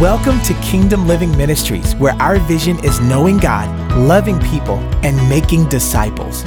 Welcome 0.00 0.40
to 0.44 0.54
Kingdom 0.62 1.06
Living 1.06 1.30
Ministries, 1.36 1.94
where 1.96 2.14
our 2.14 2.38
vision 2.38 2.82
is 2.82 2.98
knowing 3.00 3.36
God, 3.36 3.68
loving 3.98 4.40
people, 4.40 4.78
and 5.04 5.14
making 5.28 5.68
disciples. 5.68 6.42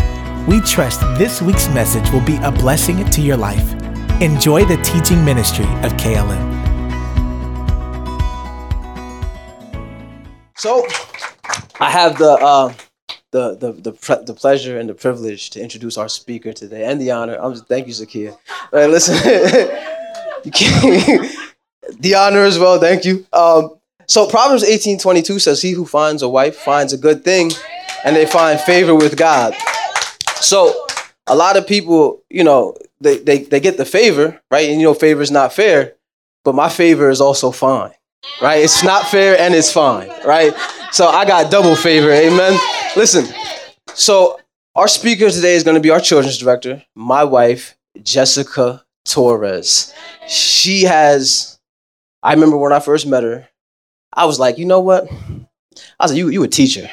We 0.48 0.60
trust 0.62 1.02
this 1.20 1.40
week's 1.40 1.68
message 1.68 2.10
will 2.10 2.26
be 2.26 2.38
a 2.38 2.52
blessing 2.52 3.06
to 3.06 3.22
your 3.22 3.38
life. 3.38 3.74
Enjoy 4.24 4.66
the 4.66 4.78
teaching 4.78 5.24
ministry 5.24 5.66
of 5.84 5.94
KLM. 5.98 6.42
So, 10.58 10.88
I 11.80 11.92
have 11.92 12.18
the 12.18 12.32
uh, 12.32 12.74
the 13.30 13.56
the 13.56 13.72
the, 13.74 13.92
pre- 13.92 14.26
the 14.26 14.34
pleasure 14.34 14.80
and 14.80 14.90
the 14.90 14.96
privilege 14.96 15.52
to 15.52 15.62
introduce 15.62 15.96
our 15.96 16.10
speaker 16.10 16.54
today, 16.54 16.86
and 16.86 17.00
the 17.00 17.12
honor. 17.12 17.38
I'm 17.40 17.54
just, 17.54 17.68
thank 17.68 17.86
you, 17.86 17.94
Zakia. 17.94 18.36
Right, 18.72 18.90
listen, 18.90 19.16
you 20.44 20.50
can't, 20.50 21.43
the 22.00 22.16
honor 22.16 22.44
as 22.44 22.60
well. 22.60 22.80
Thank 22.80 23.06
you. 23.06 23.26
Um, 23.34 23.76
so 24.08 24.28
Proverbs 24.28 24.64
18:22 24.64 25.40
says, 25.40 25.62
"He 25.62 25.72
who 25.72 25.86
finds 25.86 26.22
a 26.22 26.30
wife 26.30 26.56
finds 26.58 26.94
a 26.94 26.98
good 26.98 27.24
thing, 27.24 27.52
and 28.04 28.16
they 28.16 28.26
find 28.26 28.60
favor 28.60 28.96
with 28.96 29.16
God." 29.16 29.56
So, 30.36 30.86
a 31.28 31.36
lot 31.36 31.56
of 31.58 31.66
people, 31.66 32.22
you 32.30 32.44
know, 32.44 32.76
they 33.00 33.18
they 33.18 33.40
they 33.40 33.60
get 33.60 33.78
the 33.78 33.86
favor, 33.86 34.42
right? 34.52 34.70
And 34.70 34.80
you 34.80 34.88
know, 34.88 34.94
favor 34.94 35.22
is 35.22 35.32
not 35.32 35.54
fair, 35.54 35.94
but 36.44 36.56
my 36.56 36.70
favor 36.70 37.10
is 37.10 37.22
also 37.22 37.52
fine 37.52 37.92
right? 38.42 38.64
It's 38.64 38.84
not 38.84 39.08
fair 39.08 39.40
and 39.40 39.54
it's 39.54 39.72
fine, 39.72 40.10
right? 40.26 40.54
So 40.92 41.08
I 41.08 41.26
got 41.26 41.52
double 41.52 41.76
favor, 41.76 42.12
amen. 42.12 42.60
Listen, 42.96 43.26
so 43.94 44.40
our 44.76 44.88
speaker 44.88 45.30
today 45.30 45.56
is 45.56 45.64
going 45.64 45.76
to 45.76 45.82
be 45.82 45.90
our 45.90 46.00
children's 46.00 46.38
director, 46.38 46.84
my 46.96 47.24
wife, 47.24 47.76
Jessica 48.02 48.84
Torres. 49.06 49.94
She 50.28 50.84
has, 50.84 51.53
I 52.24 52.34
remember 52.34 52.58
when 52.58 52.74
I 52.74 52.80
first 52.80 53.06
met 53.06 53.24
her, 53.24 53.48
I 54.14 54.26
was 54.26 54.40
like, 54.40 54.58
you 54.58 54.66
know 54.66 54.80
what? 54.80 55.12
I 55.12 56.04
was 56.04 56.12
like, 56.12 56.18
you, 56.18 56.30
you 56.30 56.44
a 56.44 56.48
teacher. 56.48 56.90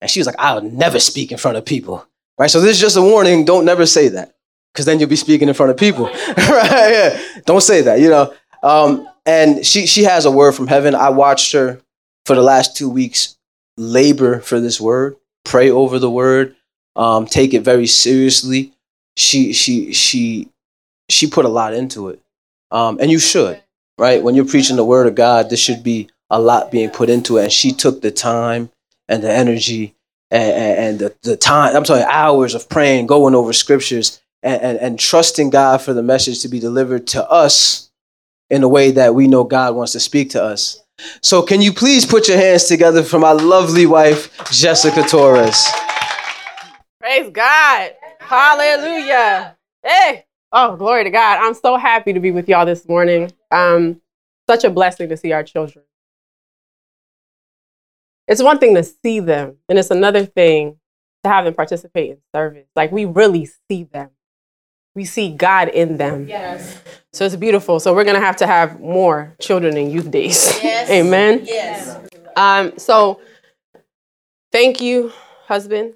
And 0.00 0.10
she 0.10 0.20
was 0.20 0.26
like, 0.26 0.36
I'll 0.38 0.60
never 0.60 0.98
speak 0.98 1.30
in 1.30 1.38
front 1.38 1.56
of 1.56 1.64
people, 1.64 2.06
right? 2.38 2.50
So 2.50 2.60
this 2.60 2.72
is 2.76 2.80
just 2.80 2.96
a 2.96 3.02
warning. 3.02 3.44
Don't 3.44 3.64
never 3.64 3.86
say 3.86 4.08
that 4.08 4.34
because 4.72 4.84
then 4.84 4.98
you'll 4.98 5.08
be 5.08 5.16
speaking 5.16 5.48
in 5.48 5.54
front 5.54 5.70
of 5.70 5.76
people, 5.76 6.06
right? 6.36 6.90
Yeah. 6.90 7.22
Don't 7.46 7.60
say 7.62 7.82
that, 7.82 8.00
you 8.00 8.10
know. 8.10 8.34
Um, 8.62 9.08
and 9.24 9.64
she 9.64 9.86
she 9.86 10.02
has 10.04 10.24
a 10.24 10.30
word 10.30 10.52
from 10.52 10.66
heaven. 10.66 10.94
I 10.94 11.10
watched 11.10 11.52
her 11.52 11.80
for 12.26 12.34
the 12.34 12.42
last 12.42 12.76
two 12.76 12.90
weeks 12.90 13.36
labor 13.76 14.40
for 14.40 14.60
this 14.60 14.80
word, 14.80 15.16
pray 15.44 15.70
over 15.70 15.98
the 15.98 16.10
word, 16.10 16.56
um, 16.96 17.26
take 17.26 17.54
it 17.54 17.60
very 17.60 17.86
seriously. 17.86 18.72
She 19.16 19.52
she 19.52 19.92
she 19.92 20.48
she 21.08 21.26
put 21.28 21.44
a 21.44 21.48
lot 21.48 21.74
into 21.74 22.08
it, 22.08 22.20
um, 22.70 22.98
and 23.00 23.10
you 23.10 23.18
should, 23.18 23.62
right? 24.02 24.20
When 24.20 24.34
you're 24.34 24.44
preaching 24.44 24.74
the 24.74 24.84
word 24.84 25.06
of 25.06 25.14
God, 25.14 25.48
this 25.48 25.60
should 25.60 25.84
be 25.84 26.10
a 26.28 26.40
lot 26.40 26.72
being 26.72 26.90
put 26.90 27.08
into 27.08 27.36
it. 27.36 27.44
And 27.44 27.52
she 27.52 27.70
took 27.70 28.02
the 28.02 28.10
time 28.10 28.68
and 29.06 29.22
the 29.22 29.32
energy 29.32 29.94
and, 30.28 30.52
and 30.52 30.98
the, 30.98 31.14
the 31.22 31.36
time. 31.36 31.76
I'm 31.76 31.84
sorry, 31.84 32.02
hours 32.02 32.56
of 32.56 32.68
praying, 32.68 33.06
going 33.06 33.36
over 33.36 33.52
scriptures, 33.52 34.20
and, 34.42 34.60
and, 34.60 34.78
and 34.78 34.98
trusting 34.98 35.50
God 35.50 35.82
for 35.82 35.94
the 35.94 36.02
message 36.02 36.42
to 36.42 36.48
be 36.48 36.58
delivered 36.58 37.06
to 37.08 37.24
us 37.30 37.92
in 38.50 38.64
a 38.64 38.68
way 38.68 38.90
that 38.90 39.14
we 39.14 39.28
know 39.28 39.44
God 39.44 39.76
wants 39.76 39.92
to 39.92 40.00
speak 40.00 40.30
to 40.30 40.42
us. 40.42 40.82
So, 41.20 41.42
can 41.42 41.62
you 41.62 41.72
please 41.72 42.04
put 42.04 42.26
your 42.26 42.38
hands 42.38 42.64
together 42.64 43.04
for 43.04 43.20
my 43.20 43.32
lovely 43.32 43.86
wife, 43.86 44.36
Jessica 44.50 45.04
Torres? 45.04 45.64
Praise 47.00 47.30
God. 47.30 47.92
Hallelujah. 48.18 49.56
Hey. 49.84 50.24
Oh, 50.52 50.76
glory 50.76 51.04
to 51.04 51.10
God. 51.10 51.38
I'm 51.40 51.54
so 51.54 51.76
happy 51.76 52.12
to 52.12 52.20
be 52.20 52.30
with 52.30 52.48
y'all 52.48 52.66
this 52.66 52.86
morning. 52.86 53.32
Um, 53.50 54.00
such 54.48 54.64
a 54.64 54.70
blessing 54.70 55.08
to 55.08 55.16
see 55.16 55.32
our 55.32 55.42
children. 55.42 55.84
It's 58.28 58.42
one 58.42 58.58
thing 58.58 58.74
to 58.74 58.82
see 58.82 59.20
them, 59.20 59.56
and 59.68 59.78
it's 59.78 59.90
another 59.90 60.26
thing 60.26 60.76
to 61.24 61.30
have 61.30 61.44
them 61.44 61.54
participate 61.54 62.10
in 62.10 62.18
service. 62.34 62.66
Like 62.76 62.92
we 62.92 63.04
really 63.06 63.48
see 63.68 63.84
them. 63.84 64.10
We 64.94 65.06
see 65.06 65.34
God 65.34 65.68
in 65.68 65.96
them. 65.96 66.28
Yes. 66.28 66.78
So 67.14 67.24
it's 67.24 67.36
beautiful. 67.36 67.80
So 67.80 67.94
we're 67.94 68.04
gonna 68.04 68.20
have 68.20 68.36
to 68.36 68.46
have 68.46 68.78
more 68.78 69.34
children 69.40 69.76
in 69.76 69.90
youth 69.90 70.10
days. 70.10 70.62
Yes. 70.62 70.90
Amen. 70.90 71.40
Yes. 71.44 71.98
Um, 72.36 72.78
so 72.78 73.20
thank 74.52 74.82
you, 74.82 75.12
husband. 75.46 75.94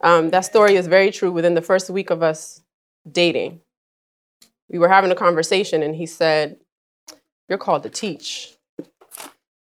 Um, 0.00 0.30
that 0.30 0.40
story 0.46 0.76
is 0.76 0.86
very 0.86 1.10
true. 1.10 1.30
Within 1.30 1.54
the 1.54 1.62
first 1.62 1.90
week 1.90 2.08
of 2.10 2.22
us 2.22 2.62
dating, 3.12 3.60
we 4.68 4.78
were 4.78 4.88
having 4.88 5.10
a 5.10 5.14
conversation, 5.14 5.82
and 5.82 5.94
he 5.94 6.06
said, 6.06 6.56
You're 7.48 7.58
called 7.58 7.82
to 7.84 7.90
teach. 7.90 8.54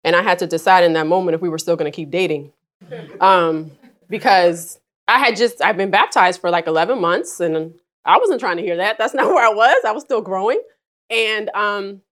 And 0.04 0.16
I 0.16 0.22
had 0.22 0.38
to 0.38 0.46
decide 0.46 0.84
in 0.84 0.94
that 0.94 1.06
moment 1.06 1.34
if 1.34 1.40
we 1.40 1.48
were 1.48 1.58
still 1.58 1.76
going 1.76 1.90
to 1.90 1.94
keep 1.94 2.10
dating. 2.10 2.52
Um, 3.20 3.72
because 4.08 4.78
I 5.08 5.18
had 5.18 5.36
just, 5.36 5.60
I've 5.60 5.76
been 5.76 5.90
baptized 5.90 6.40
for 6.40 6.48
like 6.48 6.66
11 6.66 7.00
months, 7.00 7.40
and 7.40 7.74
I 8.04 8.18
wasn't 8.18 8.40
trying 8.40 8.56
to 8.58 8.62
hear 8.62 8.76
that. 8.76 8.96
That's 8.98 9.14
not 9.20 9.26
where 9.26 9.44
I 9.44 9.52
was. 9.52 9.84
I 9.84 9.92
was 9.92 10.04
still 10.04 10.22
growing. 10.22 10.62
And, 11.10 11.50
um, 11.50 12.02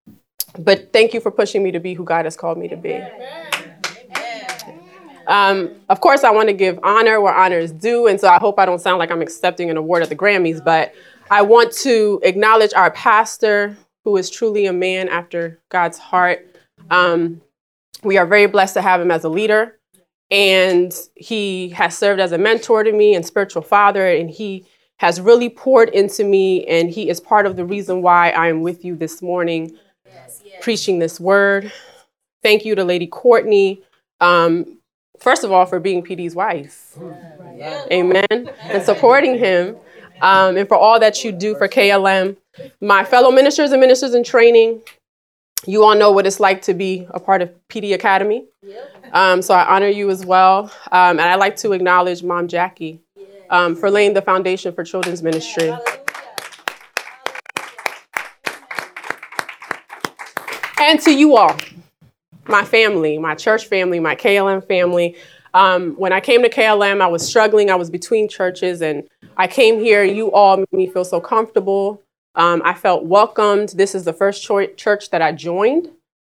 but 0.59 0.93
thank 0.93 1.15
you 1.15 1.21
for 1.21 1.31
pushing 1.31 1.63
me 1.63 1.71
to 1.71 1.81
be 1.81 1.95
who 1.95 2.05
God 2.05 2.25
has 2.25 2.37
called 2.37 2.59
me 2.59 2.69
to 2.69 2.77
be. 2.77 3.01
Um, 5.27 5.71
of 5.89 6.01
course, 6.01 6.25
I 6.25 6.31
want 6.31 6.49
to 6.49 6.53
give 6.53 6.79
honor 6.83 7.21
where 7.21 7.35
honor 7.35 7.59
is 7.59 7.73
due, 7.73 8.07
and 8.07 8.21
so 8.21 8.29
I 8.29 8.39
hope 8.39 8.59
I 8.59 8.67
don't 8.67 8.81
sound 8.81 8.99
like 8.99 9.11
I'm 9.11 9.23
accepting 9.23 9.71
an 9.71 9.77
award 9.77 10.03
at 10.03 10.09
the 10.09 10.17
Grammys, 10.17 10.65
but 10.65 10.95
I 11.31 11.43
want 11.43 11.73
to 11.73 12.21
acknowledge 12.23 12.73
our 12.75 12.91
pastor, 12.93 13.77
who 14.05 14.17
is 14.17 14.31
truly 14.31 14.67
a 14.67 14.73
man 14.73 15.09
after 15.09 15.59
God's 15.69 15.99
heart. 15.99 16.57
Um, 16.91 17.41
we 18.05 18.19
are 18.19 18.27
very 18.27 18.47
blessed 18.47 18.75
to 18.75 18.83
have 18.83 19.01
him 19.01 19.11
as 19.11 19.25
a 19.25 19.29
leader, 19.29 19.79
and 20.31 20.95
he 21.17 21.71
has 21.71 21.99
served 21.99 22.21
as 22.21 22.33
a 22.33 22.39
mentor 22.39 22.85
to 22.85 22.93
me 22.93 23.15
and 23.15 23.27
spiritual 23.27 23.63
father, 23.63 24.07
and 24.07 24.31
he 24.31 24.65
has 24.99 25.21
really 25.21 25.51
poured 25.51 25.89
into 25.91 26.25
me, 26.25 26.65
and 26.67 26.91
he 26.91 27.09
is 27.09 27.21
part 27.21 27.47
of 27.47 27.57
the 27.57 27.65
reason 27.65 28.01
why 28.01 28.31
I 28.31 28.49
am 28.49 28.63
with 28.63 28.85
you 28.85 28.95
this 28.97 29.21
morning 29.21 29.77
preaching 30.61 30.99
this 30.99 31.21
word. 31.21 31.73
Thank 32.43 32.65
you 32.65 32.75
to 32.75 32.85
Lady 32.85 33.07
Courtney. 33.07 33.83
Um, 34.21 34.79
first 35.19 35.45
of 35.45 35.53
all, 35.53 35.67
for 35.67 35.81
being 35.81 36.03
PD's 36.03 36.35
wife. 36.35 36.97
Amen. 37.91 38.51
And 38.63 38.83
supporting 38.83 39.39
him. 39.39 39.77
Um, 40.21 40.57
and 40.57 40.67
for 40.67 40.77
all 40.77 40.99
that 41.01 41.25
you 41.25 41.33
do 41.33 41.55
for 41.57 41.69
KLM. 41.69 42.37
My 42.81 43.05
fellow 43.05 43.31
ministers 43.31 43.73
and 43.73 43.81
ministers 43.81 44.15
in 44.15 44.25
training, 44.25 44.81
you 45.67 45.85
all 45.85 45.95
know 45.95 46.11
what 46.11 46.27
it's 46.27 46.41
like 46.41 46.63
to 46.63 46.75
be 46.75 47.07
a 47.11 47.21
part 47.21 47.43
of 47.43 47.51
PD 47.69 47.95
Academy. 47.95 48.47
Um, 49.13 49.43
so 49.43 49.55
I 49.55 49.77
honor 49.77 49.89
you 49.89 50.11
as 50.11 50.25
well. 50.25 50.73
Um, 50.91 51.19
and 51.19 51.23
I'd 51.23 51.37
like 51.37 51.57
to 51.57 51.73
acknowledge 51.73 52.23
Mom 52.23 52.49
Jackie 52.49 53.01
um, 53.51 53.77
for 53.77 53.91
laying 53.91 54.15
the 54.15 54.23
foundation 54.23 54.73
for 54.75 54.85
children's 54.85 55.23
ministry. 55.23 55.75
And 60.79 61.01
to 61.01 61.11
you 61.11 61.37
all, 61.37 61.57
my 62.49 62.65
family, 62.65 63.19
my 63.19 63.35
church 63.35 63.67
family, 63.67 64.01
my 64.01 64.15
KLM 64.15 64.67
family. 64.67 65.17
Um, 65.55 65.95
when 65.95 66.13
I 66.13 66.21
came 66.21 66.43
to 66.43 66.51
KLM, 66.51 67.01
I 67.01 67.07
was 67.07 67.27
struggling. 67.27 67.71
I 67.71 67.77
was 67.77 67.91
between 67.91 68.29
churches, 68.29 68.83
and 68.83 69.09
I 69.37 69.47
came 69.47 69.81
here. 69.81 70.05
You 70.05 70.33
all 70.33 70.59
made 70.59 70.73
me 70.73 70.87
feel 70.87 71.05
so 71.05 71.21
comfortable. 71.21 72.03
Um, 72.35 72.61
I 72.65 72.75
felt 72.75 73.05
welcomed. 73.05 73.71
This 73.71 73.95
is 73.95 74.05
the 74.05 74.13
first 74.13 74.43
cho- 74.43 74.67
church 74.67 75.11
that 75.11 75.23
I 75.23 75.33
joined, 75.33 75.91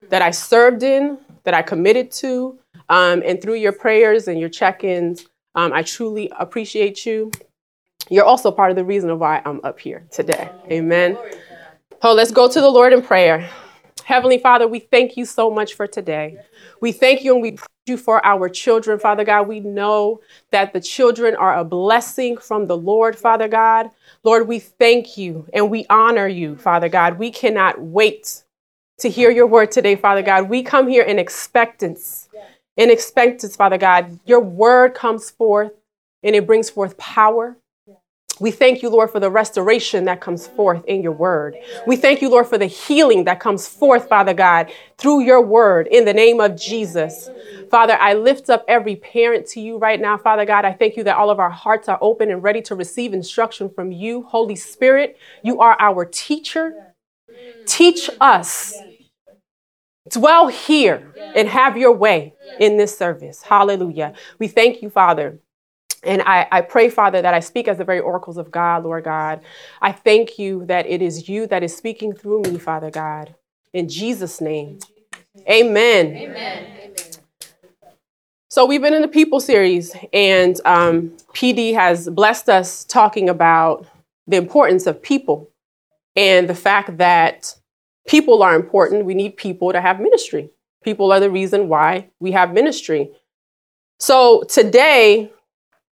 that 0.09 0.23
I 0.23 0.31
served 0.31 0.83
in, 0.83 1.19
that 1.45 1.53
I 1.53 1.63
committed 1.63 2.11
to. 2.13 2.59
Um, 2.89 3.23
and 3.25 3.41
through 3.41 3.55
your 3.55 3.73
prayers 3.73 4.27
and 4.27 4.41
your 4.41 4.49
check 4.49 4.83
ins, 4.83 5.27
um, 5.55 5.73
I 5.73 5.83
truly 5.83 6.33
appreciate 6.39 7.05
you. 7.05 7.31
You're 8.09 8.25
also 8.25 8.51
part 8.51 8.71
of 8.71 8.77
the 8.77 8.85
reason 8.85 9.11
of 9.11 9.21
why 9.21 9.43
I'm 9.45 9.61
up 9.63 9.79
here 9.79 10.05
today. 10.11 10.51
Amen. 10.71 11.17
Oh, 12.03 12.15
let's 12.15 12.33
go 12.33 12.49
to 12.51 12.61
the 12.61 12.71
Lord 12.71 12.93
in 12.93 13.03
prayer. 13.03 13.49
Heavenly 14.11 14.39
Father, 14.39 14.67
we 14.67 14.81
thank 14.81 15.17
you 15.17 15.25
so 15.25 15.53
much 15.53 15.75
for 15.75 15.87
today. 15.87 16.41
We 16.81 16.91
thank 16.91 17.23
you 17.23 17.33
and 17.33 17.41
we 17.41 17.53
praise 17.53 17.69
you 17.87 17.97
for 17.97 18.27
our 18.27 18.49
children, 18.49 18.99
Father 18.99 19.23
God. 19.23 19.47
We 19.47 19.61
know 19.61 20.21
that 20.51 20.73
the 20.73 20.81
children 20.81 21.37
are 21.37 21.57
a 21.57 21.63
blessing 21.63 22.37
from 22.37 22.67
the 22.67 22.77
Lord, 22.77 23.17
Father 23.17 23.47
God. 23.47 23.89
Lord, 24.25 24.49
we 24.49 24.59
thank 24.59 25.17
you 25.17 25.47
and 25.53 25.71
we 25.71 25.87
honor 25.89 26.27
you, 26.27 26.57
Father 26.57 26.89
God. 26.89 27.21
We 27.21 27.31
cannot 27.31 27.81
wait 27.81 28.43
to 28.99 29.09
hear 29.09 29.31
your 29.31 29.47
word 29.47 29.71
today, 29.71 29.95
Father 29.95 30.23
God. 30.23 30.49
We 30.49 30.65
come 30.65 30.89
here 30.89 31.05
in 31.05 31.21
expectance, 31.21 32.29
in 32.77 32.91
expectance, 32.91 33.55
Father 33.55 33.79
God. 33.79 34.19
Your 34.25 34.41
word 34.41 34.93
comes 34.93 35.31
forth 35.31 35.71
and 36.25 36.35
it 36.35 36.49
brings 36.49 36.69
forth 36.69 36.99
power. 36.99 37.57
We 38.41 38.51
thank 38.51 38.83
you, 38.83 38.89
Lord, 38.91 39.11
for 39.11 39.21
the 39.21 39.31
restoration 39.31 40.05
that 40.07 40.21
comes 40.21 40.47
forth 40.47 40.85
in 40.87 41.03
your 41.03 41.13
word. 41.13 41.59
We 41.87 41.97
thank 41.97 42.23
you, 42.23 42.31
Lord, 42.31 42.47
for 42.47 42.59
the 42.59 42.67
healing 42.67 43.25
that 43.25 43.41
comes 43.41 43.69
forth, 43.69 44.09
Father 44.09 44.35
God, 44.35 44.73
through 44.99 45.21
your 45.23 45.43
word 45.43 45.87
in 45.89 46.05
the 46.07 46.15
name 46.15 46.41
of 46.41 46.57
Jesus. 46.57 47.31
Father, 47.71 47.97
I 48.01 48.15
lift 48.15 48.51
up 48.51 48.65
every 48.69 48.97
parent 48.97 49.47
to 49.49 49.61
you 49.61 49.79
right 49.79 50.01
now, 50.01 50.17
Father 50.19 50.45
God. 50.45 50.65
I 50.65 50.73
thank 50.73 50.97
you 50.97 51.05
that 51.05 51.17
all 51.17 51.31
of 51.31 51.39
our 51.39 51.51
hearts 51.51 51.89
are 51.89 51.99
open 52.01 52.31
and 52.31 52.43
ready 52.43 52.63
to 52.63 52.75
receive 52.75 53.13
instruction 53.13 53.71
from 53.71 53.93
you. 53.93 54.23
Holy 54.25 54.57
Spirit, 54.57 55.19
you 55.43 55.61
are 55.61 55.77
our 55.79 56.05
teacher. 56.05 56.95
Teach 57.67 58.11
us 58.21 58.75
Dwell 60.11 60.49
here 60.49 61.15
and 61.37 61.49
have 61.49 61.77
your 61.77 61.93
way 61.93 62.35
in 62.59 62.77
this 62.77 62.97
service. 62.97 63.43
Hallelujah. 63.43 64.15
We 64.39 64.49
thank 64.49 64.83
you, 64.83 64.91
Father. 64.91 65.39
And 66.03 66.23
I, 66.23 66.47
I 66.51 66.61
pray, 66.63 66.89
Father, 66.89 67.21
that 67.21 67.35
I 67.35 67.41
speak 67.41 67.69
as 67.69 67.79
the 67.79 67.85
very 67.85 68.01
oracles 68.01 68.39
of 68.39 68.51
God, 68.51 68.85
Lord 68.85 69.05
God. 69.05 69.41
I 69.83 69.93
thank 69.93 70.39
you 70.39 70.65
that 70.67 70.87
it 70.87 71.03
is 71.03 71.29
you 71.29 71.47
that 71.49 71.63
is 71.63 71.77
speaking 71.77 72.15
through 72.15 72.43
me, 72.43 72.59
Father 72.59 72.91
God. 72.91 73.35
In 73.73 73.89
Jesus' 73.89 74.41
name. 74.41 74.79
Amen. 75.49 76.17
Amen. 76.17 76.81
So 78.49 78.67
we've 78.67 78.83
been 78.83 78.95
in 78.95 79.03
the 79.03 79.09
people 79.09 79.39
series, 79.39 79.95
and 80.13 80.61
um, 80.65 81.11
PD 81.35 81.73
has 81.75 82.09
blessed 82.09 82.49
us 82.49 82.85
talking 82.85 83.29
about 83.29 83.87
the 84.27 84.37
importance 84.37 84.87
of 84.87 85.01
people 85.01 85.49
and 86.17 86.49
the 86.49 86.55
fact 86.55 86.99
that 86.99 87.55
people 88.09 88.43
are 88.43 88.57
important. 88.57 89.05
We 89.05 89.15
need 89.15 89.37
people 89.37 89.73
to 89.73 89.81
have 89.81 90.01
ministry. 90.01 90.51
People 90.83 91.13
are 91.13 91.21
the 91.21 91.31
reason 91.31 91.69
why 91.69 92.09
we 92.19 92.33
have 92.33 92.53
ministry. 92.53 93.13
So 94.01 94.43
today, 94.49 95.31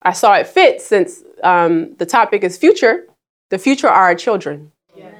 I 0.02 0.14
saw 0.14 0.36
it 0.36 0.48
fit 0.48 0.82
since 0.82 1.24
um, 1.44 1.96
the 1.96 2.06
topic 2.06 2.44
is 2.44 2.58
future. 2.58 3.06
The 3.50 3.58
future 3.58 3.88
are 3.88 4.06
our 4.06 4.16
children. 4.16 4.72
Yeah. 4.96 5.12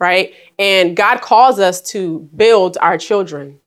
Right? 0.00 0.34
And 0.58 0.96
God 0.96 1.20
calls 1.20 1.58
us 1.58 1.80
to 1.92 2.28
build 2.34 2.76
our 2.80 2.98
children 2.98 3.60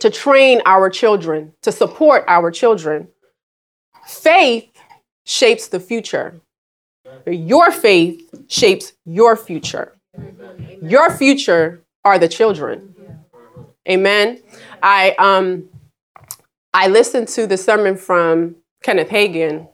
to 0.00 0.10
train 0.10 0.62
our 0.64 0.90
children, 0.90 1.52
to 1.62 1.72
support 1.72 2.24
our 2.28 2.50
children. 2.50 3.08
Faith 4.06 4.70
shapes 5.24 5.68
the 5.68 5.80
future. 5.80 6.40
Your 7.26 7.70
faith 7.70 8.46
shapes 8.48 8.92
your 9.04 9.36
future. 9.36 9.96
Your 10.82 11.10
future 11.10 11.82
are 12.04 12.18
the 12.18 12.28
children. 12.28 12.94
Amen. 13.88 14.40
I 14.82 15.14
um 15.18 15.68
I 16.72 16.88
listened 16.88 17.28
to 17.28 17.46
the 17.46 17.56
sermon 17.56 17.96
from 17.96 18.56
Kenneth 18.82 19.08
Hagin 19.08 19.68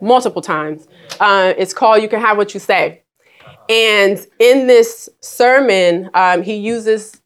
multiple 0.00 0.42
times. 0.42 0.86
Uh, 1.18 1.54
it's 1.56 1.74
called 1.74 2.02
"You 2.02 2.08
Can 2.08 2.20
Have 2.20 2.36
What 2.36 2.54
You 2.54 2.60
Say," 2.60 3.02
and 3.68 4.26
in 4.38 4.66
this 4.66 5.08
sermon, 5.20 6.10
um, 6.14 6.42
he 6.42 6.56
uses 6.56 7.20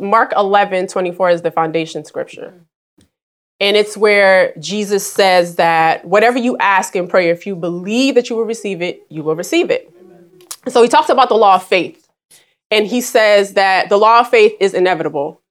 Mark 0.00 0.32
11, 0.36 0.86
24 0.86 1.30
is 1.30 1.42
the 1.42 1.50
foundation 1.50 2.04
scripture. 2.04 2.54
And 3.60 3.76
it's 3.76 3.96
where 3.96 4.54
Jesus 4.58 5.10
says 5.10 5.56
that 5.56 6.04
whatever 6.04 6.38
you 6.38 6.56
ask 6.58 6.96
in 6.96 7.08
prayer, 7.08 7.32
if 7.32 7.46
you 7.46 7.54
believe 7.54 8.14
that 8.14 8.30
you 8.30 8.36
will 8.36 8.44
receive 8.44 8.82
it, 8.82 9.02
you 9.08 9.22
will 9.22 9.36
receive 9.36 9.70
it. 9.70 9.92
So 10.68 10.82
he 10.82 10.88
talks 10.88 11.08
about 11.10 11.28
the 11.28 11.36
law 11.36 11.56
of 11.56 11.64
faith. 11.64 12.08
And 12.70 12.86
he 12.86 13.00
says 13.00 13.54
that 13.54 13.88
the 13.88 13.98
law 13.98 14.20
of 14.20 14.28
faith 14.28 14.54
is 14.60 14.74
inevitable. 14.74 15.42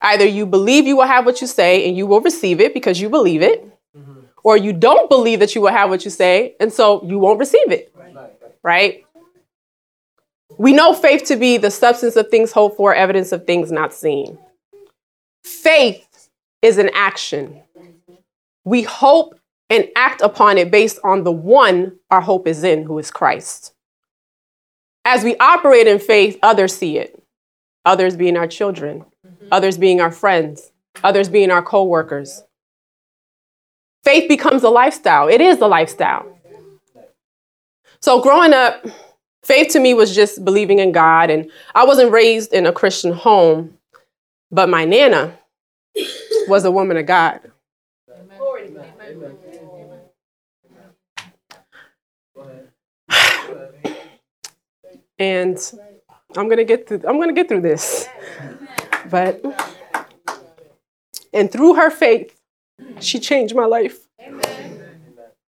Either 0.00 0.26
you 0.26 0.44
believe 0.44 0.86
you 0.86 0.96
will 0.96 1.06
have 1.06 1.24
what 1.24 1.40
you 1.40 1.46
say 1.46 1.86
and 1.86 1.96
you 1.96 2.06
will 2.06 2.20
receive 2.20 2.60
it 2.60 2.74
because 2.74 3.00
you 3.00 3.08
believe 3.08 3.42
it. 3.42 3.71
Or 4.44 4.56
you 4.56 4.72
don't 4.72 5.08
believe 5.08 5.40
that 5.40 5.54
you 5.54 5.60
will 5.60 5.70
have 5.70 5.90
what 5.90 6.04
you 6.04 6.10
say, 6.10 6.56
and 6.60 6.72
so 6.72 7.04
you 7.04 7.18
won't 7.18 7.38
receive 7.38 7.70
it. 7.70 7.94
Right? 8.62 9.04
We 10.58 10.72
know 10.72 10.94
faith 10.94 11.24
to 11.24 11.36
be 11.36 11.56
the 11.56 11.70
substance 11.70 12.16
of 12.16 12.28
things 12.28 12.52
hoped 12.52 12.76
for, 12.76 12.94
evidence 12.94 13.32
of 13.32 13.46
things 13.46 13.72
not 13.72 13.92
seen. 13.92 14.38
Faith 15.42 16.28
is 16.60 16.78
an 16.78 16.90
action. 16.94 17.62
We 18.64 18.82
hope 18.82 19.38
and 19.70 19.88
act 19.96 20.20
upon 20.20 20.58
it 20.58 20.70
based 20.70 20.98
on 21.02 21.24
the 21.24 21.32
one 21.32 21.98
our 22.10 22.20
hope 22.20 22.46
is 22.46 22.62
in, 22.62 22.84
who 22.84 22.98
is 22.98 23.10
Christ. 23.10 23.72
As 25.04 25.24
we 25.24 25.36
operate 25.38 25.86
in 25.86 25.98
faith, 25.98 26.38
others 26.42 26.76
see 26.76 26.98
it. 26.98 27.20
Others 27.84 28.16
being 28.16 28.36
our 28.36 28.46
children, 28.46 29.04
others 29.50 29.76
being 29.76 30.00
our 30.00 30.12
friends, 30.12 30.70
others 31.02 31.28
being 31.28 31.50
our 31.50 31.62
co 31.62 31.84
workers. 31.84 32.44
Faith 34.04 34.28
becomes 34.28 34.62
a 34.64 34.70
lifestyle. 34.70 35.28
It 35.28 35.40
is 35.40 35.60
a 35.60 35.66
lifestyle. 35.66 36.26
So, 38.00 38.20
growing 38.20 38.52
up, 38.52 38.84
faith 39.44 39.72
to 39.72 39.80
me 39.80 39.94
was 39.94 40.14
just 40.14 40.44
believing 40.44 40.80
in 40.80 40.92
God. 40.92 41.30
And 41.30 41.50
I 41.74 41.84
wasn't 41.84 42.12
raised 42.12 42.52
in 42.52 42.66
a 42.66 42.72
Christian 42.72 43.12
home, 43.12 43.78
but 44.50 44.68
my 44.68 44.84
Nana 44.84 45.38
was 46.48 46.64
a 46.64 46.70
woman 46.70 46.96
of 46.96 47.06
God. 47.06 47.40
And 55.18 55.58
I'm 56.36 56.48
gonna 56.48 56.64
get 56.64 56.88
through 56.88 57.02
I'm 57.06 57.20
gonna 57.20 57.32
get 57.32 57.48
through 57.48 57.60
this. 57.60 58.08
But 59.10 59.42
and 61.32 61.50
through 61.52 61.74
her 61.74 61.90
faith, 61.90 62.41
she 63.00 63.18
changed 63.18 63.54
my 63.54 63.66
life. 63.66 63.98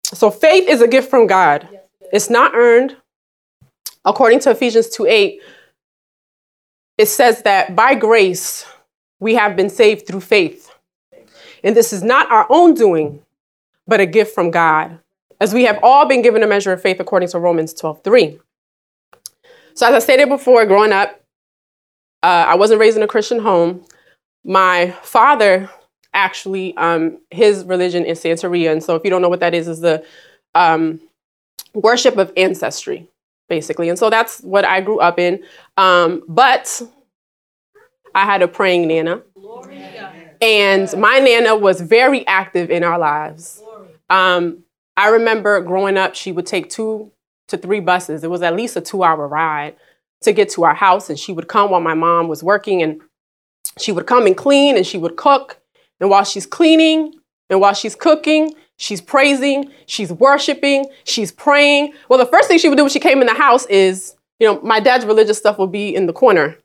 So 0.04 0.30
faith 0.30 0.68
is 0.68 0.82
a 0.82 0.88
gift 0.88 1.10
from 1.10 1.26
God. 1.26 1.68
It's 2.12 2.28
not 2.28 2.54
earned, 2.54 2.96
according 4.04 4.40
to 4.40 4.50
Ephesians 4.50 4.88
2 4.90 5.06
8, 5.06 5.42
it 6.98 7.06
says 7.06 7.42
that 7.42 7.74
by 7.74 7.94
grace 7.94 8.66
we 9.18 9.34
have 9.34 9.56
been 9.56 9.70
saved 9.70 10.06
through 10.06 10.20
faith. 10.20 10.70
And 11.64 11.76
this 11.76 11.92
is 11.92 12.02
not 12.02 12.30
our 12.30 12.46
own 12.50 12.74
doing, 12.74 13.22
but 13.86 14.00
a 14.00 14.06
gift 14.06 14.34
from 14.34 14.50
God, 14.50 14.98
as 15.40 15.54
we 15.54 15.64
have 15.64 15.78
all 15.82 16.06
been 16.06 16.22
given 16.22 16.42
a 16.42 16.46
measure 16.46 16.72
of 16.72 16.82
faith 16.82 17.00
according 17.00 17.28
to 17.30 17.38
Romans 17.38 17.72
12 17.72 18.02
3. 18.02 18.40
So, 19.74 19.86
as 19.86 19.94
I 19.94 19.98
stated 20.00 20.28
before, 20.28 20.66
growing 20.66 20.92
up, 20.92 21.20
uh, 22.22 22.46
I 22.48 22.56
wasn't 22.56 22.80
raised 22.80 22.96
in 22.96 23.02
a 23.02 23.08
Christian 23.08 23.38
home. 23.38 23.84
My 24.44 24.90
father 25.02 25.70
actually, 26.14 26.76
um, 26.76 27.18
his 27.30 27.64
religion 27.64 28.04
is 28.04 28.22
Santeria. 28.22 28.72
And 28.72 28.82
so, 28.82 28.94
if 28.96 29.04
you 29.04 29.10
don't 29.10 29.22
know 29.22 29.28
what 29.28 29.40
that 29.40 29.54
is, 29.54 29.68
is 29.68 29.80
the 29.80 30.04
um, 30.54 31.00
worship 31.74 32.16
of 32.16 32.32
ancestry 32.36 33.08
basically. 33.52 33.90
And 33.90 33.98
so 33.98 34.08
that's 34.08 34.40
what 34.40 34.64
I 34.64 34.80
grew 34.80 34.98
up 34.98 35.18
in. 35.18 35.44
Um, 35.76 36.22
but 36.26 36.80
I 38.14 38.24
had 38.24 38.40
a 38.40 38.48
praying 38.48 38.88
Nana. 38.88 39.20
And 40.40 40.88
my 40.98 41.18
Nana 41.18 41.54
was 41.54 41.82
very 41.82 42.26
active 42.26 42.70
in 42.70 42.82
our 42.82 42.98
lives. 42.98 43.62
Um, 44.08 44.64
I 44.96 45.08
remember 45.08 45.60
growing 45.60 45.98
up, 45.98 46.14
she 46.14 46.32
would 46.32 46.46
take 46.46 46.70
two 46.70 47.12
to 47.48 47.58
three 47.58 47.80
buses. 47.80 48.24
It 48.24 48.30
was 48.30 48.40
at 48.40 48.56
least 48.56 48.74
a 48.76 48.80
two 48.80 49.02
hour 49.02 49.28
ride 49.28 49.76
to 50.22 50.32
get 50.32 50.48
to 50.52 50.64
our 50.64 50.74
house. 50.74 51.10
And 51.10 51.18
she 51.18 51.34
would 51.34 51.48
come 51.48 51.70
while 51.70 51.80
my 51.82 51.94
mom 51.94 52.28
was 52.28 52.42
working 52.42 52.82
and 52.82 53.02
she 53.78 53.92
would 53.92 54.06
come 54.06 54.26
and 54.26 54.36
clean 54.36 54.78
and 54.78 54.86
she 54.86 54.96
would 54.96 55.16
cook. 55.16 55.60
And 56.02 56.10
while 56.10 56.24
she's 56.24 56.44
cleaning 56.44 57.14
and 57.48 57.62
while 57.62 57.72
she's 57.72 57.94
cooking, 57.94 58.54
She's 58.82 59.00
praising, 59.00 59.70
she's 59.86 60.12
worshiping, 60.12 60.86
she's 61.04 61.30
praying. 61.30 61.94
Well, 62.08 62.18
the 62.18 62.26
first 62.26 62.48
thing 62.48 62.58
she 62.58 62.68
would 62.68 62.74
do 62.74 62.82
when 62.82 62.90
she 62.90 62.98
came 62.98 63.20
in 63.20 63.28
the 63.28 63.34
house 63.34 63.64
is, 63.66 64.16
you 64.40 64.46
know, 64.48 64.60
my 64.62 64.80
dad's 64.80 65.06
religious 65.06 65.38
stuff 65.38 65.56
would 65.60 65.70
be 65.70 65.94
in 65.94 66.06
the 66.06 66.12
corner. 66.12 66.58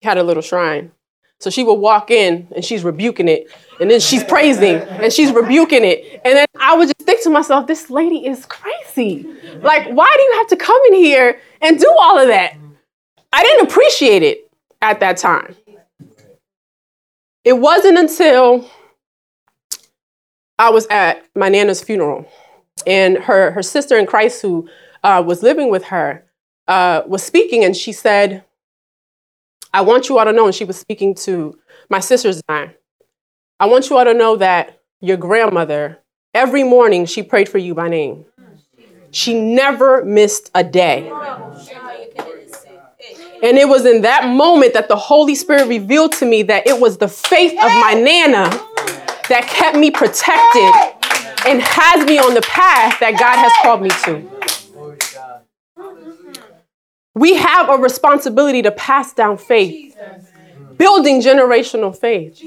He 0.00 0.06
had 0.06 0.18
a 0.18 0.22
little 0.22 0.42
shrine. 0.42 0.92
So 1.40 1.48
she 1.48 1.64
would 1.64 1.76
walk 1.76 2.10
in 2.10 2.48
and 2.54 2.62
she's 2.62 2.84
rebuking 2.84 3.28
it. 3.28 3.50
And 3.80 3.90
then 3.90 3.98
she's 3.98 4.22
praising 4.22 4.76
and 4.76 5.10
she's 5.10 5.32
rebuking 5.32 5.84
it. 5.84 6.20
And 6.22 6.36
then 6.36 6.46
I 6.60 6.76
would 6.76 6.88
just 6.88 6.98
think 6.98 7.22
to 7.22 7.30
myself, 7.30 7.66
this 7.66 7.88
lady 7.88 8.26
is 8.26 8.44
crazy. 8.44 9.26
Like, 9.62 9.88
why 9.88 10.12
do 10.14 10.22
you 10.22 10.34
have 10.36 10.48
to 10.48 10.56
come 10.56 10.80
in 10.88 10.96
here 10.96 11.40
and 11.62 11.78
do 11.78 11.90
all 11.98 12.18
of 12.18 12.28
that? 12.28 12.58
I 13.32 13.42
didn't 13.42 13.70
appreciate 13.70 14.22
it 14.22 14.50
at 14.82 15.00
that 15.00 15.16
time. 15.16 15.56
It 17.44 17.58
wasn't 17.58 17.98
until 17.98 18.68
I 20.58 20.70
was 20.70 20.86
at 20.86 21.24
my 21.34 21.48
Nana's 21.48 21.82
funeral, 21.82 22.26
and 22.86 23.18
her, 23.18 23.50
her 23.50 23.62
sister 23.62 23.98
in 23.98 24.06
Christ, 24.06 24.40
who 24.42 24.68
uh, 25.02 25.22
was 25.24 25.42
living 25.42 25.70
with 25.70 25.84
her, 25.84 26.24
uh, 26.68 27.02
was 27.06 27.22
speaking, 27.22 27.64
and 27.64 27.76
she 27.76 27.92
said, 27.92 28.44
I 29.72 29.82
want 29.82 30.08
you 30.08 30.18
all 30.18 30.24
to 30.24 30.32
know, 30.32 30.46
and 30.46 30.54
she 30.54 30.64
was 30.64 30.78
speaking 30.78 31.14
to 31.16 31.58
my 31.90 32.00
sisters 32.00 32.40
and 32.48 32.56
I, 32.56 32.74
I 33.60 33.66
want 33.66 33.90
you 33.90 33.98
all 33.98 34.04
to 34.04 34.14
know 34.14 34.36
that 34.36 34.80
your 35.00 35.16
grandmother, 35.16 35.98
every 36.32 36.62
morning, 36.62 37.06
she 37.06 37.22
prayed 37.22 37.48
for 37.48 37.58
you 37.58 37.74
by 37.74 37.88
name. 37.88 38.24
She 39.10 39.38
never 39.38 40.04
missed 40.04 40.50
a 40.54 40.64
day. 40.64 41.10
And 43.44 43.58
it 43.58 43.68
was 43.68 43.84
in 43.84 44.00
that 44.02 44.26
moment 44.26 44.72
that 44.72 44.88
the 44.88 44.96
Holy 44.96 45.34
Spirit 45.34 45.68
revealed 45.68 46.12
to 46.12 46.24
me 46.24 46.42
that 46.44 46.66
it 46.66 46.80
was 46.80 46.96
the 46.96 47.08
faith 47.08 47.52
of 47.52 47.70
my 47.72 47.92
Nana 47.92 48.48
that 49.28 49.46
kept 49.46 49.76
me 49.76 49.90
protected 49.90 50.72
and 51.46 51.60
has 51.60 52.06
me 52.06 52.18
on 52.18 52.32
the 52.32 52.40
path 52.40 52.98
that 53.00 53.18
God 53.18 53.36
has 53.36 53.52
called 53.60 53.82
me 53.82 53.90
to. 54.04 54.30
We 57.14 57.34
have 57.34 57.68
a 57.68 57.76
responsibility 57.76 58.62
to 58.62 58.70
pass 58.70 59.12
down 59.12 59.36
faith, 59.36 59.94
building 60.78 61.20
generational 61.20 61.94
faith. 61.94 62.42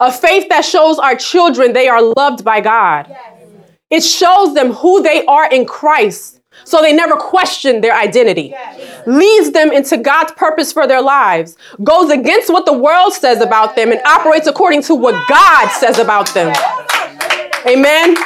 A 0.00 0.10
faith 0.10 0.48
that 0.48 0.64
shows 0.64 0.98
our 0.98 1.14
children 1.14 1.72
they 1.72 1.86
are 1.86 2.02
loved 2.16 2.44
by 2.44 2.60
God. 2.60 3.16
It 3.90 4.00
shows 4.00 4.54
them 4.54 4.72
who 4.72 5.04
they 5.04 5.24
are 5.26 5.48
in 5.48 5.66
Christ. 5.66 6.35
So 6.64 6.80
they 6.80 6.92
never 6.92 7.14
question 7.16 7.80
their 7.80 7.94
identity. 7.96 8.54
Leads 9.06 9.52
them 9.52 9.72
into 9.72 9.96
God's 9.96 10.32
purpose 10.32 10.72
for 10.72 10.86
their 10.86 11.02
lives. 11.02 11.56
Goes 11.82 12.10
against 12.10 12.50
what 12.50 12.66
the 12.66 12.72
world 12.72 13.12
says 13.12 13.40
about 13.40 13.76
them 13.76 13.92
and 13.92 14.00
operates 14.02 14.46
according 14.46 14.82
to 14.82 14.94
what 14.94 15.14
God 15.28 15.68
says 15.70 15.98
about 15.98 16.32
them. 16.34 16.54
Amen. 17.66 18.16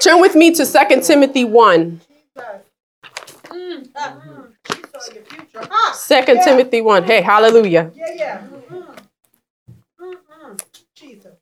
Turn 0.00 0.20
with 0.20 0.34
me 0.34 0.52
to 0.54 0.64
2 0.64 1.00
Timothy 1.02 1.44
1. 1.44 2.00
2 6.08 6.24
Timothy 6.44 6.80
1. 6.80 7.04
Hey, 7.04 7.20
hallelujah. 7.22 7.90
Yeah, 7.94 8.06
yeah. 8.14 8.46
Jesus. 10.94 11.34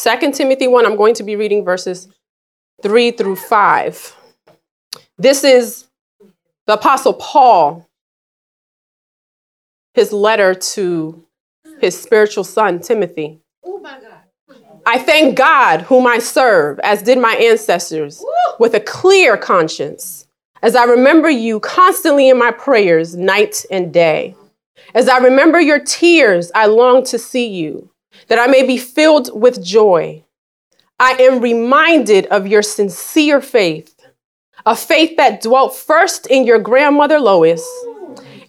2 0.00 0.30
Timothy 0.30 0.68
1, 0.68 0.86
I'm 0.86 0.94
going 0.94 1.14
to 1.14 1.24
be 1.24 1.34
reading 1.34 1.64
verses 1.64 2.08
3 2.82 3.10
through 3.10 3.34
5. 3.34 4.16
This 5.18 5.42
is 5.42 5.88
the 6.68 6.74
Apostle 6.74 7.14
Paul, 7.14 7.88
his 9.94 10.12
letter 10.12 10.54
to 10.54 11.24
his 11.80 12.00
spiritual 12.00 12.44
son, 12.44 12.78
Timothy. 12.78 13.40
Oh 13.64 13.80
my 13.80 13.98
God. 13.98 14.60
I 14.86 15.00
thank 15.00 15.36
God, 15.36 15.82
whom 15.82 16.06
I 16.06 16.20
serve, 16.20 16.78
as 16.80 17.02
did 17.02 17.18
my 17.18 17.34
ancestors, 17.34 18.24
with 18.60 18.74
a 18.74 18.80
clear 18.80 19.36
conscience, 19.36 20.28
as 20.62 20.76
I 20.76 20.84
remember 20.84 21.28
you 21.28 21.58
constantly 21.58 22.28
in 22.28 22.38
my 22.38 22.52
prayers, 22.52 23.16
night 23.16 23.64
and 23.68 23.92
day. 23.92 24.36
As 24.94 25.08
I 25.08 25.18
remember 25.18 25.60
your 25.60 25.80
tears, 25.80 26.52
I 26.54 26.66
long 26.66 27.02
to 27.06 27.18
see 27.18 27.48
you, 27.48 27.90
that 28.28 28.38
I 28.38 28.46
may 28.46 28.66
be 28.66 28.78
filled 28.78 29.30
with 29.38 29.62
joy. 29.64 30.24
I 30.98 31.12
am 31.12 31.40
reminded 31.40 32.26
of 32.26 32.46
your 32.46 32.62
sincere 32.62 33.40
faith, 33.40 33.94
a 34.66 34.74
faith 34.74 35.16
that 35.16 35.42
dwelt 35.42 35.76
first 35.76 36.26
in 36.26 36.44
your 36.44 36.58
grandmother 36.58 37.20
Lois 37.20 37.66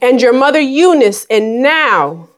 and 0.01 0.21
your 0.21 0.33
mother 0.33 0.59
Eunice, 0.59 1.25
and 1.29 1.61
now 1.61 2.29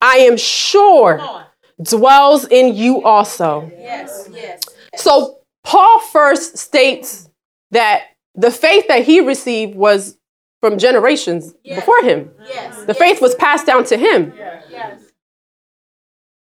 I 0.00 0.16
am 0.16 0.36
sure 0.36 1.46
dwells 1.82 2.46
in 2.46 2.74
you 2.74 3.02
also. 3.02 3.70
Yes, 3.78 4.28
yes. 4.32 4.60
So 4.96 5.38
Paul 5.64 6.00
first 6.00 6.58
states 6.58 7.28
that 7.70 8.04
the 8.34 8.50
faith 8.50 8.88
that 8.88 9.04
he 9.04 9.20
received 9.20 9.74
was 9.74 10.16
from 10.60 10.78
generations 10.78 11.54
before 11.64 12.02
him. 12.02 12.30
Yes. 12.46 12.84
The 12.84 12.94
faith 12.94 13.22
was 13.22 13.34
passed 13.34 13.66
down 13.66 13.84
to 13.84 13.96
him. 13.96 14.32
Yes. 14.36 14.99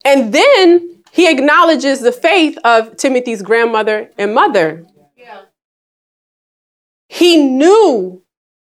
And 0.03 0.33
then 0.33 1.03
he 1.11 1.29
acknowledges 1.29 2.01
the 2.01 2.11
faith 2.11 2.57
of 2.63 2.97
Timothy's 2.97 3.41
grandmother 3.41 4.09
and 4.17 4.33
mother. 4.33 4.85
Yeah. 5.17 5.41
He 7.07 7.37
knew 7.37 8.23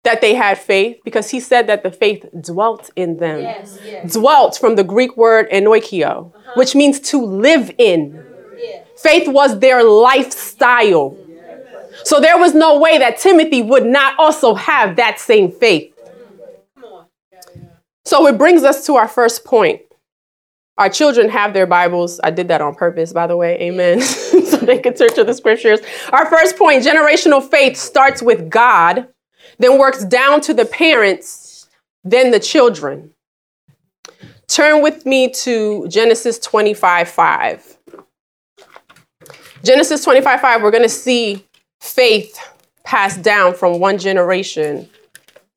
that 0.03 0.21
they 0.21 0.33
had 0.33 0.57
faith 0.57 0.97
because 1.05 1.29
he 1.29 1.39
said 1.39 1.67
that 1.67 1.83
the 1.83 1.91
faith 1.91 2.25
dwelt 2.41 2.89
in 2.95 3.17
them. 3.17 3.41
Yes, 3.41 3.79
yes. 3.85 4.13
Dwelt 4.13 4.57
from 4.57 4.75
the 4.75 4.83
Greek 4.83 5.15
word 5.15 5.49
enoikio, 5.51 6.33
uh-huh. 6.33 6.51
which 6.55 6.73
means 6.73 6.99
to 6.99 7.23
live 7.23 7.71
in. 7.77 8.25
Yeah. 8.57 8.83
Faith 8.97 9.27
was 9.27 9.59
their 9.59 9.83
lifestyle. 9.83 11.15
So 12.03 12.19
there 12.19 12.37
was 12.37 12.55
no 12.55 12.79
way 12.79 12.97
that 12.97 13.19
Timothy 13.19 13.61
would 13.61 13.85
not 13.85 14.17
also 14.17 14.55
have 14.55 14.95
that 14.95 15.19
same 15.19 15.51
faith. 15.51 15.93
So 18.03 18.25
it 18.27 18.37
brings 18.37 18.63
us 18.63 18.85
to 18.87 18.95
our 18.95 19.07
first 19.07 19.45
point. 19.45 19.81
Our 20.81 20.89
children 20.89 21.29
have 21.29 21.53
their 21.53 21.67
Bibles. 21.67 22.19
I 22.23 22.31
did 22.31 22.47
that 22.47 22.59
on 22.59 22.73
purpose, 22.73 23.13
by 23.13 23.27
the 23.27 23.37
way. 23.37 23.55
Amen. 23.61 24.01
so 24.01 24.57
they 24.57 24.79
can 24.79 24.95
turn 24.95 25.13
to 25.13 25.23
the 25.23 25.35
scriptures. 25.35 25.79
Our 26.11 26.25
first 26.25 26.57
point 26.57 26.83
generational 26.83 27.47
faith 27.47 27.77
starts 27.77 28.23
with 28.23 28.49
God, 28.49 29.07
then 29.59 29.77
works 29.77 30.03
down 30.03 30.41
to 30.41 30.55
the 30.55 30.65
parents, 30.65 31.69
then 32.03 32.31
the 32.31 32.39
children. 32.39 33.11
Turn 34.47 34.81
with 34.81 35.05
me 35.05 35.29
to 35.43 35.87
Genesis 35.87 36.39
25 36.39 37.07
5. 37.07 37.77
Genesis 39.63 40.03
25 40.03 40.41
5, 40.41 40.63
we're 40.63 40.71
going 40.71 40.81
to 40.81 40.89
see 40.89 41.45
faith 41.79 42.39
passed 42.83 43.21
down 43.21 43.53
from 43.53 43.79
one 43.79 43.99
generation 43.99 44.89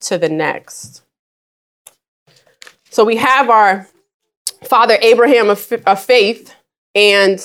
to 0.00 0.18
the 0.18 0.28
next. 0.28 1.00
So 2.90 3.06
we 3.06 3.16
have 3.16 3.48
our 3.48 3.88
father 4.66 4.98
Abraham 5.00 5.50
of, 5.50 5.72
of 5.86 6.02
faith, 6.02 6.54
and 6.94 7.38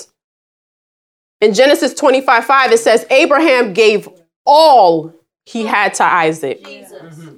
in 1.41 1.53
Genesis 1.53 1.93
25 1.93 2.45
5, 2.45 2.71
it 2.71 2.79
says, 2.79 3.05
Abraham 3.09 3.73
gave 3.73 4.09
all 4.45 5.13
he 5.45 5.65
had 5.65 5.93
to 5.95 6.03
Isaac. 6.03 6.63
Jesus. 6.65 7.29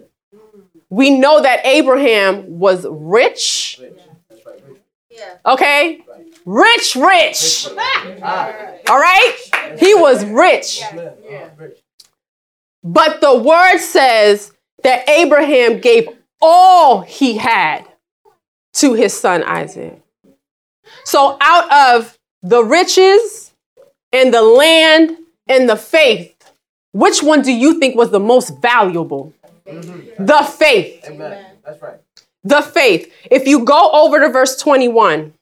We 0.89 1.09
know 1.17 1.41
that 1.41 1.65
Abraham 1.65 2.59
was 2.59 2.85
rich, 2.89 3.79
Yeah. 5.09 5.37
okay? 5.45 6.03
Rich, 6.45 6.95
rich. 6.95 7.67
All 8.87 8.97
right? 8.99 9.37
He 9.79 9.93
was 9.93 10.25
rich. 10.25 10.81
But 12.83 13.21
the 13.21 13.37
word 13.37 13.77
says 13.77 14.51
that 14.83 15.07
Abraham 15.07 15.79
gave 15.79 16.09
all 16.41 17.01
he 17.01 17.37
had 17.37 17.85
to 18.73 18.93
his 18.93 19.13
son 19.13 19.43
Isaac. 19.43 20.01
So, 21.05 21.37
out 21.41 21.95
of 21.95 22.17
the 22.41 22.63
riches 22.63 23.53
and 24.11 24.33
the 24.33 24.41
land 24.41 25.17
and 25.47 25.69
the 25.69 25.75
faith, 25.75 26.35
which 26.93 27.23
one 27.23 27.41
do 27.41 27.51
you 27.51 27.79
think 27.79 27.95
was 27.95 28.11
the 28.11 28.19
most 28.19 28.61
valuable? 28.61 29.33
Mm-hmm. 29.65 30.25
The 30.25 30.43
faith. 30.43 31.05
Amen. 31.07 31.45
That's 31.65 31.81
right. 31.81 31.99
The 32.43 32.61
faith. 32.61 33.13
If 33.29 33.47
you 33.47 33.63
go 33.63 33.91
over 33.91 34.19
to 34.19 34.29
verse 34.29 34.57
21, 34.57 35.33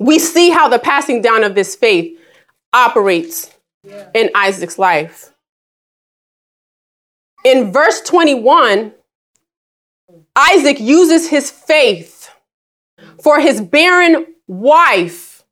we 0.00 0.18
see 0.18 0.50
how 0.50 0.68
the 0.68 0.78
passing 0.78 1.20
down 1.20 1.44
of 1.44 1.54
this 1.54 1.74
faith 1.74 2.18
operates 2.72 3.52
in 4.14 4.30
Isaac's 4.34 4.78
life. 4.78 5.32
In 7.44 7.72
verse 7.72 8.00
21, 8.02 8.92
Isaac 10.36 10.80
uses 10.80 11.28
his 11.28 11.50
faith 11.50 12.17
for 13.22 13.40
his 13.40 13.60
barren 13.60 14.26
wife 14.46 15.44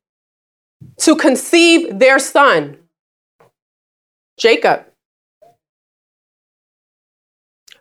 to 0.99 1.16
conceive 1.16 1.99
their 1.99 2.18
son, 2.18 2.78
Jacob. 4.38 4.87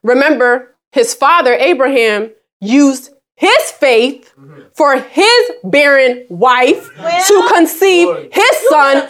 Remember, 0.04 0.76
his 0.92 1.14
father, 1.14 1.54
Abraham, 1.54 2.32
used 2.62 3.12
his 3.38 3.72
faith 3.72 4.34
for 4.76 4.98
his 5.00 5.52
barren 5.64 6.26
wife 6.30 6.90
to 7.28 7.52
conceive 7.54 8.30
his 8.32 8.70
son, 8.70 9.10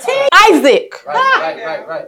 Isaac. 0.50 1.06
Right, 1.06 1.58
right, 1.64 1.88
right, 1.88 1.88
right. 1.88 2.08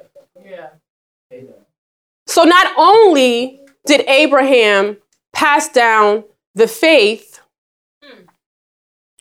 So 2.26 2.44
not 2.44 2.74
only 2.78 3.62
did 3.86 4.02
Abraham 4.08 4.98
pass 5.34 5.70
down 5.70 6.24
the 6.56 6.68
faith 6.68 7.37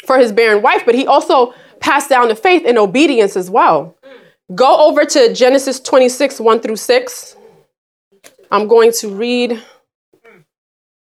for 0.07 0.19
his 0.19 0.33
barren 0.33 0.63
wife, 0.63 0.83
but 0.87 0.95
he 0.95 1.07
also 1.07 1.55
passed 1.81 2.09
down 2.09 2.29
the 2.29 2.37
faith 2.37 2.65
in 2.65 2.79
obedience 2.79 3.37
as 3.37 3.51
well. 3.51 3.97
Go 4.55 4.87
over 4.87 5.05
to 5.05 5.35
Genesis 5.35 5.81
26, 5.81 6.41
1 6.41 6.61
through 6.61 6.77
6. 6.77 7.37
I'm 8.51 8.69
going 8.69 8.93
to 8.93 9.09
read 9.09 9.61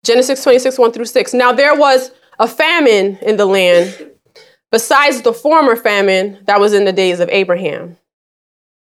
Genesis 0.04 0.42
26, 0.42 0.78
1 0.78 0.92
through 0.92 1.04
6. 1.04 1.34
Now 1.34 1.52
there 1.52 1.76
was 1.76 2.10
a 2.38 2.48
famine 2.48 3.18
in 3.22 3.36
the 3.36 3.46
land 3.46 4.10
besides 4.72 5.22
the 5.22 5.32
former 5.32 5.76
famine 5.76 6.38
that 6.46 6.60
was 6.60 6.72
in 6.72 6.84
the 6.84 6.92
days 6.92 7.20
of 7.20 7.28
Abraham. 7.28 7.96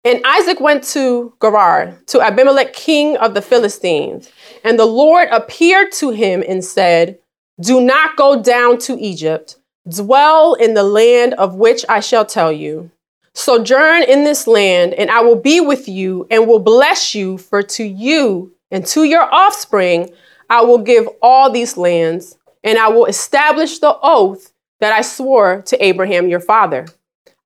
And 0.03 0.21
Isaac 0.25 0.59
went 0.59 0.83
to 0.85 1.33
Gerar, 1.41 1.95
to 2.07 2.21
Abimelech, 2.21 2.73
king 2.73 3.17
of 3.17 3.35
the 3.35 3.41
Philistines. 3.41 4.31
And 4.63 4.79
the 4.79 4.85
Lord 4.85 5.27
appeared 5.29 5.91
to 5.93 6.09
him 6.09 6.43
and 6.47 6.63
said, 6.63 7.19
Do 7.59 7.81
not 7.81 8.15
go 8.15 8.41
down 8.41 8.79
to 8.79 8.99
Egypt. 8.99 9.57
Dwell 9.87 10.53
in 10.53 10.73
the 10.73 10.83
land 10.83 11.33
of 11.35 11.55
which 11.55 11.83
I 11.89 11.99
shall 11.99 12.25
tell 12.25 12.51
you. 12.51 12.91
Sojourn 13.33 14.03
in 14.03 14.23
this 14.23 14.45
land, 14.45 14.93
and 14.93 15.09
I 15.09 15.21
will 15.21 15.37
be 15.37 15.59
with 15.61 15.87
you 15.87 16.27
and 16.29 16.47
will 16.47 16.59
bless 16.59 17.15
you, 17.15 17.37
for 17.37 17.63
to 17.63 17.83
you 17.83 18.53
and 18.69 18.85
to 18.87 19.03
your 19.03 19.23
offspring 19.33 20.09
I 20.49 20.61
will 20.61 20.79
give 20.79 21.07
all 21.21 21.49
these 21.49 21.77
lands, 21.77 22.37
and 22.63 22.77
I 22.77 22.89
will 22.89 23.05
establish 23.05 23.79
the 23.79 23.97
oath 24.03 24.51
that 24.81 24.93
I 24.93 25.01
swore 25.01 25.61
to 25.63 25.83
Abraham 25.83 26.27
your 26.27 26.41
father. 26.41 26.87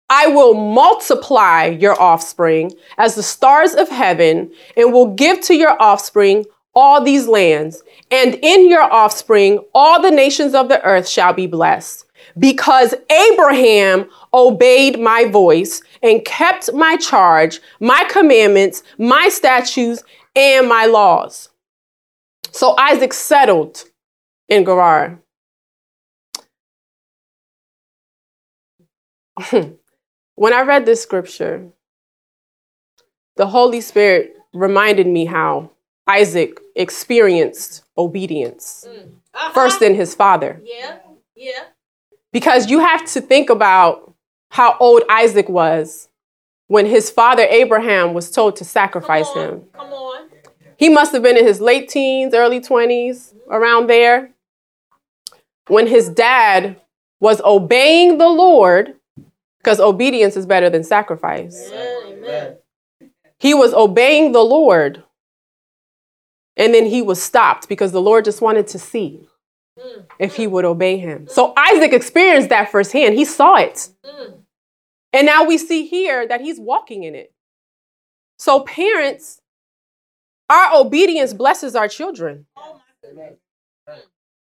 I 0.10 0.28
will 0.28 0.54
multiply 0.54 1.66
your 1.66 2.00
offspring 2.02 2.72
as 2.98 3.16
the 3.16 3.24
stars 3.24 3.74
of 3.74 3.90
heaven, 3.90 4.52
and 4.76 4.92
will 4.92 5.14
give 5.14 5.42
to 5.42 5.56
your 5.56 5.82
offspring 5.82 6.46
all 6.74 7.02
these 7.02 7.28
lands. 7.28 7.84
And 8.12 8.36
in 8.42 8.70
your 8.70 8.84
offspring, 8.84 9.60
all 9.74 10.02
the 10.02 10.12
nations 10.12 10.54
of 10.54 10.68
the 10.68 10.84
earth 10.84 11.08
shall 11.08 11.34
be 11.34 11.48
blessed, 11.48 12.05
because 12.38 12.94
Abraham 13.10 14.10
obeyed 14.34 15.00
my 15.00 15.26
voice 15.26 15.82
and 16.04 16.24
kept 16.26 16.74
my 16.74 16.98
charge, 16.98 17.60
my 17.80 18.04
commandments, 18.10 18.84
my 18.98 19.30
statutes, 19.30 20.04
and 20.36 20.68
my 20.68 20.86
laws. 20.86 21.50
So 22.52 22.76
Isaac 22.78 23.14
settled 23.14 23.84
in 24.50 24.66
Gerar. 24.66 25.20
when 30.36 30.54
I 30.54 30.62
read 30.62 30.86
this 30.86 31.02
scripture, 31.02 31.70
the 33.38 33.48
Holy 33.48 33.82
Spirit 33.82 34.34
reminded 34.54 35.08
me 35.08 35.26
how 35.26 35.72
Isaac 36.08 36.60
experienced 36.76 37.84
obedience 37.98 38.88
Uh-huh. 38.88 39.52
first 39.54 39.82
in 39.82 39.96
his 39.96 40.16
father. 40.16 40.62
Yeah. 40.64 41.00
Yeah. 41.36 41.64
Because 42.36 42.70
you 42.70 42.80
have 42.80 43.06
to 43.14 43.22
think 43.22 43.50
about 43.50 44.14
how 44.50 44.76
old 44.82 45.04
Isaac 45.10 45.48
was 45.48 46.10
when 46.68 46.86
his 46.86 47.10
father 47.10 47.44
Abraham 47.44 48.14
was 48.14 48.30
told 48.30 48.58
to 48.58 48.66
sacrifice 48.66 49.30
Come 49.32 49.38
on. 49.38 49.50
him. 49.50 49.64
Come 49.72 49.94
on. 49.94 50.28
He 50.76 50.90
must 50.90 51.14
have 51.14 51.24
been 51.24 51.38
in 51.38 51.46
his 51.46 51.62
late 51.62 51.88
teens, 51.88 52.34
early 52.34 52.60
20s, 52.60 53.34
around 53.50 53.88
there, 53.88 54.32
when 55.70 55.88
his 55.88 56.10
dad 56.10 56.82
was 57.22 57.40
obeying 57.46 58.18
the 58.18 58.28
Lord, 58.28 58.96
because 59.60 59.80
obedience 59.80 60.36
is 60.36 60.46
better 60.46 60.70
than 60.70 60.84
sacrifice. 60.84 61.72
Amen. 61.72 62.58
He 63.40 63.54
was 63.54 63.74
obeying 63.74 64.34
the 64.34 64.44
Lord, 64.44 65.06
and 66.58 66.74
then 66.74 66.86
he 66.86 67.02
was 67.02 67.24
stopped 67.24 67.70
because 67.70 67.94
the 67.94 68.02
Lord 68.02 68.26
just 68.26 68.42
wanted 68.42 68.68
to 68.68 68.78
see. 68.78 69.26
If 70.20 70.36
he 70.36 70.48
would 70.48 70.66
obey 70.66 70.98
him. 70.98 71.28
So 71.28 71.54
Isaac 71.58 71.94
experienced 71.94 72.50
that 72.50 72.72
firsthand. 72.72 73.16
He 73.16 73.26
saw 73.26 73.56
it. 73.56 73.90
And 75.14 75.26
now 75.26 75.46
we 75.46 75.58
see 75.58 75.86
here 75.86 76.28
that 76.28 76.42
he's 76.42 76.60
walking 76.60 77.04
in 77.04 77.16
it. 77.16 77.34
So, 78.38 78.62
parents, 78.62 79.42
our 80.50 80.76
obedience 80.76 81.34
blesses 81.34 81.74
our 81.74 81.88
children. 81.88 82.46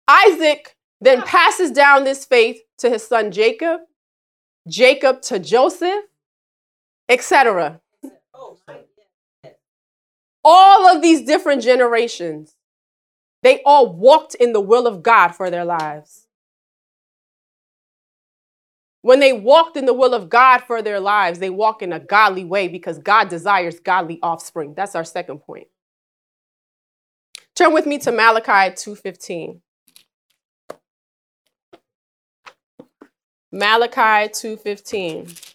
Isaac 0.07 0.77
then 1.01 1.23
passes 1.23 1.73
down 1.73 2.05
this 2.05 2.25
faith 2.25 2.61
to 2.79 2.89
his 2.89 3.05
son 3.05 3.33
Jacob, 3.33 3.81
Jacob 4.69 5.21
to 5.23 5.41
Joseph, 5.41 6.05
etc. 7.09 7.81
All 10.45 10.87
of 10.87 11.03
these 11.03 11.27
different 11.27 11.63
generations, 11.63 12.55
they 13.43 13.63
all 13.65 13.93
walked 13.93 14.35
in 14.37 14.53
the 14.53 14.61
will 14.61 14.87
of 14.87 15.03
God 15.03 15.31
for 15.31 15.51
their 15.51 15.65
lives. 15.65 16.27
When 19.03 19.21
they 19.21 19.33
walked 19.33 19.77
in 19.77 19.87
the 19.87 19.95
will 19.95 20.15
of 20.15 20.29
God 20.31 20.61
for 20.61 20.83
their 20.83 21.01
lives, 21.01 21.39
they 21.41 21.51
walk 21.51 21.83
in 21.83 21.93
a 21.93 22.01
godly 22.01 22.45
way 22.45 22.69
because 22.69 22.99
God 22.99 23.31
desires 23.31 23.81
godly 23.81 24.21
offspring. 24.23 24.75
That's 24.75 24.97
our 24.97 25.05
second 25.05 25.41
point. 25.41 25.69
Turn 27.57 27.75
with 27.75 27.87
me 27.87 27.99
to 28.01 28.13
Malachi 28.13 28.75
2:15. 28.77 29.63
Malachi 33.53 34.31
2:15. 34.31 35.52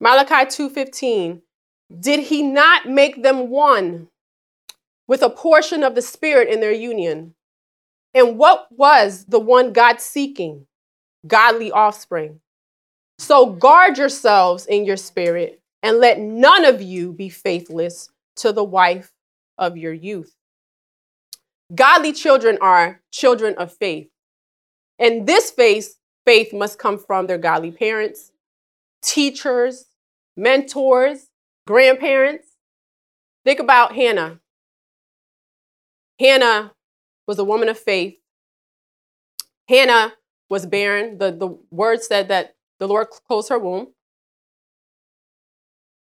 Malachi 0.00 0.46
2:15 0.46 1.42
Did 2.00 2.20
he 2.20 2.42
not 2.42 2.88
make 2.88 3.22
them 3.22 3.48
one 3.48 4.08
with 5.06 5.22
a 5.22 5.30
portion 5.30 5.82
of 5.82 5.94
the 5.94 6.02
spirit 6.02 6.48
in 6.48 6.60
their 6.60 6.72
union? 6.72 7.34
And 8.14 8.38
what 8.38 8.68
was 8.70 9.24
the 9.26 9.38
one 9.38 9.72
God 9.72 10.00
seeking? 10.00 10.66
Godly 11.26 11.70
offspring. 11.70 12.40
So 13.18 13.46
guard 13.46 13.98
yourselves 13.98 14.66
in 14.66 14.84
your 14.84 14.96
spirit 14.96 15.60
and 15.82 15.98
let 15.98 16.18
none 16.18 16.64
of 16.64 16.82
you 16.82 17.12
be 17.12 17.28
faithless 17.28 18.10
to 18.36 18.52
the 18.52 18.64
wife 18.64 19.12
of 19.58 19.76
your 19.76 19.92
youth. 19.92 20.34
Godly 21.74 22.12
children 22.12 22.58
are 22.60 23.00
children 23.10 23.54
of 23.56 23.72
faith. 23.72 24.08
And 24.98 25.26
this 25.26 25.50
faith, 25.50 25.98
faith 26.24 26.52
must 26.52 26.78
come 26.78 26.98
from 26.98 27.26
their 27.26 27.38
godly 27.38 27.70
parents, 27.70 28.32
teachers, 29.06 29.86
mentors, 30.36 31.28
grandparents. 31.66 32.48
Think 33.44 33.60
about 33.60 33.94
Hannah. 33.94 34.40
Hannah 36.18 36.72
was 37.26 37.38
a 37.38 37.44
woman 37.44 37.68
of 37.68 37.78
faith. 37.78 38.16
Hannah 39.68 40.14
was 40.50 40.66
barren. 40.66 41.18
The, 41.18 41.30
the 41.30 41.56
word 41.70 42.02
said 42.02 42.28
that 42.28 42.56
the 42.78 42.88
Lord 42.88 43.08
closed 43.26 43.48
her 43.48 43.58
womb. 43.58 43.88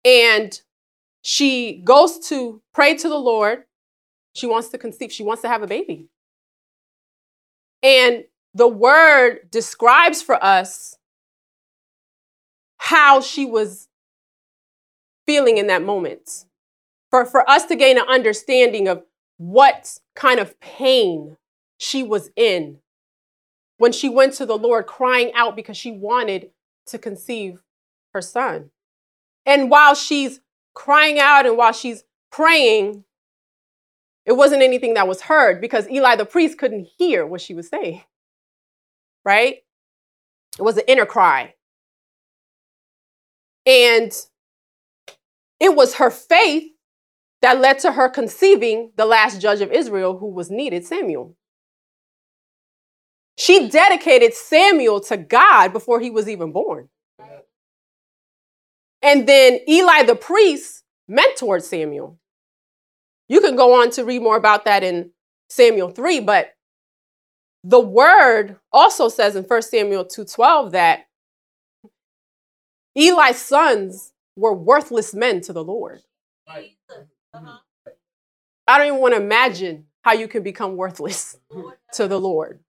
And 0.06 0.60
she 1.22 1.82
goes 1.84 2.20
to 2.28 2.62
pray 2.74 2.96
to 2.96 3.10
the 3.10 3.18
Lord. 3.18 3.64
She 4.36 4.48
wants 4.48 4.70
to 4.70 4.78
conceive, 4.78 5.12
she 5.12 5.24
wants 5.24 5.42
to 5.44 5.48
have 5.48 5.64
a 5.64 5.68
baby. 5.68 6.08
And 7.82 8.24
the 8.54 8.68
word 8.68 9.50
describes 9.52 10.22
for 10.22 10.44
us 10.44 10.96
how 12.84 13.22
she 13.22 13.46
was 13.46 13.88
feeling 15.26 15.58
in 15.58 15.68
that 15.68 15.82
moment. 15.82 16.44
For, 17.10 17.26
for 17.26 17.50
us 17.50 17.66
to 17.68 17.78
gain 17.78 17.98
an 17.98 18.04
understanding 18.10 18.90
of 18.90 19.04
what 19.38 20.00
kind 20.16 20.38
of 20.38 20.60
pain 20.60 21.38
she 21.78 22.04
was 22.04 22.30
in 22.36 22.80
when 23.78 23.94
she 23.94 24.10
went 24.10 24.34
to 24.34 24.46
the 24.46 24.58
Lord 24.58 24.86
crying 24.86 25.32
out 25.34 25.56
because 25.56 25.78
she 25.78 25.92
wanted 25.92 26.50
to 26.88 26.98
conceive 26.98 27.64
her 28.14 28.22
son. 28.22 28.72
And 29.46 29.70
while 29.70 29.96
she's 29.96 30.42
crying 30.74 31.20
out 31.20 31.46
and 31.46 31.56
while 31.56 31.72
she's 31.72 32.04
praying, 32.34 33.06
it 34.26 34.34
wasn't 34.34 34.62
anything 34.62 34.96
that 34.96 35.08
was 35.08 35.22
heard 35.22 35.62
because 35.62 35.90
Eli 35.90 36.18
the 36.18 36.26
priest 36.26 36.58
couldn't 36.58 36.90
hear 36.98 37.26
what 37.26 37.40
she 37.40 37.54
was 37.54 37.70
saying. 37.70 38.04
Right? 39.24 39.64
It 40.60 40.64
was 40.64 40.76
an 40.76 40.84
inner 40.90 41.06
cry. 41.06 41.56
And 43.66 44.12
it 45.60 45.76
was 45.76 45.96
her 45.96 46.10
faith 46.10 46.72
that 47.42 47.60
led 47.60 47.80
to 47.80 47.92
her 47.92 48.10
conceiving 48.10 48.92
the 48.96 49.06
last 49.06 49.42
judge 49.42 49.62
of 49.62 49.72
Israel 49.72 50.18
who 50.18 50.28
was 50.28 50.50
needed, 50.50 50.86
Samuel. 50.86 51.36
She 53.38 53.70
dedicated 53.70 54.34
Samuel 54.34 55.00
to 55.02 55.18
God 55.18 55.74
before 55.74 56.00
he 56.00 56.10
was 56.10 56.30
even 56.30 56.52
born. 56.52 56.90
And 59.02 59.28
then 59.28 59.60
Eli 59.68 60.04
the 60.04 60.16
priest 60.16 60.84
mentored 61.10 61.64
Samuel. 61.64 62.18
You 63.28 63.42
can 63.42 63.56
go 63.56 63.82
on 63.82 63.90
to 63.92 64.06
read 64.06 64.22
more 64.22 64.38
about 64.38 64.66
that 64.66 64.84
in 64.84 65.12
Samuel 65.50 65.90
3, 65.90 66.22
but 66.22 66.54
the 67.64 67.80
word 67.80 68.58
also 68.72 69.10
says 69.10 69.36
in 69.36 69.44
1 69.44 69.62
Samuel 69.64 70.06
2:12 70.06 70.72
that 70.72 71.06
Eli's 72.96 73.38
sons 73.38 74.14
were 74.36 74.54
worthless 74.54 75.14
men 75.14 75.42
to 75.42 75.54
the 75.54 75.64
Lord. 75.64 76.02
I 78.68 78.78
don't 78.78 78.88
even 78.88 79.00
want 79.00 79.14
to 79.14 79.22
imagine 79.22 79.88
how 80.04 80.14
you 80.14 80.28
can 80.28 80.44
become 80.44 80.76
worthless 80.76 81.38
to 81.94 82.08
the 82.08 82.20
Lord. 82.20 82.60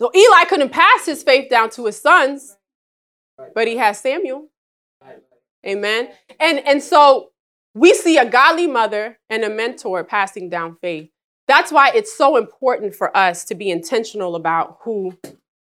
So 0.00 0.10
Eli 0.14 0.44
couldn't 0.44 0.70
pass 0.70 1.06
his 1.06 1.22
faith 1.22 1.48
down 1.48 1.70
to 1.70 1.86
his 1.86 2.00
sons, 2.00 2.56
but 3.54 3.68
he 3.68 3.76
has 3.76 3.98
Samuel. 4.00 4.48
Amen. 5.66 6.10
And 6.38 6.58
and 6.66 6.82
so 6.82 7.30
we 7.74 7.94
see 7.94 8.18
a 8.18 8.28
godly 8.28 8.66
mother 8.66 9.18
and 9.30 9.44
a 9.44 9.50
mentor 9.50 10.04
passing 10.04 10.48
down 10.48 10.76
faith. 10.80 11.10
That's 11.46 11.72
why 11.72 11.90
it's 11.94 12.16
so 12.16 12.36
important 12.36 12.94
for 12.94 13.14
us 13.16 13.44
to 13.46 13.54
be 13.54 13.70
intentional 13.70 14.36
about 14.36 14.78
who 14.82 15.16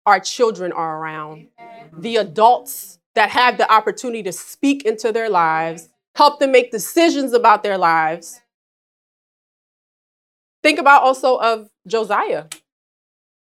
our 0.07 0.21
children 0.21 0.73
are 0.73 0.99
around. 1.01 1.49
The 1.97 2.17
adults 2.17 2.98
that 3.19 3.31
have 3.31 3.59
the 3.59 3.69
opportunity 3.69 4.23
to 4.23 4.31
speak 4.31 4.85
into 4.85 5.11
their 5.11 5.29
lives, 5.29 5.89
help 6.15 6.39
them 6.39 6.53
make 6.53 6.71
decisions 6.71 7.33
about 7.33 7.65
their 7.65 7.77
lives. 7.77 8.41
Think 10.63 10.79
about 10.79 11.03
also 11.03 11.37
of 11.37 11.69
Josiah. 11.85 12.45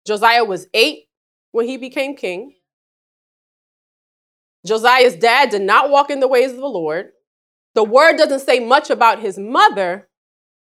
Josiah 0.06 0.44
was 0.44 0.68
eight 0.74 1.06
when 1.54 1.66
he 1.66 1.78
became 1.78 2.18
king. 2.18 2.56
Josiah's 4.66 5.16
dad 5.16 5.50
did 5.50 5.62
not 5.62 5.90
walk 5.90 6.10
in 6.10 6.20
the 6.20 6.28
ways 6.28 6.52
of 6.52 6.58
the 6.58 6.68
Lord. 6.68 7.14
The 7.74 7.86
word 7.86 8.18
doesn't 8.18 8.42
say 8.42 8.60
much 8.60 8.90
about 8.90 9.22
his 9.22 9.38
mother, 9.38 10.10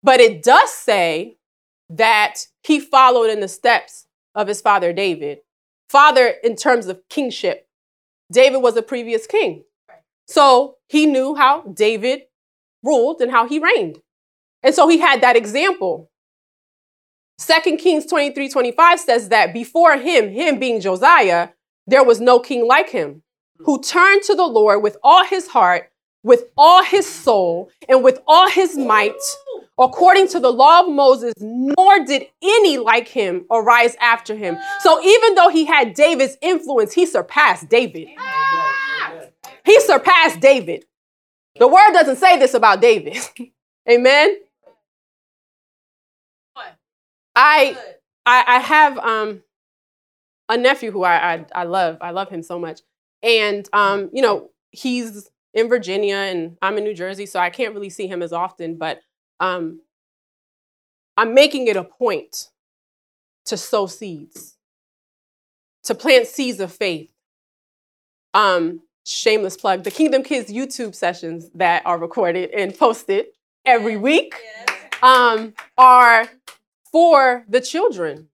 but 0.02 0.18
it 0.18 0.42
does 0.42 0.72
say 0.72 1.36
that 1.90 2.44
he 2.64 2.80
followed 2.80 3.30
in 3.30 3.38
the 3.38 3.46
steps 3.46 4.06
of 4.34 4.48
his 4.48 4.60
father 4.60 4.92
David. 4.92 5.42
Father, 5.88 6.34
in 6.42 6.56
terms 6.56 6.88
of 6.88 7.08
kingship, 7.08 7.68
David 8.30 8.58
was 8.58 8.76
a 8.76 8.82
previous 8.82 9.26
king. 9.26 9.64
So 10.26 10.76
he 10.88 11.06
knew 11.06 11.34
how 11.34 11.62
David 11.62 12.22
ruled 12.82 13.20
and 13.20 13.30
how 13.30 13.48
he 13.48 13.58
reigned. 13.58 13.98
And 14.62 14.74
so 14.74 14.88
he 14.88 14.98
had 14.98 15.20
that 15.22 15.36
example. 15.36 16.10
Second 17.38 17.78
Kings 17.78 18.06
23 18.06 18.48
25 18.48 19.00
says 19.00 19.28
that 19.30 19.52
before 19.54 19.96
him, 19.96 20.30
him 20.30 20.58
being 20.58 20.80
Josiah, 20.80 21.50
there 21.86 22.04
was 22.04 22.20
no 22.20 22.38
king 22.38 22.66
like 22.66 22.90
him 22.90 23.22
who 23.58 23.80
turned 23.80 24.22
to 24.22 24.34
the 24.34 24.46
Lord 24.46 24.82
with 24.82 24.96
all 25.02 25.24
his 25.24 25.48
heart, 25.48 25.89
with 26.22 26.44
all 26.56 26.82
his 26.84 27.06
soul, 27.06 27.70
and 27.88 28.04
with 28.04 28.20
all 28.26 28.48
his 28.50 28.76
might, 28.76 29.12
according 29.78 30.28
to 30.28 30.40
the 30.40 30.52
law 30.52 30.80
of 30.80 30.92
Moses, 30.92 31.32
nor 31.38 32.04
did 32.04 32.26
any 32.42 32.78
like 32.78 33.08
him 33.08 33.46
arise 33.50 33.96
after 34.00 34.34
him. 34.34 34.58
So 34.80 35.02
even 35.02 35.34
though 35.34 35.48
he 35.48 35.64
had 35.64 35.94
David's 35.94 36.36
influence, 36.42 36.92
he 36.92 37.06
surpassed 37.06 37.68
David. 37.68 38.08
He 39.64 39.80
surpassed 39.80 40.40
David. 40.40 40.84
The 41.58 41.68
word 41.68 41.92
doesn't 41.92 42.16
say 42.16 42.38
this 42.38 42.54
about 42.54 42.80
David. 42.80 43.18
Amen. 43.90 44.36
I 47.34 47.76
I, 48.26 48.44
I 48.46 48.58
have 48.58 48.98
um, 48.98 49.42
a 50.48 50.56
nephew 50.56 50.90
who 50.90 51.04
I, 51.04 51.34
I 51.34 51.46
I 51.54 51.64
love. 51.64 51.98
I 52.00 52.10
love 52.10 52.28
him 52.28 52.42
so 52.42 52.58
much, 52.58 52.80
and 53.22 53.68
um, 53.72 54.10
you 54.12 54.22
know 54.22 54.50
he's 54.72 55.30
in 55.54 55.68
Virginia 55.68 56.16
and 56.16 56.56
I'm 56.62 56.78
in 56.78 56.84
New 56.84 56.94
Jersey, 56.94 57.26
so 57.26 57.40
I 57.40 57.50
can't 57.50 57.74
really 57.74 57.90
see 57.90 58.06
him 58.06 58.22
as 58.22 58.32
often. 58.32 58.76
But 58.76 59.00
um, 59.40 59.80
I'm 61.16 61.34
making 61.34 61.66
it 61.66 61.76
a 61.76 61.84
point 61.84 62.48
to 63.46 63.56
sow 63.56 63.86
seeds, 63.86 64.56
to 65.84 65.94
plant 65.94 66.26
seeds 66.26 66.60
of 66.60 66.72
faith. 66.72 67.10
Um, 68.32 68.82
shameless 69.04 69.56
plug: 69.56 69.84
the 69.84 69.90
Kingdom 69.90 70.22
Kids 70.22 70.52
YouTube 70.52 70.94
sessions 70.94 71.50
that 71.54 71.84
are 71.84 71.98
recorded 71.98 72.50
and 72.50 72.76
posted 72.76 73.26
every 73.64 73.96
week 73.96 74.34
um, 75.02 75.54
are 75.76 76.28
for 76.92 77.44
the 77.48 77.60
children. 77.60 78.28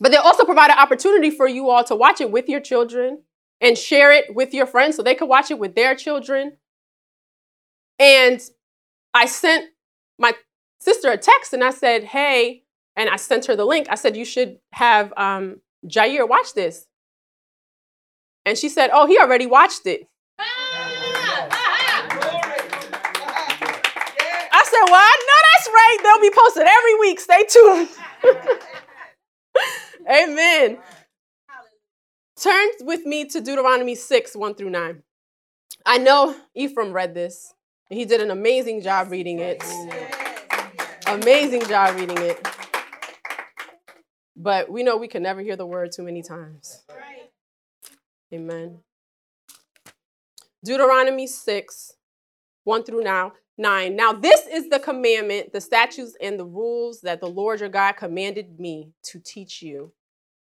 But 0.00 0.10
they 0.10 0.16
also 0.16 0.44
provide 0.44 0.70
an 0.70 0.78
opportunity 0.78 1.30
for 1.30 1.46
you 1.46 1.70
all 1.70 1.84
to 1.84 1.94
watch 1.94 2.20
it 2.20 2.30
with 2.30 2.48
your 2.48 2.60
children 2.60 3.22
and 3.62 3.78
share 3.78 4.12
it 4.12 4.34
with 4.34 4.52
your 4.52 4.66
friends 4.66 4.96
so 4.96 5.02
they 5.02 5.14
can 5.14 5.28
watch 5.28 5.50
it 5.50 5.58
with 5.58 5.74
their 5.74 5.94
children. 5.94 6.58
And 7.98 8.40
I 9.14 9.26
sent 9.26 9.70
my 10.18 10.32
sister 10.80 11.10
a 11.10 11.16
text 11.16 11.52
and 11.52 11.62
I 11.62 11.70
said, 11.70 12.02
hey, 12.02 12.64
and 12.96 13.08
I 13.08 13.16
sent 13.16 13.46
her 13.46 13.54
the 13.56 13.64
link. 13.64 13.86
I 13.88 13.94
said, 13.94 14.16
you 14.16 14.24
should 14.24 14.58
have 14.72 15.12
um, 15.16 15.60
Jair 15.86 16.28
watch 16.28 16.54
this. 16.54 16.86
And 18.44 18.58
she 18.58 18.68
said, 18.68 18.90
oh, 18.92 19.06
he 19.06 19.18
already 19.18 19.46
watched 19.46 19.86
it. 19.86 20.08
I 24.54 24.64
said, 24.64 24.84
well, 24.90 25.00
I 25.00 25.16
know 25.28 25.40
that's 25.52 25.68
right. 25.68 25.98
They'll 26.02 26.20
be 26.20 26.34
posted 26.36 26.66
every 26.66 26.94
week. 26.98 27.20
Stay 27.20 27.44
tuned. 27.48 27.88
Amen. 30.10 30.78
Turn 32.42 32.70
with 32.80 33.06
me 33.06 33.24
to 33.26 33.40
Deuteronomy 33.40 33.94
6, 33.94 34.34
1 34.34 34.54
through 34.56 34.70
9. 34.70 35.00
I 35.86 35.98
know 35.98 36.34
Ephraim 36.56 36.92
read 36.92 37.14
this, 37.14 37.54
and 37.88 37.96
he 37.96 38.04
did 38.04 38.20
an 38.20 38.32
amazing 38.32 38.82
job 38.82 39.12
reading 39.12 39.38
it. 39.38 39.62
Amazing 41.06 41.68
job 41.68 41.94
reading 41.94 42.18
it. 42.18 42.44
But 44.34 44.72
we 44.72 44.82
know 44.82 44.96
we 44.96 45.06
can 45.06 45.22
never 45.22 45.40
hear 45.40 45.54
the 45.54 45.66
word 45.66 45.92
too 45.92 46.02
many 46.02 46.20
times. 46.20 46.82
Amen. 48.34 48.80
Deuteronomy 50.64 51.28
6, 51.28 51.92
1 52.64 52.82
through 52.82 53.04
now, 53.04 53.34
9. 53.56 53.94
Now, 53.94 54.12
this 54.12 54.48
is 54.48 54.68
the 54.68 54.80
commandment, 54.80 55.52
the 55.52 55.60
statutes, 55.60 56.16
and 56.20 56.40
the 56.40 56.44
rules 56.44 57.02
that 57.02 57.20
the 57.20 57.28
Lord 57.28 57.60
your 57.60 57.68
God 57.68 57.92
commanded 57.92 58.58
me 58.58 58.90
to 59.04 59.20
teach 59.20 59.62
you, 59.62 59.92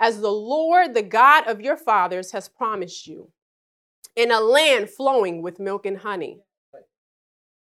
as 0.00 0.20
the 0.20 0.30
Lord, 0.30 0.94
the 0.94 1.02
God 1.02 1.46
of 1.46 1.60
your 1.60 1.76
fathers, 1.76 2.32
has 2.32 2.48
promised 2.48 3.06
you, 3.06 3.30
in 4.14 4.30
a 4.30 4.40
land 4.40 4.90
flowing 4.90 5.42
with 5.42 5.58
milk 5.60 5.86
and 5.86 5.98
honey. 5.98 6.40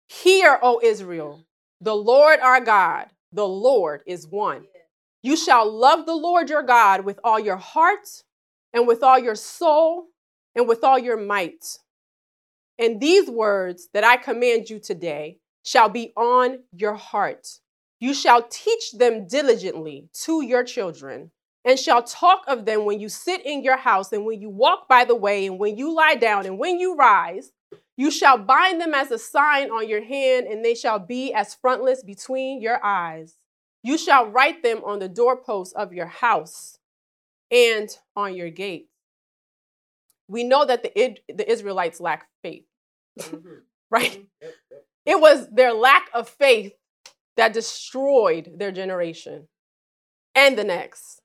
Hear, 0.09 0.59
O 0.62 0.81
Israel, 0.83 1.47
the 1.81 1.97
Lord 1.97 2.40
our 2.40 2.61
God, 2.61 3.09
the 3.33 3.47
Lord 3.47 4.03
is 4.07 4.27
one. 4.27 4.66
You 5.23 5.37
shall 5.37 5.71
love 5.71 6.07
the 6.07 6.14
Lord 6.14 6.51
your 6.51 6.62
God 6.62 7.05
with 7.05 7.18
all 7.25 7.38
your 7.38 7.57
heart, 7.57 8.09
and 8.73 8.87
with 8.87 9.03
all 9.03 9.18
your 9.18 9.35
soul, 9.35 10.07
and 10.55 10.66
with 10.68 10.83
all 10.85 10.99
your 10.99 11.16
might. 11.16 11.79
And 12.79 13.01
these 13.01 13.29
words 13.31 13.88
that 13.95 14.05
I 14.05 14.16
command 14.16 14.68
you 14.71 14.79
today 14.79 15.38
shall 15.62 15.88
be 15.88 16.12
on 16.16 16.61
your 16.73 16.95
heart. 16.95 17.61
You 18.01 18.14
shall 18.14 18.42
teach 18.42 18.92
them 18.92 19.29
diligently 19.29 20.09
to 20.25 20.42
your 20.42 20.64
children, 20.64 21.31
and 21.64 21.79
shall 21.79 22.03
talk 22.03 22.42
of 22.48 22.64
them 22.64 22.85
when 22.85 23.01
you 23.01 23.09
sit 23.09 23.44
in 23.46 23.62
your 23.62 23.77
house, 23.77 24.12
and 24.12 24.25
when 24.25 24.40
you 24.40 24.51
walk 24.51 24.88
by 24.88 25.05
the 25.05 25.14
way, 25.14 25.46
and 25.46 25.59
when 25.59 25.77
you 25.77 25.94
lie 25.94 26.16
down, 26.16 26.46
and 26.46 26.59
when 26.59 26.79
you 26.79 26.96
rise. 26.96 27.53
You 27.96 28.11
shall 28.11 28.38
bind 28.38 28.81
them 28.81 28.94
as 28.94 29.11
a 29.11 29.18
sign 29.18 29.70
on 29.70 29.88
your 29.88 30.03
hand, 30.03 30.46
and 30.46 30.64
they 30.64 30.75
shall 30.75 30.98
be 30.98 31.33
as 31.33 31.55
frontlets 31.55 32.03
between 32.03 32.61
your 32.61 32.85
eyes. 32.85 33.37
You 33.83 33.98
shall 33.98 34.27
write 34.27 34.62
them 34.62 34.83
on 34.85 34.98
the 34.98 35.09
doorposts 35.09 35.75
of 35.75 35.92
your 35.92 36.07
house 36.07 36.79
and 37.51 37.96
on 38.16 38.35
your 38.35 38.51
gate. 38.51 38.88
We 40.29 40.44
know 40.44 40.64
that 40.64 40.83
the, 40.83 41.18
the 41.29 41.51
Israelites 41.51 42.01
lack 42.01 42.29
faith, 42.42 42.64
mm-hmm. 43.20 43.37
right? 43.90 44.27
Mm-hmm. 44.42 44.77
It 45.05 45.20
was 45.20 45.48
their 45.51 45.72
lack 45.72 46.09
of 46.14 46.29
faith 46.29 46.72
that 47.37 47.53
destroyed 47.53 48.53
their 48.57 48.72
generation 48.72 49.48
and 50.35 50.57
the 50.57 50.64
next. 50.64 51.22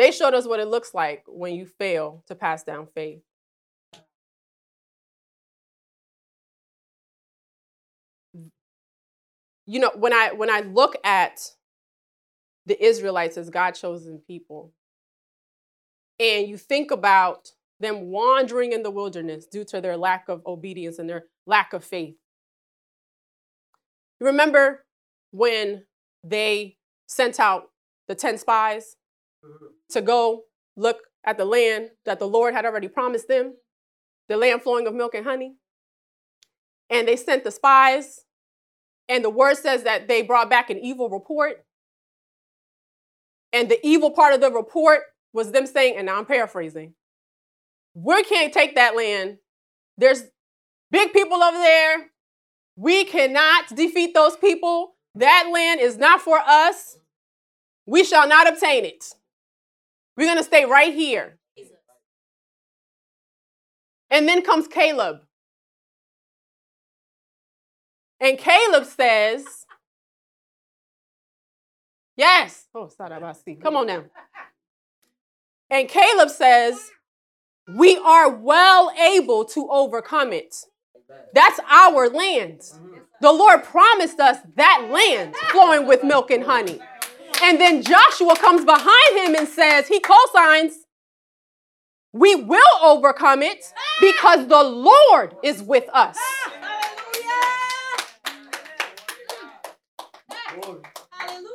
They 0.00 0.12
showed 0.12 0.32
us 0.32 0.46
what 0.46 0.60
it 0.60 0.68
looks 0.68 0.94
like 0.94 1.24
when 1.28 1.54
you 1.54 1.66
fail 1.66 2.24
to 2.26 2.34
pass 2.34 2.62
down 2.64 2.88
faith. 2.94 3.20
You 9.66 9.78
know, 9.78 9.90
when 9.94 10.14
I 10.14 10.32
when 10.32 10.48
I 10.48 10.60
look 10.60 10.96
at 11.04 11.42
the 12.64 12.82
Israelites 12.82 13.36
as 13.36 13.50
God 13.50 13.72
chosen 13.72 14.22
people, 14.26 14.72
and 16.18 16.48
you 16.48 16.56
think 16.56 16.90
about 16.90 17.52
them 17.78 18.10
wandering 18.10 18.72
in 18.72 18.82
the 18.82 18.90
wilderness 18.90 19.44
due 19.44 19.64
to 19.64 19.82
their 19.82 19.98
lack 19.98 20.30
of 20.30 20.40
obedience 20.46 20.98
and 20.98 21.10
their 21.10 21.24
lack 21.46 21.74
of 21.74 21.84
faith. 21.84 22.16
You 24.18 24.28
remember 24.28 24.86
when 25.30 25.84
they 26.24 26.78
sent 27.06 27.38
out 27.38 27.68
the 28.08 28.14
10 28.14 28.38
spies 28.38 28.96
to 29.90 30.02
go 30.02 30.44
look 30.76 30.98
at 31.24 31.38
the 31.38 31.44
land 31.44 31.90
that 32.04 32.18
the 32.18 32.28
Lord 32.28 32.54
had 32.54 32.64
already 32.64 32.88
promised 32.88 33.28
them, 33.28 33.54
the 34.28 34.36
land 34.36 34.62
flowing 34.62 34.86
of 34.86 34.94
milk 34.94 35.14
and 35.14 35.26
honey? 35.26 35.56
And 36.88 37.06
they 37.06 37.16
sent 37.16 37.44
the 37.44 37.50
spies, 37.50 38.20
and 39.08 39.24
the 39.24 39.30
word 39.30 39.56
says 39.56 39.84
that 39.84 40.08
they 40.08 40.22
brought 40.22 40.50
back 40.50 40.70
an 40.70 40.78
evil 40.78 41.08
report. 41.08 41.64
And 43.52 43.68
the 43.68 43.84
evil 43.86 44.10
part 44.10 44.34
of 44.34 44.40
the 44.40 44.50
report 44.50 45.02
was 45.32 45.52
them 45.52 45.66
saying, 45.66 45.96
and 45.96 46.06
now 46.06 46.18
I'm 46.18 46.26
paraphrasing, 46.26 46.94
we 47.94 48.22
can't 48.24 48.52
take 48.52 48.76
that 48.76 48.96
land. 48.96 49.38
There's 49.98 50.22
big 50.90 51.12
people 51.12 51.42
over 51.42 51.58
there. 51.58 52.10
We 52.76 53.04
cannot 53.04 53.68
defeat 53.74 54.14
those 54.14 54.36
people. 54.36 54.94
That 55.16 55.50
land 55.52 55.80
is 55.80 55.98
not 55.98 56.20
for 56.20 56.38
us. 56.38 56.98
We 57.86 58.04
shall 58.04 58.28
not 58.28 58.48
obtain 58.48 58.84
it. 58.84 59.04
We're 60.20 60.26
going 60.26 60.36
to 60.36 60.44
stay 60.44 60.66
right 60.66 60.92
here. 60.92 61.38
And 64.10 64.28
then 64.28 64.42
comes 64.42 64.68
Caleb. 64.68 65.20
And 68.20 68.36
Caleb 68.36 68.84
says, 68.84 69.46
Yes. 72.18 72.66
Oh, 72.74 72.90
Sadabasi. 73.00 73.62
Come 73.62 73.76
on 73.76 73.86
now. 73.86 74.04
And 75.70 75.88
Caleb 75.88 76.28
says, 76.28 76.90
We 77.66 77.96
are 77.96 78.28
well 78.28 78.92
able 79.00 79.46
to 79.46 79.70
overcome 79.70 80.34
it. 80.34 80.54
That's 81.32 81.60
our 81.66 82.10
land. 82.10 82.60
The 83.22 83.32
Lord 83.32 83.64
promised 83.64 84.20
us 84.20 84.36
that 84.56 84.88
land 84.92 85.34
flowing 85.50 85.86
with 85.86 86.04
milk 86.04 86.30
and 86.30 86.44
honey. 86.44 86.78
And 87.42 87.60
then 87.60 87.82
Joshua 87.82 88.36
comes 88.36 88.64
behind 88.64 89.16
him 89.16 89.34
and 89.34 89.48
says, 89.48 89.88
he 89.88 90.00
co-signs, 90.00 90.74
we 92.12 92.34
will 92.34 92.62
overcome 92.82 93.42
it 93.42 93.64
because 94.00 94.46
the 94.48 94.62
Lord 94.62 95.36
is 95.42 95.62
with 95.62 95.88
us. 95.92 96.18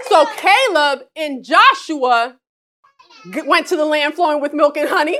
So 0.07 0.25
Caleb 0.37 1.07
and 1.15 1.43
Joshua 1.43 2.37
went 3.45 3.67
to 3.67 3.75
the 3.75 3.85
land 3.85 4.13
flowing 4.13 4.41
with 4.41 4.53
milk 4.53 4.77
and 4.77 4.87
honey. 4.87 5.19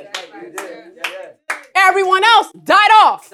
Everyone 1.76 2.24
else 2.24 2.52
died 2.64 2.92
off. 3.04 3.30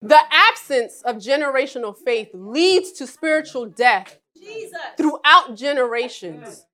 The 0.00 0.20
absence 0.30 1.02
of 1.02 1.16
generational 1.16 1.96
faith 1.96 2.30
leads 2.32 2.92
to 2.92 3.06
spiritual 3.06 3.66
death 3.66 4.18
Jesus. 4.36 4.78
throughout 4.96 5.56
generations, 5.56 6.66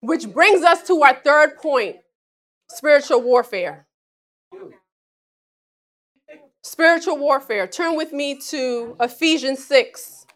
which 0.00 0.28
brings 0.32 0.62
us 0.62 0.84
to 0.88 1.00
our 1.02 1.14
third 1.14 1.58
point 1.58 1.96
spiritual 2.68 3.22
warfare. 3.22 3.86
Spiritual 6.64 7.18
warfare. 7.18 7.68
Turn 7.68 7.96
with 7.96 8.12
me 8.12 8.40
to 8.50 8.96
Ephesians 8.98 9.64
6. 9.64 10.26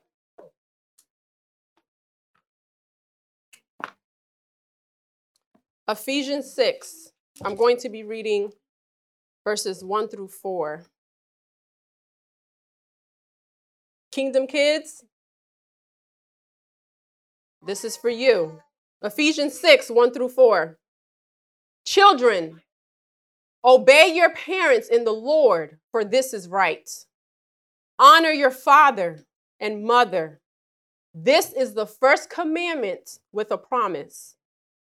Ephesians 5.89 6.55
6. 6.55 7.11
I'm 7.45 7.57
going 7.57 7.79
to 7.79 7.89
be 7.89 8.05
reading 8.05 8.53
verses 9.43 9.83
1 9.83 10.09
through 10.09 10.29
4. 10.29 10.85
Kingdom 14.13 14.49
kids, 14.49 15.05
this 17.65 17.85
is 17.85 17.97
for 17.97 18.11
you. 18.11 18.61
Ephesians 19.03 19.59
6, 19.61 19.91
1 19.91 20.13
through 20.13 20.31
4. 20.31 20.79
Children, 21.85 22.61
obey 23.65 24.13
your 24.13 24.31
parents 24.35 24.89
in 24.89 25.05
the 25.05 25.13
Lord, 25.13 25.79
for 25.93 26.05
this 26.05 26.35
is 26.35 26.49
right. 26.49 26.89
Honor 27.99 28.31
your 28.31 28.51
father 28.51 29.21
and 29.61 29.85
mother. 29.85 30.41
This 31.15 31.53
is 31.53 31.75
the 31.75 31.87
first 31.87 32.31
commandment 32.31 33.19
with 33.33 33.51
a 33.51 33.59
promise 33.59 34.37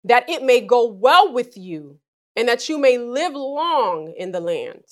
that 0.05 0.29
it 0.29 0.43
may 0.43 0.61
go 0.61 0.87
well 0.87 1.33
with 1.33 1.57
you 1.57 1.99
and 2.37 2.49
that 2.49 2.69
you 2.69 2.79
may 2.79 2.99
live 2.99 3.35
long 3.35 4.13
in 4.17 4.33
the 4.33 4.41
land. 4.41 4.85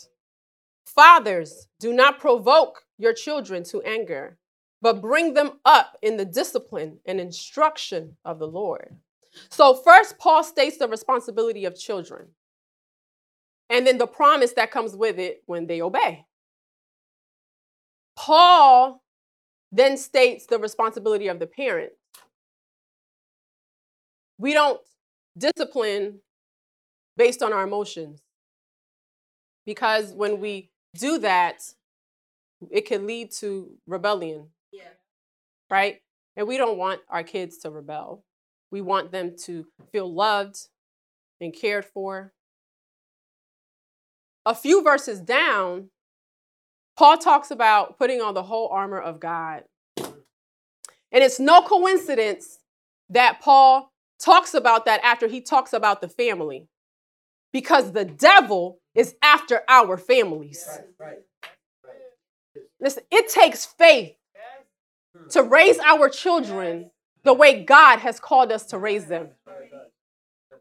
Fathers, 0.87 1.69
do 1.79 1.93
not 1.93 2.21
provoke 2.21 2.84
your 2.99 3.13
children 3.13 3.65
to 3.65 3.83
anger, 3.83 4.39
but 4.81 5.01
bring 5.01 5.35
them 5.35 5.53
up 5.65 5.97
in 6.03 6.17
the 6.17 6.25
discipline 6.25 6.99
and 7.07 7.21
instruction 7.21 8.17
of 8.25 8.39
the 8.39 8.47
Lord. 8.47 8.97
So, 9.49 9.75
first, 9.75 10.19
Paul 10.19 10.45
states 10.45 10.79
the 10.79 10.89
responsibility 10.89 11.65
of 11.65 11.79
children, 11.79 12.29
and 13.69 13.87
then 13.87 13.99
the 13.99 14.07
promise 14.07 14.53
that 14.53 14.71
comes 14.71 14.95
with 14.95 15.19
it 15.19 15.43
when 15.47 15.67
they 15.67 15.81
obey. 15.83 16.27
Paul 18.17 19.03
then 19.73 19.97
states 19.97 20.47
the 20.47 20.59
responsibility 20.59 21.27
of 21.27 21.41
the 21.41 21.49
parent. 21.49 21.93
We 24.39 24.53
don't 24.53 24.81
discipline 25.37 26.21
based 27.17 27.43
on 27.43 27.53
our 27.53 27.65
emotions 27.65 28.21
because 29.67 30.13
when 30.13 30.41
we 30.41 30.71
do 30.97 31.19
that, 31.19 31.63
it 32.71 32.87
can 32.87 33.07
lead 33.07 33.31
to 33.33 33.79
rebellion, 33.87 34.51
Yeah. 34.73 34.89
right? 35.71 36.03
And 36.37 36.47
we 36.49 36.57
don't 36.57 36.79
want 36.79 37.01
our 37.09 37.23
kids 37.23 37.59
to 37.59 37.71
rebel. 37.71 38.25
We 38.71 38.81
want 38.81 39.13
them 39.13 39.37
to 39.45 39.67
feel 39.93 40.13
loved 40.13 40.69
and 41.41 41.55
cared 41.55 41.85
for. 41.85 42.33
A 44.47 44.55
few 44.55 44.83
verses 44.83 45.21
down, 45.21 45.91
Paul 46.97 47.19
talks 47.19 47.51
about 47.51 47.99
putting 47.99 48.21
on 48.21 48.35
the 48.35 48.43
whole 48.43 48.69
armor 48.69 49.01
of 49.01 49.21
God. 49.21 49.65
And 49.97 51.23
it's 51.23 51.41
no 51.41 51.63
coincidence 51.63 52.59
that 53.09 53.41
Paul 53.41 53.93
talks 54.19 54.55
about 54.55 54.85
that 54.87 55.01
after 55.05 55.29
he 55.29 55.41
talks 55.41 55.73
about 55.73 56.01
the 56.01 56.09
family, 56.09 56.69
because 57.53 57.93
the 57.93 58.05
devil 58.05 58.81
is 58.95 59.15
after 59.23 59.63
our 59.69 59.97
families. 59.97 60.69
Listen, 62.85 63.03
it 63.11 63.31
takes 63.31 63.65
faith 63.65 64.15
to 65.31 65.43
raise 65.43 65.79
our 65.79 66.11
children 66.11 66.91
the 67.23 67.33
way 67.33 67.65
God 67.65 68.01
has 68.01 68.21
called 68.21 68.53
us 68.53 68.67
to 68.67 68.79
raise 68.79 69.07
them. 69.07 69.31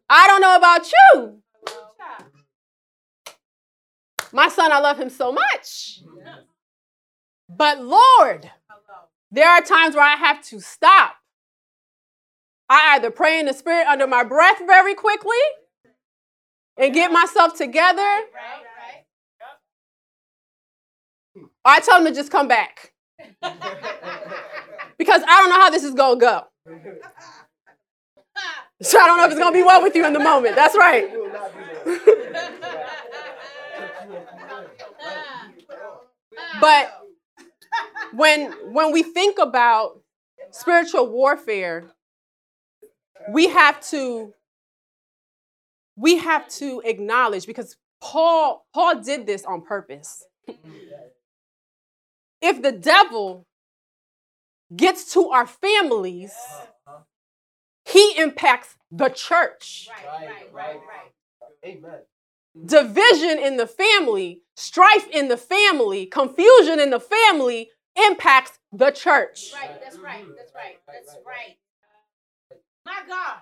I 0.10 0.28
don't 0.28 0.40
know 0.40 0.56
about 0.56 0.90
you. 0.90 1.40
My 4.32 4.48
son, 4.48 4.72
I 4.72 4.80
love 4.80 4.98
him 4.98 5.10
so 5.10 5.34
much. 5.34 6.00
But 7.50 7.84
Lord, 7.84 8.50
there 9.30 9.50
are 9.50 9.62
times 9.62 9.94
where 9.94 10.06
I 10.06 10.16
have 10.16 10.42
to 10.46 10.62
stop. 10.62 11.16
I 12.70 12.96
either 12.96 13.12
pray 13.12 13.38
in 13.40 13.48
the 13.48 13.54
spirit 13.54 13.86
under 13.86 14.08
my 14.08 14.24
breath 14.24 14.60
very 14.66 14.96
quickly 14.96 15.36
and 16.78 16.94
get 16.94 17.12
myself 17.12 17.58
together, 17.58 18.22
or 21.66 21.72
I 21.72 21.80
tell 21.80 22.00
him 22.00 22.06
to 22.06 22.14
just 22.14 22.32
come 22.32 22.48
back. 22.48 22.94
because 24.98 25.22
I 25.28 25.42
don't 25.42 25.50
know 25.50 25.60
how 25.60 25.70
this 25.70 25.84
is 25.84 25.94
going 25.94 26.20
to 26.20 26.26
go. 26.26 26.42
So 28.82 29.00
I 29.00 29.08
don't 29.08 29.18
know 29.18 29.26
if 29.26 29.32
it's 29.32 29.40
going 29.40 29.54
to 29.54 29.58
be 29.60 29.64
well 29.64 29.82
with 29.82 29.96
you 29.96 30.06
in 30.06 30.14
the 30.14 30.20
moment. 30.20 30.56
That's 30.56 30.76
right. 30.76 31.10
But 36.60 36.94
when 38.14 38.52
when 38.72 38.92
we 38.92 39.04
think 39.04 39.38
about 39.38 40.00
spiritual 40.52 41.10
warfare, 41.10 41.92
we 43.32 43.48
have 43.48 43.82
to 43.90 44.34
we 45.96 46.18
have 46.18 46.48
to 46.50 46.82
acknowledge 46.86 47.46
because 47.46 47.76
Paul 48.02 48.66
Paul 48.74 49.02
did 49.02 49.26
this 49.26 49.44
on 49.46 49.62
purpose. 49.62 50.24
If 52.44 52.62
the 52.62 52.72
devil 52.74 53.48
gets 54.76 55.14
to 55.14 55.30
our 55.30 55.48
families, 55.48 56.34
he 57.86 58.18
impacts 58.18 58.76
the 58.92 59.10
church. 59.10 59.88
Amen. 61.66 62.00
Division 62.66 63.40
in 63.40 63.58
the 63.58 63.66
family, 63.66 64.42
strife 64.56 65.08
in 65.10 65.28
the 65.28 65.38
family, 65.38 66.06
confusion 66.06 66.80
in 66.80 66.92
the 66.92 67.00
family 67.00 67.70
impacts 67.96 68.60
the 68.72 68.92
church. 68.92 69.52
Right, 69.54 69.82
that's 69.82 69.98
right, 69.98 70.26
that's 70.38 70.54
right, 70.54 70.78
that's 70.88 71.18
right. 71.26 71.58
My 72.86 73.02
God. 73.08 73.38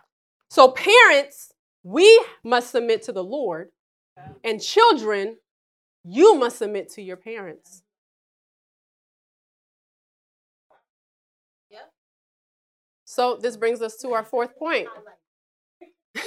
So, 0.49 0.69
parents, 0.69 1.51
we 1.83 2.23
must 2.43 2.71
submit 2.71 3.01
to 3.03 3.11
the 3.11 3.23
Lord, 3.23 3.69
and 4.43 4.61
children, 4.61 5.37
you 6.03 6.35
must 6.35 6.59
submit 6.59 6.89
to 6.91 7.01
your 7.01 7.17
parents. 7.17 7.83
So, 13.11 13.35
this 13.35 13.57
brings 13.57 13.81
us 13.81 13.97
to 13.97 14.13
our 14.13 14.23
fourth 14.23 14.57
point 14.57 14.87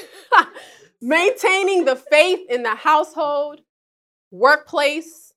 maintaining 1.00 1.86
the 1.86 1.96
faith 1.96 2.40
in 2.50 2.62
the 2.62 2.74
household, 2.74 3.60
workplace. 4.30 5.32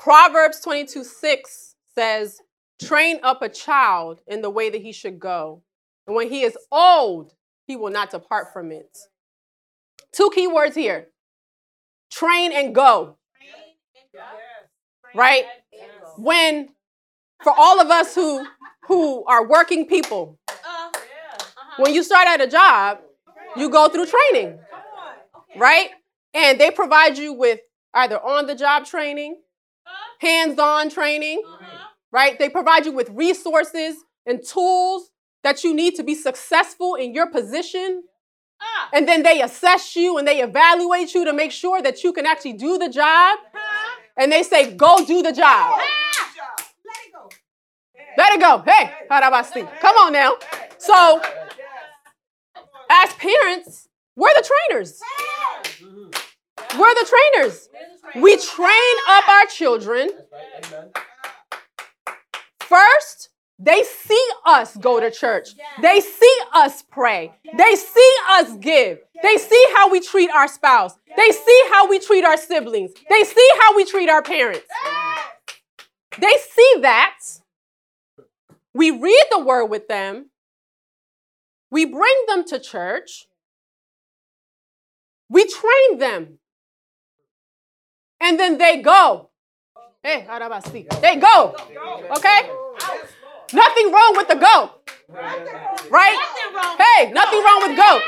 Proverbs 0.00 0.58
22 0.58 1.04
6 1.04 1.76
says, 1.94 2.40
Train 2.82 3.20
up 3.22 3.42
a 3.42 3.48
child 3.48 4.20
in 4.26 4.42
the 4.42 4.50
way 4.50 4.68
that 4.68 4.82
he 4.82 4.90
should 4.90 5.20
go. 5.20 5.62
And 6.08 6.16
when 6.16 6.28
he 6.28 6.42
is 6.42 6.58
old, 6.72 7.34
he 7.68 7.76
will 7.76 7.92
not 7.92 8.10
depart 8.10 8.52
from 8.52 8.72
it. 8.72 8.98
Two 10.10 10.28
key 10.34 10.48
words 10.48 10.74
here 10.74 11.06
train 12.10 12.50
and 12.50 12.74
go, 12.74 13.16
right? 15.14 15.44
When, 16.18 16.70
for 17.42 17.52
all 17.56 17.80
of 17.80 17.88
us 17.90 18.14
who, 18.14 18.46
who 18.88 19.24
are 19.24 19.46
working 19.46 19.86
people, 19.86 20.38
when 21.78 21.94
you 21.94 22.02
start 22.02 22.28
at 22.28 22.40
a 22.40 22.46
job, 22.46 22.98
you 23.56 23.68
go 23.70 23.88
through 23.88 24.06
training, 24.06 24.58
right? 25.56 25.90
And 26.34 26.58
they 26.60 26.70
provide 26.70 27.18
you 27.18 27.32
with 27.32 27.60
either 27.94 28.18
on 28.18 28.46
the 28.46 28.54
job 28.54 28.86
training, 28.86 29.40
hands 30.20 30.58
on 30.58 30.88
training, 30.90 31.42
right? 32.10 32.38
They 32.38 32.48
provide 32.48 32.86
you 32.86 32.92
with 32.92 33.10
resources 33.10 33.96
and 34.26 34.42
tools 34.46 35.10
that 35.42 35.64
you 35.64 35.74
need 35.74 35.96
to 35.96 36.02
be 36.02 36.14
successful 36.14 36.94
in 36.94 37.12
your 37.14 37.30
position. 37.30 38.04
And 38.92 39.08
then 39.08 39.22
they 39.22 39.42
assess 39.42 39.96
you 39.96 40.18
and 40.18 40.28
they 40.28 40.40
evaluate 40.40 41.14
you 41.14 41.24
to 41.24 41.32
make 41.32 41.50
sure 41.50 41.82
that 41.82 42.04
you 42.04 42.12
can 42.12 42.26
actually 42.26 42.52
do 42.54 42.78
the 42.78 42.88
job. 42.88 43.38
And 44.16 44.30
they 44.30 44.42
say, 44.42 44.74
go 44.74 45.04
do 45.04 45.22
the 45.22 45.32
job. 45.32 45.80
Let 48.16 48.34
it 48.34 48.40
go. 48.40 48.62
Hey, 48.66 48.92
harabasti. 49.10 49.68
Come 49.80 49.96
on 49.96 50.12
now. 50.12 50.36
So, 50.78 51.20
as 52.90 53.12
parents, 53.14 53.88
we're 54.16 54.34
the 54.34 54.48
trainers. 54.68 55.00
We're 56.78 56.94
the 56.94 57.06
trainers. 57.34 57.68
We 58.16 58.36
train 58.36 58.96
up 59.08 59.28
our 59.28 59.46
children. 59.46 60.10
First, 62.60 63.30
they 63.58 63.82
see 63.82 64.28
us 64.44 64.76
go 64.76 64.98
to 64.98 65.10
church. 65.10 65.50
They 65.80 66.00
see 66.00 66.38
us 66.52 66.82
pray. 66.82 67.32
They 67.56 67.76
see 67.76 68.16
us 68.30 68.56
give. 68.56 68.98
They 69.22 69.36
see 69.36 69.66
how 69.74 69.90
we 69.90 70.00
treat 70.00 70.30
our 70.30 70.48
spouse. 70.48 70.94
They 71.16 71.30
see 71.30 71.62
how 71.70 71.88
we 71.88 71.98
treat 72.00 72.24
our 72.24 72.36
siblings. 72.36 72.92
They 73.08 73.24
see 73.24 73.48
how 73.60 73.76
we 73.76 73.84
treat 73.84 74.08
our 74.08 74.22
parents. 74.22 74.66
They 76.18 76.34
see 76.50 76.74
that. 76.80 77.14
We 78.74 78.90
read 78.90 79.24
the 79.30 79.40
word 79.40 79.66
with 79.66 79.88
them. 79.88 80.30
We 81.70 81.84
bring 81.84 82.14
them 82.28 82.44
to 82.48 82.58
church. 82.58 83.26
We 85.28 85.46
train 85.46 85.98
them. 85.98 86.38
And 88.20 88.38
then 88.38 88.58
they 88.58 88.82
go. 88.82 89.30
Hey, 90.02 90.26
they 91.00 91.16
go. 91.16 91.54
Okay? 92.16 92.50
Nothing 93.52 93.92
wrong 93.92 94.14
with 94.16 94.28
the 94.28 94.34
go. 94.34 94.70
Right? 95.90 96.18
Hey, 96.78 97.10
nothing 97.12 97.42
wrong 97.42 97.62
with 97.68 97.76
go. 97.76 98.00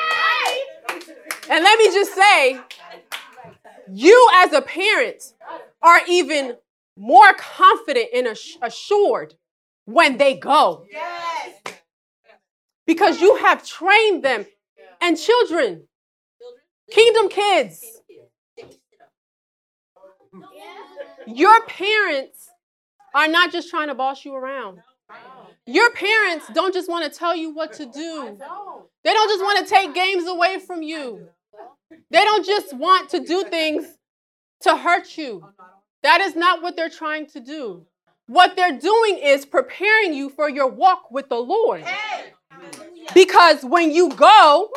And 1.51 1.63
let 1.63 1.79
me 1.79 1.87
just 1.87 2.15
say, 2.15 2.61
you 3.93 4.31
as 4.37 4.53
a 4.53 4.63
parent 4.63 5.23
are 5.83 6.01
even 6.09 6.57
more 6.97 7.33
confident 7.35 8.09
and 8.15 8.27
assured 8.63 9.35
when 9.85 10.19
they 10.19 10.35
go. 10.35 10.85
Yes. 10.91 11.55
Because 12.87 13.21
you 13.21 13.37
have 13.37 13.67
trained 13.67 14.23
them. 14.23 14.47
And 15.01 15.19
children, 15.19 15.87
kingdom 16.91 17.29
kids, 17.29 17.85
your 21.27 21.61
parents 21.67 22.49
are 23.15 23.29
not 23.29 23.53
just 23.53 23.69
trying 23.69 23.89
to 23.89 23.95
boss 23.95 24.25
you 24.25 24.35
around. 24.35 24.81
Your 25.67 25.91
parents 25.93 26.47
don't 26.55 26.73
just 26.73 26.89
want 26.89 27.11
to 27.11 27.19
tell 27.19 27.37
you 27.37 27.55
what 27.55 27.75
to 27.75 27.85
do. 27.85 28.39
They 29.05 29.13
don't 29.13 29.29
just 29.29 29.43
want 29.43 29.67
to 29.67 29.75
take 29.75 29.95
games 29.95 30.27
away 30.27 30.59
from 30.59 30.83
you. 30.83 31.29
They 32.11 32.25
don't 32.25 32.47
just 32.47 32.73
want 32.75 33.11
to 33.11 33.21
do 33.21 33.45
things 33.45 33.87
to 34.63 34.77
hurt 34.77 35.19
you. 35.19 35.47
That 36.03 36.21
is 36.23 36.35
not 36.35 36.63
what 36.63 36.77
they're 36.77 36.89
trying 36.91 37.27
to 37.29 37.41
do. 37.41 37.87
What 38.27 38.57
they're 38.57 38.79
doing 38.79 39.19
is 39.19 39.45
preparing 39.45 40.15
you 40.15 40.31
for 40.31 40.49
your 40.49 40.69
walk 40.69 41.11
with 41.11 41.29
the 41.29 41.37
Lord. 41.37 41.85
Because 43.13 43.63
when 43.65 43.91
you 43.91 44.11
go 44.11 44.71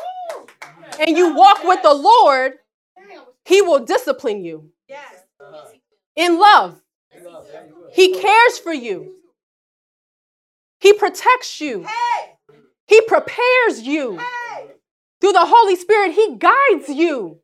and 0.99 1.17
you 1.17 1.33
walk 1.33 1.63
with 1.63 1.81
the 1.81 1.93
Lord, 1.93 2.53
He 3.45 3.61
will 3.61 3.85
discipline 3.85 4.43
you 4.43 4.71
in 6.15 6.39
love. 6.39 6.81
He 7.93 8.19
cares 8.19 8.59
for 8.59 8.73
you. 8.73 9.13
He 10.79 10.93
protects 10.93 11.61
you. 11.61 11.85
He 12.87 13.01
prepares 13.01 13.81
you. 13.81 14.19
Through 15.19 15.33
the 15.33 15.45
Holy 15.45 15.75
Spirit, 15.75 16.13
He 16.13 16.35
guides 16.37 16.89
you. 16.89 17.39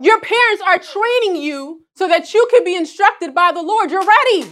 Your 0.00 0.18
parents 0.20 0.62
are 0.66 0.78
training 0.78 1.42
you 1.42 1.82
so 1.94 2.08
that 2.08 2.32
you 2.32 2.48
can 2.50 2.64
be 2.64 2.74
instructed 2.74 3.34
by 3.34 3.52
the 3.52 3.62
Lord. 3.62 3.90
You're 3.90 4.06
ready. 4.06 4.50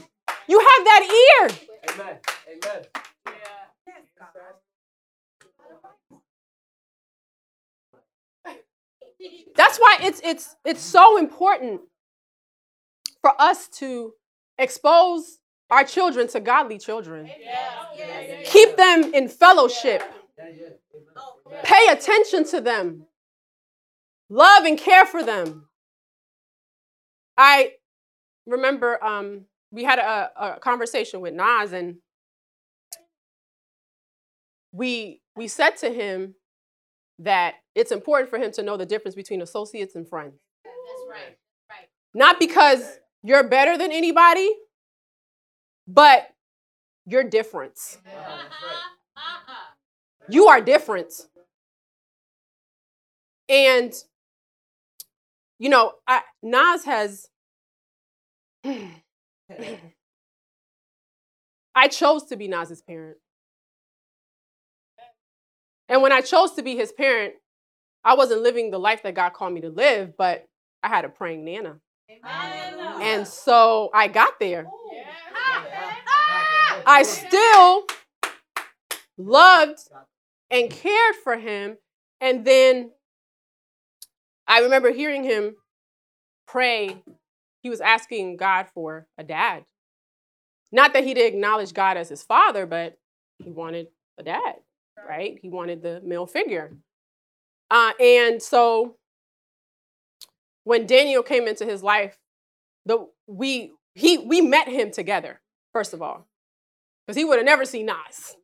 You 0.49 0.59
have 0.59 0.85
that 0.85 1.03
ear. 1.43 1.51
Amen. 1.93 2.17
Amen. 2.65 2.83
That's 9.57 9.79
why 9.79 9.99
it's 10.01 10.21
it's 10.25 10.57
it's 10.65 10.81
so 10.81 11.19
important 11.19 11.81
for 13.21 13.33
us 13.41 13.69
to 13.69 14.15
expose 14.57 15.39
our 15.71 15.85
children 15.85 16.29
to 16.29 16.41
godly 16.41 16.79
children. 16.79 17.29
Keep 18.47 18.77
them 18.77 19.13
in 19.13 19.29
fellowship. 19.29 20.03
Pay 21.65 21.89
attention 21.91 22.45
to 22.51 22.61
them. 22.61 23.07
Love 24.31 24.65
and 24.65 24.79
care 24.79 25.05
for 25.05 25.23
them. 25.23 25.69
I 27.37 27.73
remember 28.47 29.03
um, 29.05 29.47
we 29.71 29.85
had 29.85 29.99
a, 29.99 30.31
a 30.37 30.61
conversation 30.61 31.21
with 31.21 31.35
Nas, 31.35 31.73
and 31.73 31.97
we 34.73 35.21
we 35.37 35.49
said 35.49 35.77
to 35.79 35.91
him 35.91 36.35
that 37.19 37.55
it's 37.75 37.93
important 37.93 38.31
for 38.31 38.39
him 38.39 38.53
to 38.53 38.63
know 38.63 38.77
the 38.77 38.87
difference 38.87 39.15
between 39.15 39.43
associates 39.43 39.95
and 39.95 40.09
friends. 40.09 40.41
That's 40.65 40.75
right. 41.11 41.37
Right. 41.71 41.89
Not 42.15 42.39
because 42.39 42.99
you're 43.23 43.45
better 43.45 43.77
than 43.77 43.93
anybody, 43.93 44.51
but 45.87 46.29
your 47.07 47.25
difference. 47.25 47.99
You 50.31 50.47
are 50.49 50.61
different. 50.61 51.13
And, 53.49 53.95
you 55.59 55.71
know, 55.71 55.93
I, 56.07 56.21
Nas 56.43 56.85
has. 56.85 57.29
I 61.75 61.89
chose 61.89 62.25
to 62.27 62.37
be 62.37 62.49
Nas's 62.49 62.83
parent. 62.83 63.19
And 65.89 66.03
when 66.03 66.13
I 66.13 66.21
chose 66.21 66.53
to 66.55 66.63
be 66.63 66.77
his 66.77 66.93
parent, 66.93 67.35
I 68.05 68.15
wasn't 68.15 68.43
living 68.43 68.71
the 68.71 68.79
life 68.79 69.03
that 69.05 69.15
God 69.15 69.33
called 69.33 69.53
me 69.53 69.63
to 69.63 69.71
live, 69.71 70.17
but 70.17 70.47
I 70.83 70.89
had 70.89 71.05
a 71.05 71.09
praying 71.09 71.45
Nana. 71.45 71.79
And 73.01 73.27
so 73.27 73.91
I 73.95 74.09
got 74.09 74.39
there. 74.39 74.67
I 76.87 77.03
still 77.03 77.85
loved 79.17 79.79
and 80.51 80.71
cared 80.71 81.17
for 81.23 81.37
him. 81.37 81.77
And 82.21 82.45
then 82.45 82.91
I 84.47 84.61
remember 84.61 84.91
hearing 84.91 85.25
him 85.25 85.57
pray. 86.47 87.03
He 87.69 87.71
was 87.71 87.83
asking 87.83 88.39
God 88.39 88.69
for 88.73 89.07
a 89.19 89.23
dad. 89.23 89.67
Not 90.73 90.95
that 90.95 91.05
he 91.05 91.13
didn't 91.13 91.35
acknowledge 91.35 91.75
God 91.75 91.99
as 91.99 92.09
his 92.09 92.23
father, 92.23 92.65
but 92.65 92.99
he 93.39 93.51
wanted 93.51 93.89
a 94.17 94.23
dad, 94.23 94.55
right? 95.07 95.39
He 95.43 95.51
wanted 95.51 95.83
the 95.83 96.01
male 96.03 96.27
figure. 96.27 96.79
Uh, 97.71 97.93
and 98.01 98.43
so 98.43 98.97
when 100.65 100.87
Daniel 100.87 101.23
came 101.23 101.47
into 101.47 101.67
his 101.67 101.83
life, 101.83 102.19
the 102.87 103.07
we 103.27 103.73
he 103.95 104.17
we 104.17 104.41
met 104.41 104.67
him 104.67 104.91
together, 104.91 105.43
first 105.75 105.93
of 105.93 106.01
all 106.01 106.27
because 107.07 107.19
he 107.19 107.25
would 107.27 107.39
have 107.39 107.45
never 107.45 107.67
seen 107.67 107.85
Nas 107.85 108.37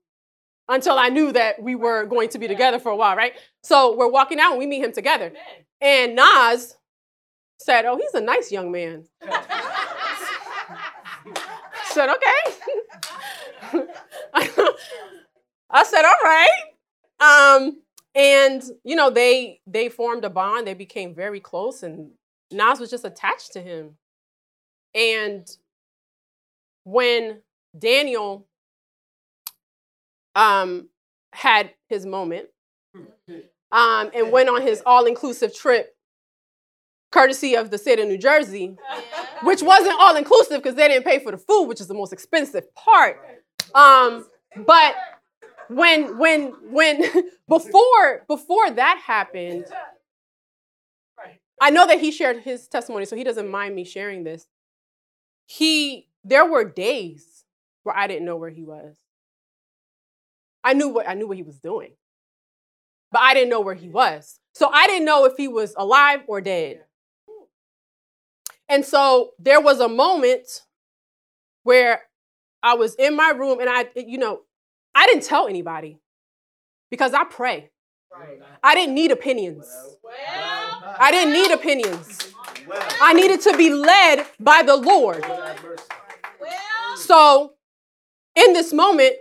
until 0.68 0.98
I 0.98 1.08
knew 1.08 1.32
that 1.32 1.62
we 1.62 1.74
were 1.74 2.04
going 2.04 2.28
to 2.28 2.38
be 2.38 2.46
together 2.46 2.78
for 2.78 2.92
a 2.92 2.96
while, 2.96 3.16
right? 3.16 3.32
So 3.62 3.96
we're 3.96 4.10
walking 4.10 4.38
out 4.38 4.50
and 4.50 4.58
we 4.58 4.66
meet 4.66 4.84
him 4.84 4.92
together. 4.92 5.32
And 5.80 6.14
Nas 6.14 6.76
said, 7.58 7.84
Oh, 7.84 7.96
he's 7.96 8.14
a 8.14 8.20
nice 8.20 8.50
young 8.52 8.70
man. 8.70 9.04
said, 11.86 12.08
Okay. 12.10 12.58
I 15.70 15.84
said, 15.84 16.04
All 16.04 16.14
right. 16.24 16.48
Um, 17.20 17.80
and 18.14 18.62
you 18.84 18.96
know, 18.96 19.10
they 19.10 19.60
they 19.66 19.88
formed 19.88 20.24
a 20.24 20.30
bond, 20.30 20.66
they 20.66 20.74
became 20.74 21.14
very 21.14 21.40
close, 21.40 21.82
and 21.82 22.10
Nas 22.52 22.78
was 22.78 22.90
just 22.90 23.04
attached 23.04 23.52
to 23.54 23.60
him. 23.60 23.96
And 24.94 25.48
when 26.84 27.40
Daniel 27.76 28.46
um, 30.35 30.88
had 31.33 31.70
his 31.88 32.06
moment 32.06 32.46
um, 33.72 34.10
and 34.14 34.31
went 34.31 34.48
on 34.48 34.62
his 34.62 34.83
all 34.87 35.06
inclusive 35.06 35.54
trip, 35.54 35.93
courtesy 37.15 37.54
of 37.54 37.71
the 37.71 37.79
state 37.79 37.98
of 37.98 38.08
New 38.08 38.19
Jersey, 38.19 38.77
which 39.42 39.62
wasn't 39.62 39.94
all 40.00 40.17
inclusive 40.17 40.62
because 40.62 40.75
they 40.75 40.88
didn't 40.88 41.04
pay 41.04 41.19
for 41.19 41.33
the 41.33 41.38
food, 41.38 41.65
which 41.65 41.81
is 41.81 41.88
the 41.88 41.94
most 41.94 42.12
expensive 42.12 42.65
part. 42.75 43.19
Um, 43.75 44.27
but 44.67 44.94
when 45.69 46.19
when 46.19 46.52
when 46.71 47.02
before 47.48 48.25
before 48.29 48.71
that 48.71 49.00
happened 49.02 49.65
i 51.62 51.71
know 51.71 51.87
that 51.87 51.98
he 51.98 52.12
shared 52.12 52.40
his 52.40 52.69
testimony 52.69 53.06
so 53.06 53.17
he 53.17 53.25
doesn't 53.25 53.50
mind 53.50 53.75
me 53.75 53.83
sharing 53.83 54.25
this 54.25 54.46
he 55.46 56.06
there 56.23 56.44
were 56.44 56.65
days 56.65 57.44
where 57.83 57.96
i 57.96 58.06
didn't 58.06 58.27
know 58.27 58.37
where 58.37 58.50
he 58.50 58.62
was 58.62 58.94
I 60.65 60.73
knew 60.73 60.88
what 60.88 61.08
I 61.08 61.15
knew 61.15 61.29
what 61.29 61.37
he 61.37 61.42
was 61.42 61.58
doing. 61.58 61.92
But 63.12 63.21
I 63.21 63.35
didn't 63.35 63.50
know 63.50 63.60
where 63.60 63.75
he 63.75 63.88
was. 63.88 64.40
So 64.54 64.69
I 64.73 64.87
didn't 64.87 65.04
know 65.04 65.27
if 65.27 65.35
he 65.37 65.46
was 65.46 65.75
alive 65.77 66.23
or 66.27 66.40
dead. 66.40 66.85
And 68.69 68.85
so 68.85 69.31
there 69.38 69.60
was 69.60 69.81
a 69.81 69.88
moment 69.88 70.62
where 71.62 72.02
I 72.62 72.75
was 72.75 72.94
in 72.94 73.15
my 73.17 73.31
room 73.31 73.60
and 73.60 73.69
I, 73.69 73.87
you 73.94 74.19
know, 74.19 74.40
I 74.94 75.06
didn't 75.06 75.25
tell 75.25 75.48
anybody 75.48 75.98
because 76.90 77.12
I 77.12 77.25
pray. 77.25 77.71
I 78.62 78.75
didn't 78.75 78.94
need 78.94 79.10
opinions. 79.10 79.67
I 80.98 81.10
didn't 81.10 81.33
need 81.33 81.50
opinions. 81.50 82.33
I 83.00 83.12
needed 83.12 83.40
to 83.42 83.56
be 83.56 83.71
led 83.71 84.27
by 84.38 84.62
the 84.62 84.77
Lord. 84.77 85.25
So 86.96 87.54
in 88.37 88.52
this 88.52 88.73
moment, 88.73 89.15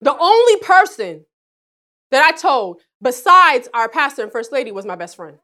the 0.00 0.16
only 0.16 0.60
person 0.60 1.24
that 2.10 2.24
I 2.24 2.36
told, 2.36 2.80
besides 3.00 3.68
our 3.72 3.88
pastor 3.88 4.22
and 4.22 4.32
first 4.32 4.52
lady, 4.52 4.72
was 4.72 4.84
my 4.84 4.96
best 4.96 5.16
friend. 5.16 5.38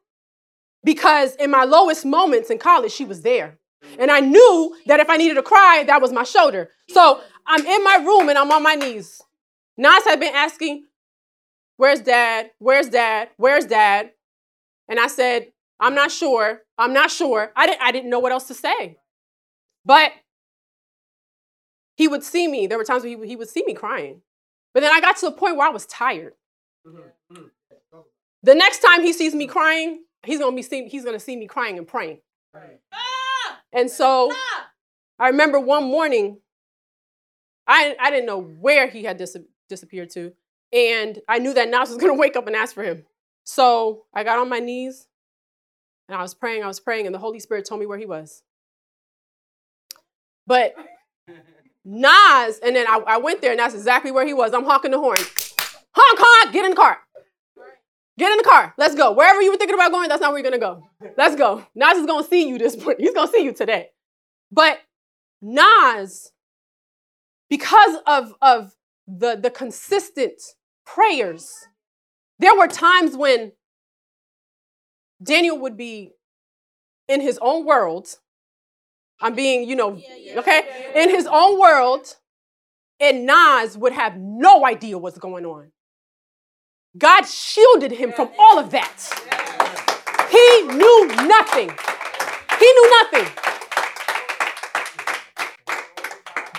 Because 0.83 1.35
in 1.35 1.51
my 1.51 1.63
lowest 1.63 2.05
moments 2.05 2.49
in 2.49 2.57
college, 2.57 2.91
she 2.91 3.05
was 3.05 3.21
there. 3.21 3.59
And 3.99 4.11
I 4.11 4.19
knew 4.19 4.75
that 4.85 4.99
if 4.99 5.09
I 5.09 5.17
needed 5.17 5.35
to 5.35 5.43
cry, 5.43 5.83
that 5.87 6.01
was 6.01 6.11
my 6.11 6.23
shoulder. 6.23 6.69
So 6.89 7.21
I'm 7.47 7.65
in 7.65 7.83
my 7.83 7.97
room 7.97 8.29
and 8.29 8.37
I'm 8.37 8.51
on 8.51 8.63
my 8.63 8.75
knees. 8.75 9.21
Nas 9.77 10.03
had 10.05 10.19
been 10.19 10.33
asking, 10.35 10.85
Where's 11.77 12.01
dad? 12.01 12.51
Where's 12.59 12.89
dad? 12.89 13.29
Where's 13.37 13.65
dad? 13.65 14.11
And 14.87 14.99
I 14.99 15.07
said, 15.07 15.47
I'm 15.79 15.95
not 15.95 16.11
sure. 16.11 16.61
I'm 16.77 16.93
not 16.93 17.09
sure. 17.09 17.51
I 17.55 17.65
didn't, 17.65 17.81
I 17.81 17.91
didn't 17.91 18.11
know 18.11 18.19
what 18.19 18.31
else 18.31 18.47
to 18.49 18.53
say. 18.53 18.97
But 19.83 20.11
he 21.95 22.07
would 22.07 22.23
see 22.23 22.47
me. 22.47 22.67
There 22.67 22.77
were 22.77 22.83
times 22.83 23.03
where 23.03 23.17
he, 23.17 23.27
he 23.29 23.35
would 23.35 23.49
see 23.49 23.63
me 23.65 23.73
crying. 23.73 24.21
But 24.73 24.81
then 24.81 24.93
I 24.93 25.01
got 25.01 25.17
to 25.17 25.25
the 25.25 25.31
point 25.31 25.57
where 25.57 25.67
I 25.67 25.71
was 25.71 25.87
tired. 25.87 26.33
Mm-hmm. 26.87 27.35
Mm-hmm. 27.35 27.97
The 28.43 28.55
next 28.55 28.79
time 28.79 29.01
he 29.01 29.13
sees 29.13 29.33
me 29.33 29.47
crying, 29.47 30.03
he's 30.25 30.39
gonna 30.39 30.55
be 30.55 30.61
see, 30.61 30.87
he's 30.87 31.05
gonna 31.05 31.19
see 31.19 31.35
me 31.35 31.47
crying 31.47 31.77
and 31.77 31.87
praying. 31.87 32.19
Ah! 32.55 33.59
And 33.73 33.89
so 33.89 34.31
ah! 34.31 34.67
I 35.19 35.29
remember 35.29 35.59
one 35.59 35.83
morning, 35.83 36.39
I, 37.67 37.95
I 37.99 38.09
didn't 38.09 38.25
know 38.25 38.41
where 38.41 38.87
he 38.87 39.03
had 39.03 39.17
dis- 39.17 39.37
disappeared 39.69 40.09
to. 40.11 40.33
And 40.73 41.19
I 41.27 41.39
knew 41.39 41.53
that 41.53 41.69
Nas 41.69 41.89
was 41.89 41.97
gonna 41.97 42.13
wake 42.17 42.35
up 42.35 42.47
and 42.47 42.55
ask 42.55 42.73
for 42.73 42.83
him. 42.83 43.05
So 43.43 44.03
I 44.13 44.23
got 44.23 44.39
on 44.39 44.49
my 44.49 44.59
knees 44.59 45.07
and 46.07 46.17
I 46.17 46.21
was 46.21 46.33
praying, 46.33 46.63
I 46.63 46.67
was 46.67 46.79
praying, 46.79 47.05
and 47.05 47.15
the 47.15 47.19
Holy 47.19 47.39
Spirit 47.39 47.65
told 47.65 47.79
me 47.79 47.87
where 47.87 47.97
he 47.97 48.05
was. 48.05 48.43
But 50.45 50.73
Nas, 51.85 52.59
and 52.59 52.75
then 52.75 52.85
I, 52.87 53.01
I 53.07 53.17
went 53.17 53.41
there, 53.41 53.51
and 53.51 53.59
that's 53.59 53.73
exactly 53.73 54.11
where 54.11 54.25
he 54.25 54.33
was. 54.33 54.53
I'm 54.53 54.65
honking 54.65 54.91
the 54.91 54.99
horn. 54.99 55.17
Honk, 55.17 56.19
honk, 56.21 56.53
get 56.53 56.65
in 56.65 56.71
the 56.71 56.75
car. 56.75 56.99
Get 58.17 58.31
in 58.31 58.37
the 58.37 58.43
car. 58.43 58.73
Let's 58.77 58.95
go. 58.95 59.13
Wherever 59.13 59.41
you 59.41 59.51
were 59.51 59.57
thinking 59.57 59.75
about 59.75 59.91
going, 59.91 60.09
that's 60.09 60.21
not 60.21 60.31
where 60.31 60.41
you're 60.41 60.51
gonna 60.51 60.59
go. 60.59 60.83
Let's 61.17 61.35
go. 61.35 61.65
Nas 61.73 61.97
is 61.97 62.05
gonna 62.05 62.27
see 62.27 62.47
you 62.47 62.57
this 62.57 62.77
morning. 62.77 62.97
He's 62.99 63.13
gonna 63.13 63.31
see 63.31 63.43
you 63.43 63.53
today. 63.53 63.89
But 64.51 64.79
Nas, 65.41 66.31
because 67.49 67.97
of, 68.05 68.33
of 68.41 68.75
the, 69.07 69.37
the 69.41 69.49
consistent 69.49 70.41
prayers, 70.85 71.67
there 72.39 72.55
were 72.55 72.67
times 72.67 73.15
when 73.15 73.53
Daniel 75.23 75.57
would 75.59 75.77
be 75.77 76.11
in 77.07 77.21
his 77.21 77.39
own 77.41 77.65
world. 77.65 78.07
I'm 79.19 79.35
being, 79.35 79.69
you 79.69 79.75
know, 79.75 80.01
okay, 80.37 80.91
in 80.95 81.09
his 81.09 81.27
own 81.27 81.59
world, 81.59 82.15
and 82.99 83.25
Nas 83.25 83.77
would 83.77 83.93
have 83.93 84.17
no 84.17 84.65
idea 84.65 84.97
what's 84.97 85.19
going 85.19 85.45
on. 85.45 85.71
God 86.97 87.23
shielded 87.25 87.91
him 87.91 88.11
from 88.11 88.29
all 88.37 88.59
of 88.59 88.71
that. 88.71 88.99
He 90.29 90.61
knew 90.75 91.07
nothing. 91.27 91.71
He 92.59 92.65
knew 92.73 93.01
nothing. 93.01 93.27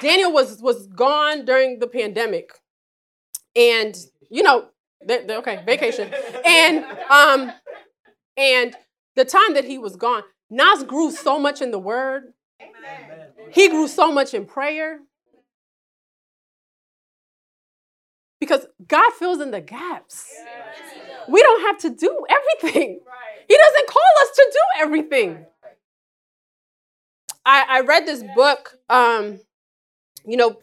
Daniel 0.00 0.32
was 0.32 0.60
was 0.60 0.86
gone 0.88 1.44
during 1.44 1.78
the 1.78 1.86
pandemic, 1.86 2.50
and 3.54 3.96
you 4.30 4.42
know, 4.42 4.66
they're, 5.06 5.24
they're- 5.26 5.38
okay, 5.38 5.62
vacation, 5.64 6.12
and 6.44 6.84
um, 7.08 7.52
and 8.36 8.74
the 9.14 9.24
time 9.24 9.54
that 9.54 9.64
he 9.64 9.78
was 9.78 9.94
gone, 9.96 10.22
Nas 10.50 10.82
grew 10.82 11.12
so 11.12 11.38
much 11.38 11.62
in 11.62 11.70
the 11.70 11.78
Word. 11.78 12.32
He 13.52 13.68
grew 13.68 13.86
so 13.86 14.10
much 14.10 14.34
in 14.34 14.44
prayer. 14.46 15.00
Because 18.52 18.66
God 18.86 19.12
fills 19.14 19.40
in 19.40 19.50
the 19.50 19.62
gaps. 19.62 20.30
We 21.26 21.40
don't 21.40 21.62
have 21.62 21.78
to 21.78 21.90
do 21.90 22.26
everything. 22.28 23.00
He 23.48 23.56
doesn't 23.56 23.86
call 23.88 24.02
us 24.20 24.30
to 24.34 24.50
do 24.52 24.82
everything. 24.82 25.46
I, 27.46 27.64
I 27.68 27.80
read 27.80 28.04
this 28.04 28.22
book, 28.34 28.78
um, 28.90 29.40
you 30.26 30.36
know, 30.36 30.58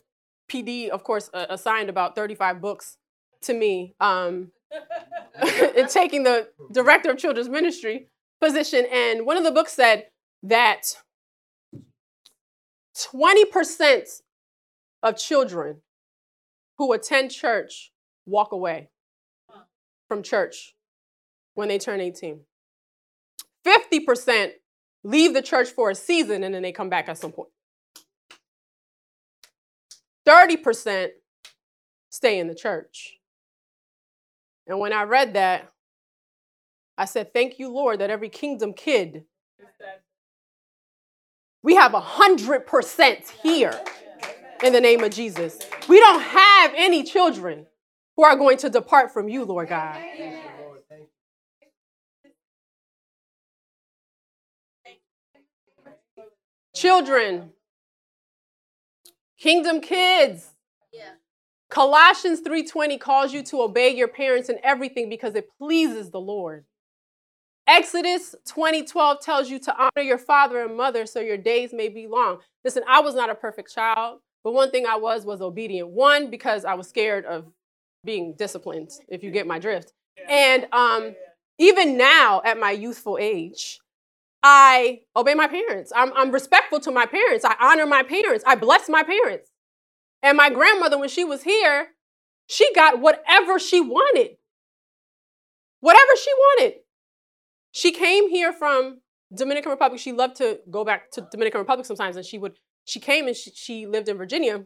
PD, 0.51 0.89
of 0.89 1.03
course, 1.03 1.31
uh, 1.33 1.47
assigned 1.49 1.89
about 1.89 2.15
35 2.15 2.61
books 2.61 2.97
to 3.41 3.53
me 3.53 3.95
um, 3.99 4.51
in 5.75 5.87
taking 5.87 6.23
the 6.23 6.47
director 6.71 7.09
of 7.09 7.17
children's 7.17 7.49
ministry 7.49 8.07
position. 8.39 8.85
And 8.93 9.25
one 9.25 9.35
of 9.35 9.43
the 9.43 9.51
books 9.51 9.73
said 9.73 10.05
that 10.43 10.95
20% 12.95 14.21
of 15.01 15.17
children 15.17 15.81
who 16.79 16.93
attend 16.93 17.29
church 17.29 17.91
walk 18.25 18.53
away 18.53 18.89
from 20.07 20.23
church 20.23 20.73
when 21.53 21.67
they 21.67 21.77
turn 21.77 21.99
18. 21.99 22.39
50% 23.67 24.51
leave 25.03 25.33
the 25.33 25.41
church 25.41 25.69
for 25.69 25.91
a 25.91 25.95
season 25.95 26.43
and 26.43 26.55
then 26.55 26.61
they 26.63 26.71
come 26.71 26.89
back 26.89 27.09
at 27.09 27.17
some 27.17 27.33
point. 27.33 27.49
30% 30.25 31.09
stay 32.09 32.39
in 32.39 32.47
the 32.47 32.55
church. 32.55 33.17
And 34.65 34.79
when 34.79 34.93
I 34.93 35.03
read 35.03 35.33
that, 35.33 35.73
I 36.97 37.05
said, 37.05 37.33
Thank 37.33 37.59
you, 37.59 37.69
Lord, 37.73 37.99
that 37.99 38.09
every 38.09 38.29
kingdom 38.29 38.73
kid, 38.73 39.25
we 41.61 41.75
have 41.75 41.93
a 41.93 42.01
100% 42.01 43.29
here 43.43 43.77
in 44.63 44.73
the 44.73 44.81
name 44.81 45.03
of 45.03 45.11
Jesus. 45.11 45.59
We 45.87 45.99
don't 45.99 46.21
have 46.21 46.73
any 46.75 47.03
children 47.03 47.65
who 48.15 48.23
are 48.23 48.35
going 48.35 48.57
to 48.57 48.69
depart 48.69 49.11
from 49.13 49.29
you, 49.29 49.45
Lord 49.45 49.69
God. 49.69 50.01
Children, 56.75 57.51
kingdom 59.37 59.81
kids. 59.81 60.51
Colossians 61.69 62.41
3:20 62.41 62.97
calls 62.97 63.31
you 63.31 63.43
to 63.43 63.61
obey 63.61 63.89
your 63.89 64.07
parents 64.07 64.49
in 64.49 64.59
everything 64.63 65.07
because 65.07 65.35
it 65.35 65.49
pleases 65.57 66.09
the 66.09 66.19
Lord. 66.19 66.65
Exodus 67.67 68.33
20:12 68.47 69.21
tells 69.21 69.49
you 69.49 69.59
to 69.59 69.75
honor 69.77 70.01
your 70.01 70.17
father 70.17 70.63
and 70.63 70.75
mother 70.75 71.05
so 71.05 71.19
your 71.19 71.37
days 71.37 71.71
may 71.71 71.87
be 71.87 72.07
long. 72.07 72.39
Listen, 72.63 72.83
I 72.87 73.01
was 73.01 73.13
not 73.13 73.29
a 73.29 73.35
perfect 73.35 73.71
child, 73.71 74.21
but 74.49 74.55
one 74.55 74.71
thing 74.71 74.87
I 74.87 74.95
was 74.95 75.25
was 75.25 75.41
obedient. 75.41 75.89
One 75.89 76.31
because 76.31 76.65
I 76.65 76.73
was 76.73 76.89
scared 76.89 77.23
of 77.25 77.45
being 78.03 78.33
disciplined, 78.35 78.89
if 79.07 79.23
you 79.23 79.29
get 79.29 79.45
my 79.45 79.59
drift. 79.59 79.93
And 80.27 80.65
um, 80.71 81.13
even 81.59 81.99
now 81.99 82.41
at 82.43 82.59
my 82.59 82.71
youthful 82.71 83.19
age, 83.21 83.79
I 84.41 85.01
obey 85.15 85.35
my 85.35 85.47
parents. 85.47 85.93
I'm, 85.95 86.11
I'm 86.15 86.31
respectful 86.31 86.79
to 86.79 86.89
my 86.89 87.05
parents. 87.05 87.45
I 87.45 87.57
honor 87.61 87.85
my 87.85 88.01
parents. 88.01 88.43
I 88.47 88.55
bless 88.55 88.89
my 88.89 89.03
parents. 89.03 89.51
And 90.23 90.35
my 90.35 90.49
grandmother, 90.49 90.97
when 90.97 91.09
she 91.09 91.23
was 91.23 91.43
here, 91.43 91.89
she 92.47 92.73
got 92.73 92.99
whatever 92.99 93.59
she 93.59 93.81
wanted. 93.81 94.37
Whatever 95.79 96.15
she 96.15 96.31
wanted. 96.33 96.73
She 97.71 97.91
came 97.91 98.31
here 98.31 98.51
from 98.51 99.01
Dominican 99.31 99.69
Republic. 99.69 99.99
She 99.99 100.11
loved 100.11 100.37
to 100.37 100.59
go 100.71 100.83
back 100.83 101.11
to 101.11 101.27
Dominican 101.31 101.59
Republic 101.59 101.85
sometimes, 101.85 102.15
and 102.15 102.25
she 102.25 102.39
would. 102.39 102.57
She 102.89 102.99
came 102.99 103.27
and 103.27 103.35
she, 103.35 103.51
she 103.53 103.85
lived 103.85 104.09
in 104.09 104.17
Virginia, 104.17 104.65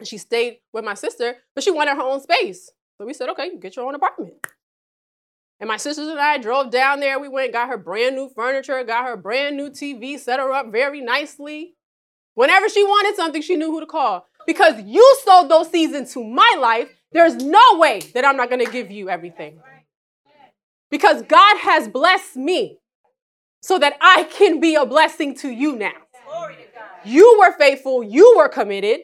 and 0.00 0.08
she 0.08 0.18
stayed 0.18 0.58
with 0.72 0.84
my 0.84 0.94
sister, 0.94 1.36
but 1.54 1.62
she 1.62 1.70
wanted 1.70 1.94
her 1.94 2.02
own 2.02 2.20
space. 2.20 2.72
So 2.98 3.06
we 3.06 3.14
said, 3.14 3.28
okay, 3.28 3.46
you 3.46 3.60
get 3.60 3.76
your 3.76 3.86
own 3.86 3.94
apartment. 3.94 4.34
And 5.60 5.68
my 5.68 5.76
sisters 5.76 6.08
and 6.08 6.18
I 6.18 6.38
drove 6.38 6.72
down 6.72 6.98
there. 6.98 7.20
We 7.20 7.28
went, 7.28 7.52
got 7.52 7.68
her 7.68 7.78
brand 7.78 8.16
new 8.16 8.28
furniture, 8.28 8.82
got 8.82 9.06
her 9.06 9.16
brand 9.16 9.56
new 9.56 9.70
TV, 9.70 10.18
set 10.18 10.40
her 10.40 10.52
up 10.52 10.72
very 10.72 11.00
nicely. 11.00 11.74
Whenever 12.34 12.68
she 12.68 12.82
wanted 12.82 13.14
something, 13.14 13.40
she 13.40 13.54
knew 13.54 13.70
who 13.70 13.78
to 13.78 13.86
call. 13.86 14.26
Because 14.48 14.82
you 14.82 15.16
sowed 15.24 15.48
those 15.48 15.70
seeds 15.70 15.94
into 15.94 16.24
my 16.24 16.56
life, 16.58 16.88
there's 17.12 17.36
no 17.36 17.78
way 17.78 18.00
that 18.14 18.24
I'm 18.24 18.36
not 18.36 18.50
to 18.50 18.66
give 18.66 18.90
you 18.90 19.08
everything. 19.08 19.60
Because 20.90 21.22
God 21.22 21.58
has 21.58 21.86
blessed 21.86 22.34
me 22.34 22.78
so 23.62 23.78
that 23.78 23.96
I 24.00 24.24
can 24.24 24.58
be 24.58 24.74
a 24.74 24.84
blessing 24.84 25.36
to 25.36 25.48
you 25.48 25.76
now. 25.76 26.03
You 27.04 27.38
were 27.38 27.52
faithful, 27.52 28.02
you 28.02 28.34
were 28.36 28.48
committed. 28.48 29.00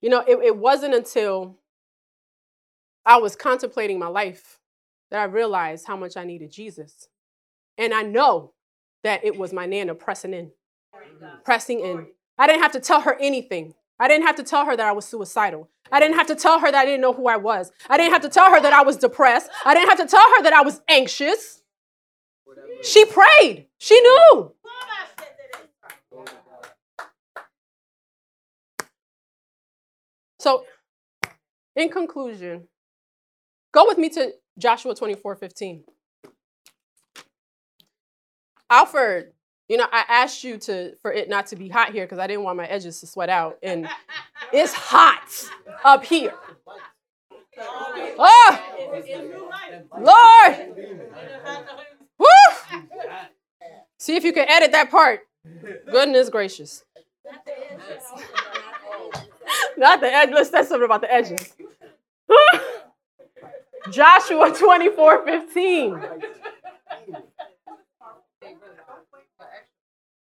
You 0.00 0.10
know, 0.10 0.20
it, 0.26 0.38
it 0.44 0.56
wasn't 0.56 0.94
until 0.94 1.56
I 3.04 3.16
was 3.16 3.34
contemplating 3.34 3.98
my 3.98 4.06
life 4.06 4.58
that 5.10 5.20
I 5.20 5.24
realized 5.24 5.86
how 5.86 5.96
much 5.96 6.16
I 6.16 6.24
needed 6.24 6.52
Jesus. 6.52 7.08
And 7.76 7.94
I 7.94 8.02
know 8.02 8.52
that 9.02 9.24
it 9.24 9.36
was 9.36 9.52
my 9.52 9.66
Nana 9.66 9.94
pressing 9.94 10.34
in, 10.34 10.50
pressing 11.44 11.80
in. 11.80 12.06
I 12.36 12.46
didn't 12.46 12.62
have 12.62 12.72
to 12.72 12.80
tell 12.80 13.00
her 13.00 13.16
anything. 13.20 13.74
I 13.98 14.08
didn't 14.08 14.26
have 14.26 14.36
to 14.36 14.42
tell 14.42 14.64
her 14.66 14.76
that 14.76 14.86
I 14.86 14.92
was 14.92 15.06
suicidal. 15.06 15.68
I 15.90 16.00
didn't 16.00 16.16
have 16.16 16.26
to 16.28 16.36
tell 16.36 16.60
her 16.60 16.70
that 16.70 16.82
I 16.82 16.84
didn't 16.84 17.00
know 17.00 17.12
who 17.12 17.26
I 17.26 17.36
was. 17.36 17.72
I 17.88 17.96
didn't 17.96 18.12
have 18.12 18.22
to 18.22 18.28
tell 18.28 18.50
her 18.50 18.60
that 18.60 18.72
I 18.72 18.82
was 18.82 18.96
depressed. 18.96 19.50
I 19.64 19.74
didn't 19.74 19.88
have 19.88 19.98
to 19.98 20.06
tell 20.06 20.24
her 20.36 20.42
that 20.42 20.52
I 20.52 20.62
was 20.62 20.80
anxious. 20.88 21.62
She 22.82 23.04
prayed. 23.06 23.67
She 23.78 24.00
knew. 24.00 24.52
So, 30.40 30.64
in 31.74 31.88
conclusion, 31.88 32.68
go 33.72 33.86
with 33.86 33.98
me 33.98 34.08
to 34.10 34.32
Joshua 34.58 34.94
24 34.94 35.36
15. 35.36 35.84
Alfred, 38.70 39.32
you 39.68 39.76
know, 39.76 39.86
I 39.90 40.04
asked 40.08 40.44
you 40.44 40.58
to 40.58 40.94
for 41.00 41.12
it 41.12 41.28
not 41.28 41.46
to 41.48 41.56
be 41.56 41.68
hot 41.68 41.92
here 41.92 42.04
because 42.04 42.18
I 42.18 42.26
didn't 42.26 42.42
want 42.44 42.56
my 42.56 42.66
edges 42.66 43.00
to 43.00 43.06
sweat 43.06 43.30
out. 43.30 43.58
And 43.62 43.88
it's 44.52 44.72
hot 44.72 45.28
up 45.84 46.04
here. 46.04 46.34
Oh, 48.18 48.58
Lord. 49.98 50.76
Woo! 52.18 52.26
See 53.98 54.16
if 54.16 54.24
you 54.24 54.32
can 54.32 54.48
edit 54.48 54.72
that 54.72 54.90
part. 54.90 55.20
Goodness 55.90 56.30
gracious. 56.30 56.84
Not 59.76 60.00
the 60.00 60.12
edge. 60.12 60.30
Let's 60.32 60.50
say 60.50 60.62
something 60.62 60.84
about 60.84 61.00
the 61.00 61.12
edges. 61.12 61.54
Joshua 63.90 64.54
24 64.56 65.24
15. 65.24 66.02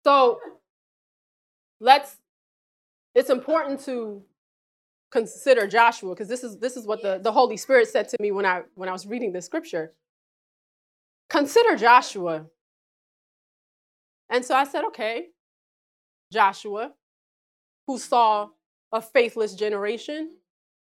So 0.05 0.39
let's, 1.81 2.17
it's 3.15 3.31
important 3.31 3.81
to 3.87 4.23
consider 5.11 5.67
Joshua 5.67 6.15
because 6.15 6.29
this 6.29 6.45
is 6.45 6.59
this 6.59 6.77
is 6.77 6.87
what 6.87 7.03
the, 7.03 7.19
the 7.19 7.33
Holy 7.33 7.57
Spirit 7.57 7.89
said 7.89 8.09
to 8.11 8.17
me 8.21 8.31
when 8.31 8.47
I 8.47 8.63
when 8.75 8.89
I 8.89 8.93
was 8.93 9.07
reading 9.07 9.33
the 9.33 9.43
scripture. 9.43 9.93
Consider 11.29 11.77
Joshua. 11.77 12.47
And 14.31 14.45
so 14.45 14.55
I 14.55 14.65
said, 14.65 14.85
okay, 14.87 15.29
Joshua, 16.33 16.93
who 17.87 17.99
saw 17.99 18.49
a 18.93 19.01
faithless 19.01 19.55
generation 19.55 20.37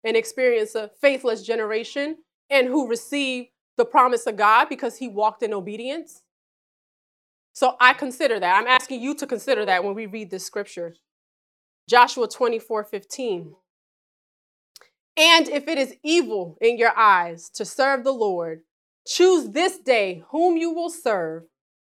and 0.04 0.16
experienced 0.16 0.74
a 0.74 0.90
faithless 1.00 1.42
generation 1.42 2.16
and 2.50 2.66
who 2.68 2.88
received 2.88 3.48
the 3.76 3.84
promise 3.84 4.26
of 4.26 4.36
God 4.36 4.68
because 4.68 4.98
he 4.98 5.08
walked 5.08 5.42
in 5.42 5.52
obedience. 5.52 6.22
So 7.52 7.76
I 7.80 7.92
consider 7.92 8.38
that. 8.38 8.56
I'm 8.56 8.66
asking 8.66 9.02
you 9.02 9.14
to 9.16 9.26
consider 9.26 9.64
that 9.64 9.84
when 9.84 9.94
we 9.94 10.06
read 10.06 10.30
this 10.30 10.44
scripture. 10.44 10.94
Joshua 11.88 12.28
24 12.28 12.84
15. 12.84 13.54
And 15.16 15.48
if 15.48 15.66
it 15.66 15.78
is 15.78 15.96
evil 16.04 16.56
in 16.60 16.78
your 16.78 16.96
eyes 16.96 17.50
to 17.54 17.64
serve 17.64 18.04
the 18.04 18.12
Lord, 18.12 18.60
choose 19.06 19.50
this 19.50 19.78
day 19.78 20.22
whom 20.30 20.56
you 20.56 20.70
will 20.72 20.90
serve, 20.90 21.44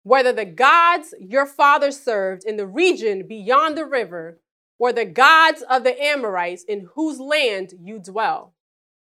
whether 0.07 0.31
the 0.31 0.45
gods 0.45 1.13
your 1.19 1.45
father 1.45 1.91
served 1.91 2.45
in 2.45 2.55
the 2.55 2.65
region 2.65 3.27
beyond 3.27 3.77
the 3.77 3.85
river, 3.85 4.39
or 4.79 4.93
the 4.93 5.03
gods 5.03 5.61
of 5.69 5.83
the 5.83 6.01
Amorites 6.01 6.63
in 6.63 6.87
whose 6.95 7.19
land 7.19 7.73
you 7.81 7.99
dwell. 7.99 8.53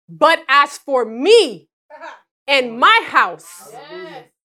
But 0.06 0.44
as 0.48 0.76
for 0.76 1.06
me 1.06 1.68
and 2.46 2.78
my 2.78 3.06
house, 3.06 3.72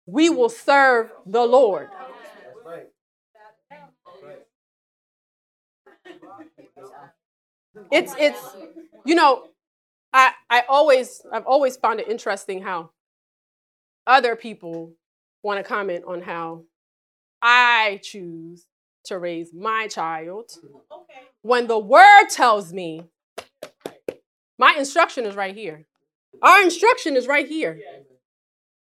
we 0.05 0.29
will 0.29 0.49
serve 0.49 1.11
the 1.25 1.45
Lord. 1.45 1.87
It's 7.89 8.13
it's 8.17 8.39
you 9.05 9.15
know, 9.15 9.47
I 10.11 10.33
I 10.49 10.63
always 10.67 11.21
I've 11.31 11.45
always 11.45 11.77
found 11.77 12.01
it 12.01 12.09
interesting 12.09 12.63
how 12.63 12.89
other 14.05 14.35
people 14.35 14.93
want 15.43 15.63
to 15.63 15.63
comment 15.63 16.05
on 16.07 16.21
how 16.21 16.63
I 17.41 17.99
choose 18.01 18.65
to 19.05 19.19
raise 19.19 19.53
my 19.53 19.87
child 19.87 20.51
okay. 20.91 21.19
when 21.41 21.67
the 21.67 21.77
word 21.77 22.29
tells 22.29 22.71
me 22.71 23.03
my 24.57 24.75
instruction 24.77 25.25
is 25.25 25.35
right 25.35 25.55
here. 25.55 25.85
Our 26.41 26.61
instruction 26.61 27.15
is 27.15 27.27
right 27.27 27.47
here. 27.47 27.79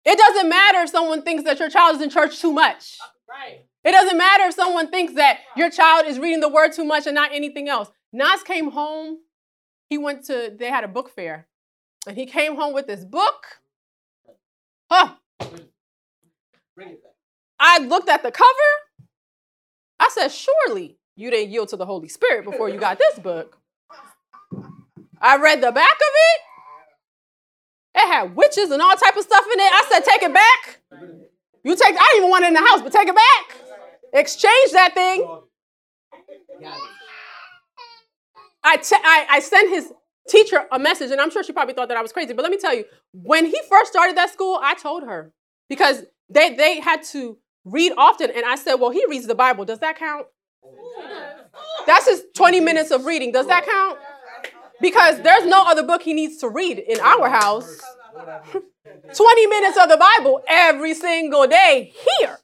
It 0.05 0.16
doesn't 0.16 0.49
matter 0.49 0.78
if 0.82 0.90
someone 0.90 1.22
thinks 1.22 1.42
that 1.44 1.59
your 1.59 1.68
child 1.68 1.97
is 1.97 2.03
in 2.03 2.11
church 2.11 2.40
too 2.40 2.53
much. 2.53 2.97
Uh, 3.03 3.09
right. 3.28 3.66
It 3.84 3.90
doesn't 3.92 4.16
matter 4.16 4.44
if 4.44 4.55
someone 4.55 4.88
thinks 4.90 5.14
that 5.14 5.40
your 5.57 5.70
child 5.70 6.07
is 6.07 6.18
reading 6.18 6.40
the 6.40 6.49
word 6.49 6.72
too 6.72 6.84
much 6.84 7.07
and 7.07 7.14
not 7.14 7.30
anything 7.32 7.68
else. 7.68 7.90
Nas 8.12 8.42
came 8.44 8.70
home. 8.70 9.18
He 9.90 9.99
went 9.99 10.24
to, 10.26 10.55
they 10.57 10.70
had 10.70 10.84
a 10.84 10.88
book 10.88 11.11
fair. 11.11 11.49
And 12.07 12.16
he 12.16 12.26
came 12.26 12.55
home 12.57 12.72
with 12.72 12.86
this 12.86 13.05
book. 13.05 13.47
Huh. 14.90 15.14
I 17.59 17.79
looked 17.79 18.09
at 18.09 18.22
the 18.22 18.31
cover. 18.31 18.49
I 19.99 20.11
said, 20.12 20.29
surely 20.29 20.99
you 21.16 21.31
didn't 21.31 21.51
yield 21.51 21.68
to 21.70 21.77
the 21.77 21.87
Holy 21.87 22.09
Spirit 22.09 22.45
before 22.45 22.68
you 22.68 22.79
got 22.79 22.99
this 22.99 23.18
book. 23.18 23.59
I 25.20 25.39
read 25.39 25.62
the 25.62 25.72
back 25.72 25.95
of 25.95 26.12
it. 26.14 26.41
It 27.99 28.12
had 28.12 28.37
witches 28.37 28.70
and 28.70 28.83
all 28.83 28.95
type 28.95 29.16
of 29.16 29.22
stuff 29.22 29.47
in 29.47 29.59
it. 29.59 29.72
I 29.72 29.87
said, 29.91 30.05
take 30.05 30.22
it 30.22 30.35
back. 30.35 30.81
You 31.64 31.74
take, 31.74 31.95
I 31.95 32.11
didn't 32.12 32.16
even 32.18 32.31
want 32.31 32.45
it 32.45 32.49
in 32.49 32.55
the 32.55 32.61
house, 32.61 32.83
but 32.83 32.93
take 32.93 33.09
it 33.09 33.14
back. 33.14 33.57
Exchange 34.12 34.72
that 34.72 34.93
thing. 34.95 35.27
I, 38.62 39.27
I 39.31 39.41
sent 39.41 39.70
his 39.70 39.93
teacher 40.29 40.66
a 40.70 40.79
message, 40.79 41.11
and 41.11 41.20
I'm 41.20 41.31
sure 41.31 41.43
she 41.43 41.53
probably 41.53 41.74
thought 41.74 41.89
that 41.89 41.97
I 41.97 42.03
was 42.03 42.12
crazy. 42.12 42.35
But 42.35 42.43
let 42.43 42.51
me 42.51 42.59
tell 42.59 42.74
you, 42.74 42.85
when 43.12 43.47
he 43.47 43.59
first 43.68 43.91
started 43.91 44.16
that 44.16 44.31
school, 44.31 44.61
I 44.62 44.74
told 44.74 45.05
her 45.05 45.33
because 45.68 46.05
they, 46.29 46.55
they 46.55 46.81
had 46.81 47.03
to 47.12 47.39
read 47.64 47.93
often. 47.97 48.31
And 48.31 48.45
I 48.45 48.57
said, 48.57 48.74
Well, 48.74 48.91
he 48.91 49.05
reads 49.09 49.27
the 49.27 49.35
Bible. 49.35 49.64
Does 49.64 49.81
that 49.81 49.99
count? 49.99 50.27
That's 51.87 52.09
his 52.09 52.24
20 52.35 52.61
minutes 52.61 52.91
of 52.91 53.05
reading. 53.05 53.33
Does 53.33 53.47
that 53.47 53.64
count? 53.64 53.99
Because 54.81 55.22
there's 55.22 55.47
no 55.47 55.64
other 55.66 55.83
book 55.83 56.03
he 56.03 56.12
needs 56.12 56.39
to 56.39 56.49
read 56.49 56.79
in 56.79 57.01
our 57.01 57.29
house. 57.29 57.81
20 59.14 59.47
minutes 59.47 59.79
of 59.81 59.89
the 59.89 59.97
Bible 59.97 60.43
every 60.49 60.95
single 60.95 61.47
day 61.47 61.93
here. 62.18 62.39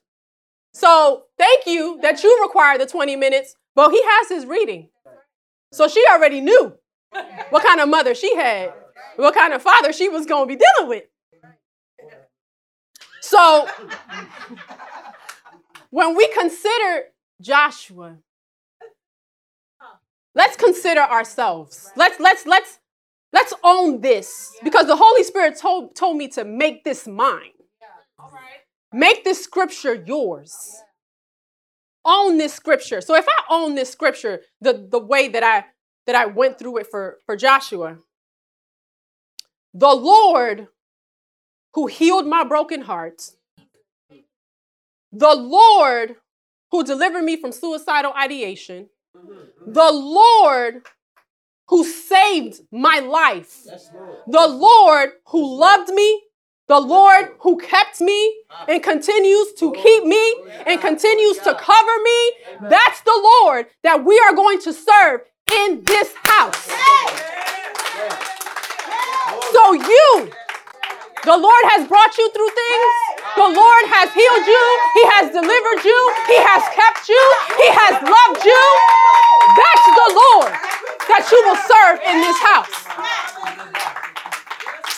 So 0.73 1.25
thank 1.37 1.65
you 1.65 1.99
that 2.01 2.23
you 2.23 2.41
require 2.41 2.77
the 2.77 2.85
20 2.85 3.15
minutes, 3.15 3.55
but 3.75 3.91
he 3.91 4.01
has 4.03 4.29
his 4.29 4.45
reading. 4.45 4.89
So 5.71 5.87
she 5.87 6.03
already 6.11 6.41
knew 6.41 6.73
what 7.49 7.63
kind 7.63 7.79
of 7.79 7.89
mother 7.89 8.15
she 8.15 8.35
had, 8.35 8.73
what 9.15 9.35
kind 9.35 9.53
of 9.53 9.61
father 9.61 9.93
she 9.93 10.09
was 10.09 10.25
going 10.25 10.47
to 10.47 10.55
be 10.55 10.61
dealing 10.63 10.89
with. 10.89 11.03
So 13.33 13.67
when 15.89 16.15
we 16.15 16.27
consider 16.27 17.05
Joshua, 17.41 18.19
let's 20.35 20.55
consider 20.55 21.01
ourselves. 21.01 21.89
Let's 21.95 22.19
let's 22.19 22.45
let's 22.45 22.77
let's 23.31 23.51
own 23.63 24.01
this 24.01 24.55
because 24.63 24.85
the 24.85 24.95
Holy 24.95 25.23
Spirit 25.23 25.57
told 25.59 25.95
told 25.95 26.17
me 26.17 26.27
to 26.27 26.45
make 26.45 26.83
this 26.83 27.07
mine. 27.07 27.57
Make 28.93 29.23
this 29.23 29.43
scripture 29.43 29.95
yours. 29.95 30.55
Own 32.05 32.37
this 32.37 32.53
scripture. 32.53 33.01
So 33.01 33.15
if 33.15 33.25
I 33.27 33.43
own 33.49 33.73
this 33.73 33.89
scripture 33.89 34.41
the, 34.61 34.87
the 34.91 34.99
way 34.99 35.27
that 35.29 35.41
I 35.41 35.65
that 36.05 36.15
I 36.15 36.27
went 36.27 36.59
through 36.59 36.77
it 36.77 36.87
for, 36.91 37.17
for 37.25 37.35
Joshua, 37.35 37.97
the 39.73 39.95
Lord 39.95 40.67
who 41.73 41.87
healed 41.87 42.27
my 42.27 42.43
broken 42.43 42.81
heart, 42.81 43.31
the 45.11 45.35
Lord 45.35 46.15
who 46.71 46.83
delivered 46.83 47.23
me 47.23 47.37
from 47.39 47.51
suicidal 47.51 48.13
ideation, 48.13 48.89
the 49.65 49.91
Lord 49.91 50.83
who 51.67 51.83
saved 51.83 52.61
my 52.71 52.99
life, 52.99 53.63
the 54.27 54.47
Lord 54.47 55.11
who 55.27 55.59
loved 55.59 55.89
me, 55.93 56.23
the 56.67 56.79
Lord 56.79 57.31
who 57.39 57.57
kept 57.57 57.99
me 57.99 58.43
and 58.67 58.81
continues 58.81 59.53
to 59.53 59.65
oh, 59.65 59.71
keep 59.71 60.03
me 60.05 60.15
oh, 60.17 60.63
and 60.65 60.79
continues 60.79 61.37
to 61.39 61.51
oh, 61.51 61.55
cover 61.55 61.91
me. 62.03 62.69
That's 62.69 63.01
the 63.01 63.39
Lord 63.43 63.67
that 63.83 64.05
we 64.05 64.17
are 64.19 64.33
going 64.33 64.59
to 64.61 64.73
serve 64.73 65.21
in 65.51 65.83
this 65.83 66.13
house. 66.23 66.71
So 69.51 69.73
you, 69.73 70.31
the 71.23 71.37
Lord 71.37 71.63
has 71.71 71.87
brought 71.87 72.11
you 72.17 72.27
through 72.35 72.51
things. 72.51 72.93
The 73.39 73.47
Lord 73.47 73.85
has 73.95 74.11
healed 74.11 74.43
you. 74.43 74.63
He 74.99 75.03
has 75.15 75.31
delivered 75.31 75.81
you. 75.87 75.99
He 76.27 76.35
has 76.35 76.63
kept 76.75 77.07
you. 77.07 77.23
He 77.63 77.69
has 77.71 77.95
loved 78.03 78.43
you. 78.43 78.63
That's 79.55 79.87
the 79.87 80.09
Lord 80.19 80.51
that 81.07 81.23
you 81.31 81.39
will 81.47 81.59
serve 81.63 82.03
in 82.03 82.19
this 82.19 82.39
house. 82.43 82.82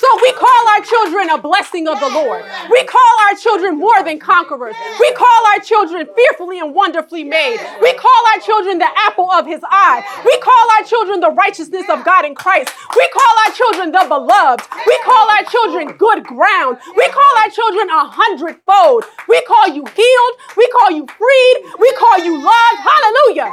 So 0.06 0.22
we 0.22 0.32
call 0.34 0.64
our 0.70 0.82
children 0.86 1.32
a 1.32 1.42
blessing 1.42 1.88
of 1.88 2.00
the 2.00 2.10
Lord. 2.10 2.46
We 2.70 2.84
call 2.84 3.14
our 3.26 3.36
children 3.36 3.80
more 3.80 4.04
than 4.04 4.20
conquerors. 4.20 4.76
We 5.00 5.12
call 5.14 5.48
our 5.48 5.60
children 5.60 6.08
fearfully 6.16 6.60
and 6.60 6.76
wonderfully 6.76 7.24
made. 7.24 7.58
We 7.82 7.92
call 7.94 8.22
our 8.30 8.40
children 8.40 8.78
the 8.78 8.88
apple 9.10 9.32
of 9.32 9.48
his 9.48 9.62
eye. 9.66 10.06
We 10.24 10.38
call 10.46 10.66
our 10.78 10.84
children 10.86 11.22
the 11.22 11.32
righteousness 11.32 11.90
of 11.90 12.06
God 12.06 12.24
in 12.24 12.36
Christ. 12.36 12.70
We 12.96 13.10
call 13.10 13.34
our 13.48 13.54
children 13.54 13.92
the 13.94 14.06
beloved. 14.08 14.62
We 14.86 14.96
call 15.02 15.26
our 15.26 15.44
children 15.50 15.98
good 15.98 16.24
ground. 16.24 16.78
We 16.96 17.10
call 17.10 17.34
our 17.42 17.50
children 17.50 17.90
a 17.90 18.06
hundredfold. 18.06 19.06
We 19.28 19.42
call 19.50 19.74
you 19.74 19.90
healed. 19.90 20.34
We 20.56 20.68
call 20.70 20.92
you 20.92 21.08
freed. 21.18 21.58
We 21.82 21.90
call 21.98 22.22
you 22.22 22.38
loved. 22.38 22.80
Hallelujah. 22.86 23.50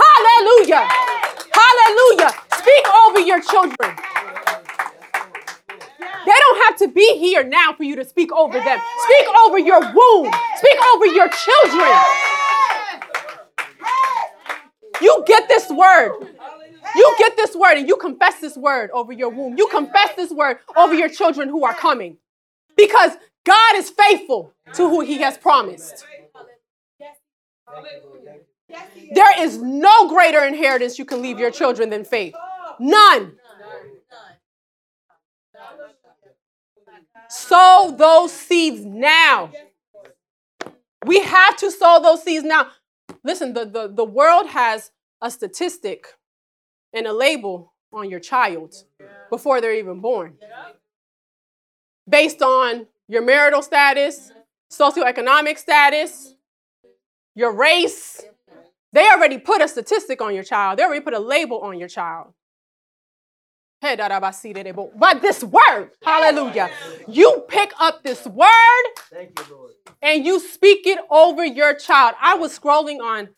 Hallelujah. 0.00 0.88
Hallelujah. 1.52 2.32
Speak 2.56 2.88
over 2.88 3.20
your 3.20 3.42
children. 3.42 4.00
They 6.80 6.86
don't 6.86 6.94
have 6.94 7.14
to 7.14 7.16
be 7.16 7.18
here 7.18 7.44
now 7.44 7.72
for 7.74 7.84
you 7.84 7.96
to 7.96 8.04
speak 8.04 8.32
over 8.32 8.58
them. 8.58 8.78
Speak 9.04 9.26
over 9.46 9.58
your 9.58 9.80
womb. 9.80 10.32
Speak 10.56 10.78
over 10.94 11.06
your 11.06 11.28
children. 11.28 11.98
You 15.00 15.24
get 15.26 15.48
this 15.48 15.70
word. 15.70 16.12
You 16.96 17.14
get 17.18 17.36
this 17.36 17.54
word 17.54 17.78
and 17.78 17.88
you 17.88 17.96
confess 17.96 18.40
this 18.40 18.56
word 18.56 18.90
over 18.92 19.12
your 19.12 19.30
womb. 19.30 19.56
You 19.56 19.68
confess 19.68 20.14
this 20.16 20.30
word 20.30 20.58
over 20.76 20.94
your 20.94 21.08
children 21.08 21.48
who 21.48 21.64
are 21.64 21.74
coming. 21.74 22.16
Because 22.76 23.12
God 23.44 23.76
is 23.76 23.90
faithful 23.90 24.52
to 24.74 24.88
who 24.88 25.00
he 25.00 25.18
has 25.18 25.38
promised. 25.38 26.04
There 29.12 29.42
is 29.42 29.58
no 29.58 30.08
greater 30.08 30.44
inheritance 30.44 30.98
you 30.98 31.04
can 31.04 31.22
leave 31.22 31.38
your 31.38 31.50
children 31.50 31.90
than 31.90 32.04
faith. 32.04 32.34
None. 32.78 33.36
Sow 37.30 37.94
those 37.96 38.32
seeds 38.32 38.84
now. 38.84 39.52
We 41.06 41.20
have 41.20 41.56
to 41.58 41.70
sow 41.70 42.00
those 42.02 42.24
seeds 42.24 42.44
now. 42.44 42.68
Listen, 43.22 43.52
the, 43.52 43.64
the, 43.64 43.88
the 43.88 44.04
world 44.04 44.48
has 44.48 44.90
a 45.22 45.30
statistic 45.30 46.06
and 46.92 47.06
a 47.06 47.12
label 47.12 47.72
on 47.92 48.10
your 48.10 48.20
child 48.20 48.74
before 49.30 49.60
they're 49.60 49.74
even 49.74 50.00
born. 50.00 50.38
Based 52.08 52.42
on 52.42 52.88
your 53.08 53.22
marital 53.22 53.62
status, 53.62 54.32
socioeconomic 54.72 55.56
status, 55.56 56.34
your 57.34 57.52
race. 57.52 58.22
They 58.92 59.08
already 59.08 59.38
put 59.38 59.62
a 59.62 59.68
statistic 59.68 60.20
on 60.20 60.34
your 60.34 60.42
child. 60.42 60.78
They 60.78 60.82
already 60.82 61.00
put 61.00 61.14
a 61.14 61.20
label 61.20 61.60
on 61.60 61.78
your 61.78 61.88
child. 61.88 62.32
But 64.96 65.22
this 65.22 65.42
word, 65.42 65.90
hallelujah, 66.02 66.70
you 67.08 67.44
pick 67.48 67.72
up 67.80 68.02
this 68.02 68.26
word 68.26 68.84
and 70.02 70.24
you 70.24 70.38
speak 70.38 70.86
it 70.86 70.98
over 71.10 71.44
your 71.44 71.74
child. 71.74 72.14
I 72.20 72.34
was 72.34 72.58
scrolling 72.58 73.00
on 73.00 73.30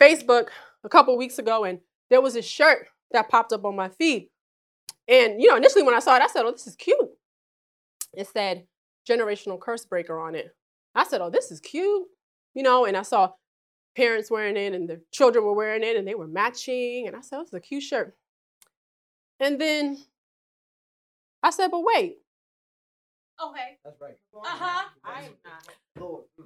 Facebook 0.00 0.48
a 0.84 0.88
couple 0.88 1.16
weeks 1.16 1.38
ago 1.38 1.64
and 1.64 1.78
there 2.10 2.20
was 2.20 2.34
a 2.36 2.42
shirt 2.42 2.88
that 3.12 3.28
popped 3.28 3.52
up 3.52 3.64
on 3.64 3.76
my 3.76 3.88
feed. 3.88 4.30
And, 5.06 5.40
you 5.40 5.48
know, 5.48 5.56
initially 5.56 5.82
when 5.84 5.94
I 5.94 6.00
saw 6.00 6.16
it, 6.16 6.22
I 6.22 6.26
said, 6.26 6.44
oh, 6.44 6.52
this 6.52 6.66
is 6.66 6.76
cute. 6.76 6.98
It 8.14 8.26
said 8.28 8.66
generational 9.08 9.60
curse 9.60 9.86
breaker 9.86 10.18
on 10.18 10.34
it. 10.34 10.54
I 10.94 11.04
said, 11.04 11.20
oh, 11.20 11.30
this 11.30 11.50
is 11.50 11.60
cute. 11.60 12.06
You 12.54 12.62
know, 12.62 12.84
and 12.84 12.96
I 12.96 13.02
saw 13.02 13.32
parents 13.96 14.30
wearing 14.30 14.56
it 14.56 14.74
and 14.74 14.88
the 14.88 15.00
children 15.12 15.44
were 15.44 15.54
wearing 15.54 15.82
it 15.84 15.96
and 15.96 16.06
they 16.06 16.14
were 16.14 16.26
matching. 16.26 17.06
And 17.06 17.16
I 17.16 17.20
said, 17.20 17.36
oh, 17.36 17.42
this 17.42 17.48
is 17.48 17.54
a 17.54 17.60
cute 17.60 17.82
shirt. 17.84 18.16
And 19.40 19.60
then 19.60 19.98
I 21.42 21.50
said, 21.50 21.68
but 21.68 21.82
wait. 21.82 22.18
Okay. 23.42 23.78
That's 23.84 24.00
right. 24.00 24.16
Uh 24.34 24.46
huh. 24.46 24.88
I 25.04 25.22
am 25.22 25.32
not. 25.44 25.68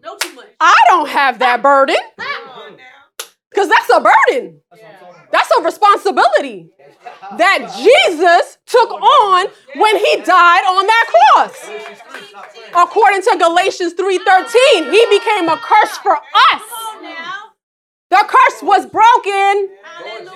No 0.03 0.17
too 0.19 0.35
much. 0.35 0.49
I 0.61 0.77
don't 0.89 1.09
have 1.09 1.39
that 1.39 1.63
burden 1.63 1.97
because 3.51 3.69
that's 3.69 3.91
a 3.91 4.01
burden. 4.01 4.61
That's 5.31 5.51
a 5.59 5.63
responsibility 5.63 6.69
that 7.39 7.73
Jesus 7.77 8.59
took 8.67 8.91
on 8.91 9.47
when 9.77 9.97
he 9.97 10.17
died 10.23 10.65
on 10.69 10.87
that 10.87 11.07
cross. 11.09 11.71
According 12.75 13.23
to 13.23 13.37
Galatians 13.39 13.95
3:13, 13.95 14.91
he 14.91 15.07
became 15.11 15.49
a 15.49 15.57
curse 15.57 15.97
for 15.99 16.17
us. 16.17 16.63
The 18.11 18.25
curse 18.29 18.63
was 18.63 18.85
broken. 18.87 19.71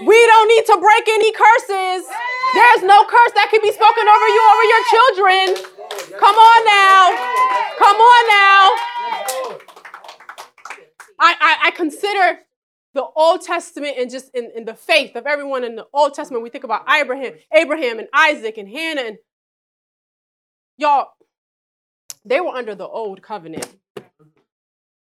We 0.06 0.26
don't 0.26 0.48
need 0.48 0.64
to 0.66 0.78
break 0.80 1.08
any 1.08 1.32
curses. 1.32 2.08
There's 2.54 2.82
no 2.82 3.04
curse 3.04 3.32
that 3.34 3.48
can 3.50 3.60
be 3.62 3.72
spoken 3.72 4.06
over 4.06 4.28
you 4.28 4.42
over 4.52 4.64
your 4.70 4.84
children. 4.92 5.44
Come 6.18 6.36
on 6.36 6.60
now. 6.64 7.02
Come 7.78 7.96
on 7.96 8.22
now. 8.28 8.62
I, 11.18 11.34
I, 11.40 11.56
I 11.64 11.70
consider 11.72 12.40
the 12.94 13.04
Old 13.14 13.42
Testament 13.42 13.96
and 13.98 14.10
just 14.10 14.30
in, 14.34 14.50
in 14.54 14.64
the 14.64 14.74
faith 14.74 15.16
of 15.16 15.26
everyone 15.26 15.64
in 15.64 15.76
the 15.76 15.86
Old 15.92 16.14
Testament. 16.14 16.42
We 16.42 16.50
think 16.50 16.64
about 16.64 16.90
Abraham, 16.90 17.34
Abraham 17.52 17.98
and 17.98 18.08
Isaac 18.12 18.58
and 18.58 18.68
Hannah 18.68 19.02
and 19.02 19.16
y'all, 20.76 21.08
they 22.24 22.40
were 22.40 22.50
under 22.50 22.74
the 22.74 22.86
old 22.86 23.22
covenant. 23.22 23.68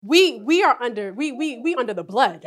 We 0.03 0.41
we 0.41 0.63
are 0.63 0.81
under 0.81 1.13
we 1.13 1.31
we 1.31 1.59
we 1.59 1.75
under 1.75 1.93
the 1.93 2.03
blood. 2.03 2.43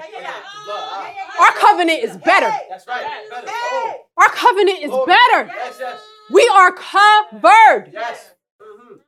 Our 1.40 1.52
covenant 1.52 2.02
is 2.02 2.16
better. 2.16 2.50
That's 2.68 2.86
right. 2.88 3.06
Better. 3.30 3.46
Oh, 3.48 3.94
Our 4.16 4.28
covenant 4.28 4.78
is 4.82 4.90
Glory. 4.90 5.06
better. 5.06 5.46
yes, 5.54 5.76
yes. 5.78 6.00
We 6.32 6.50
are 6.54 6.72
covered. 6.72 7.90
Yes. 7.92 8.30
Mhm. 8.60 9.00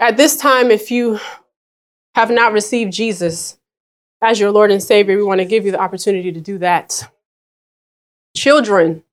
At 0.00 0.16
this 0.16 0.36
time, 0.36 0.70
if 0.70 0.90
you 0.90 1.20
have 2.14 2.30
not 2.30 2.52
received 2.52 2.92
Jesus 2.92 3.58
as 4.20 4.40
your 4.40 4.50
Lord 4.50 4.70
and 4.70 4.82
Savior, 4.82 5.16
we 5.16 5.22
want 5.22 5.40
to 5.40 5.44
give 5.44 5.64
you 5.64 5.70
the 5.72 5.80
opportunity 5.80 6.32
to 6.32 6.40
do 6.40 6.58
that. 6.58 7.08
Children, 8.36 9.04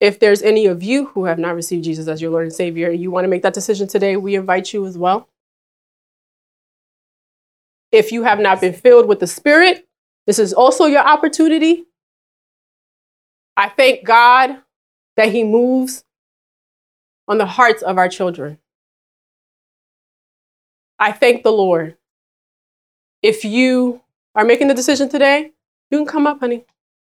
if 0.00 0.18
there's 0.18 0.42
any 0.42 0.66
of 0.66 0.82
you 0.82 1.06
who 1.06 1.26
have 1.26 1.38
not 1.38 1.54
received 1.54 1.84
Jesus 1.84 2.08
as 2.08 2.22
your 2.22 2.30
Lord 2.30 2.44
and 2.44 2.52
Savior, 2.52 2.90
and 2.90 3.00
you 3.00 3.10
want 3.10 3.24
to 3.24 3.28
make 3.28 3.42
that 3.42 3.54
decision 3.54 3.86
today, 3.86 4.16
we 4.16 4.34
invite 4.34 4.72
you 4.72 4.86
as 4.86 4.96
well. 4.96 5.28
If 7.92 8.10
you 8.10 8.22
have 8.22 8.40
not 8.40 8.60
been 8.60 8.72
filled 8.72 9.06
with 9.06 9.20
the 9.20 9.26
Spirit, 9.26 9.86
this 10.26 10.38
is 10.38 10.52
also 10.52 10.86
your 10.86 11.00
opportunity. 11.06 11.84
I 13.56 13.68
thank 13.68 14.04
God 14.04 14.56
that 15.16 15.30
He 15.30 15.44
moves 15.44 16.04
on 17.28 17.36
the 17.36 17.46
hearts 17.46 17.82
of 17.82 17.98
our 17.98 18.08
children. 18.08 18.58
I 20.98 21.12
thank 21.12 21.42
the 21.42 21.52
Lord. 21.52 21.96
If 23.22 23.44
you 23.44 24.00
are 24.34 24.44
making 24.44 24.68
the 24.68 24.74
decision 24.74 25.08
today, 25.08 25.52
you 25.90 25.98
can 25.98 26.06
come 26.06 26.26
up, 26.26 26.40
honey. 26.40 26.64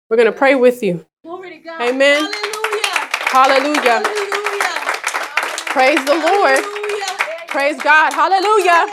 We're 0.09 0.17
going 0.17 0.31
to 0.31 0.37
pray 0.37 0.53
with 0.55 0.83
you. 0.83 1.05
Glory 1.23 1.51
to 1.51 1.57
God. 1.57 1.81
Amen. 1.81 2.23
Hallelujah. 2.23 2.53
Hallelujah. 3.34 4.05
Hallelujah. 4.05 4.77
Praise 5.73 5.97
the 6.05 6.13
Lord. 6.13 6.61
Hallelujah. 6.61 7.49
Praise 7.49 7.77
God. 7.81 8.13
Hallelujah. 8.13 8.86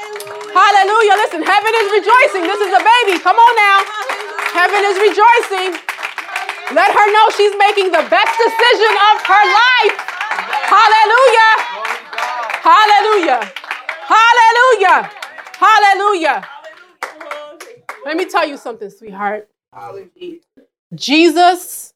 Hallelujah. 0.57 1.14
Listen, 1.20 1.45
heaven 1.45 1.72
is 1.84 1.88
rejoicing. 1.93 2.49
This 2.49 2.61
is 2.64 2.72
a 2.72 2.80
baby. 2.80 3.20
Come 3.20 3.36
on 3.36 3.55
now. 3.61 3.84
Heaven 4.57 4.80
is 4.88 4.97
rejoicing. 4.97 5.76
Let 6.72 6.88
her 6.88 7.07
know 7.12 7.26
she's 7.36 7.53
making 7.61 7.93
the 7.93 8.01
best 8.09 8.32
decision 8.41 8.93
of 9.12 9.16
her 9.28 9.45
life. 9.61 9.97
Hallelujah. 10.72 11.53
Hallelujah. 12.64 13.41
Hallelujah. 14.09 15.11
Hallelujah. 15.61 16.49
Let 18.07 18.16
me 18.16 18.24
tell 18.24 18.49
you 18.49 18.57
something, 18.57 18.88
sweetheart. 18.88 19.49
Jesus 20.95 21.93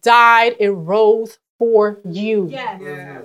died 0.00 0.56
and 0.60 0.86
rose 0.86 1.38
for 1.58 2.00
you. 2.04 2.48
Yes. 2.50 3.24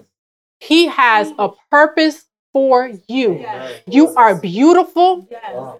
He 0.59 0.87
has 0.87 1.31
a 1.37 1.49
purpose 1.69 2.25
for 2.53 2.91
you. 3.07 3.39
Yes. 3.39 3.81
You 3.87 4.09
are 4.15 4.35
beautiful 4.35 5.27
Yes. 5.29 5.79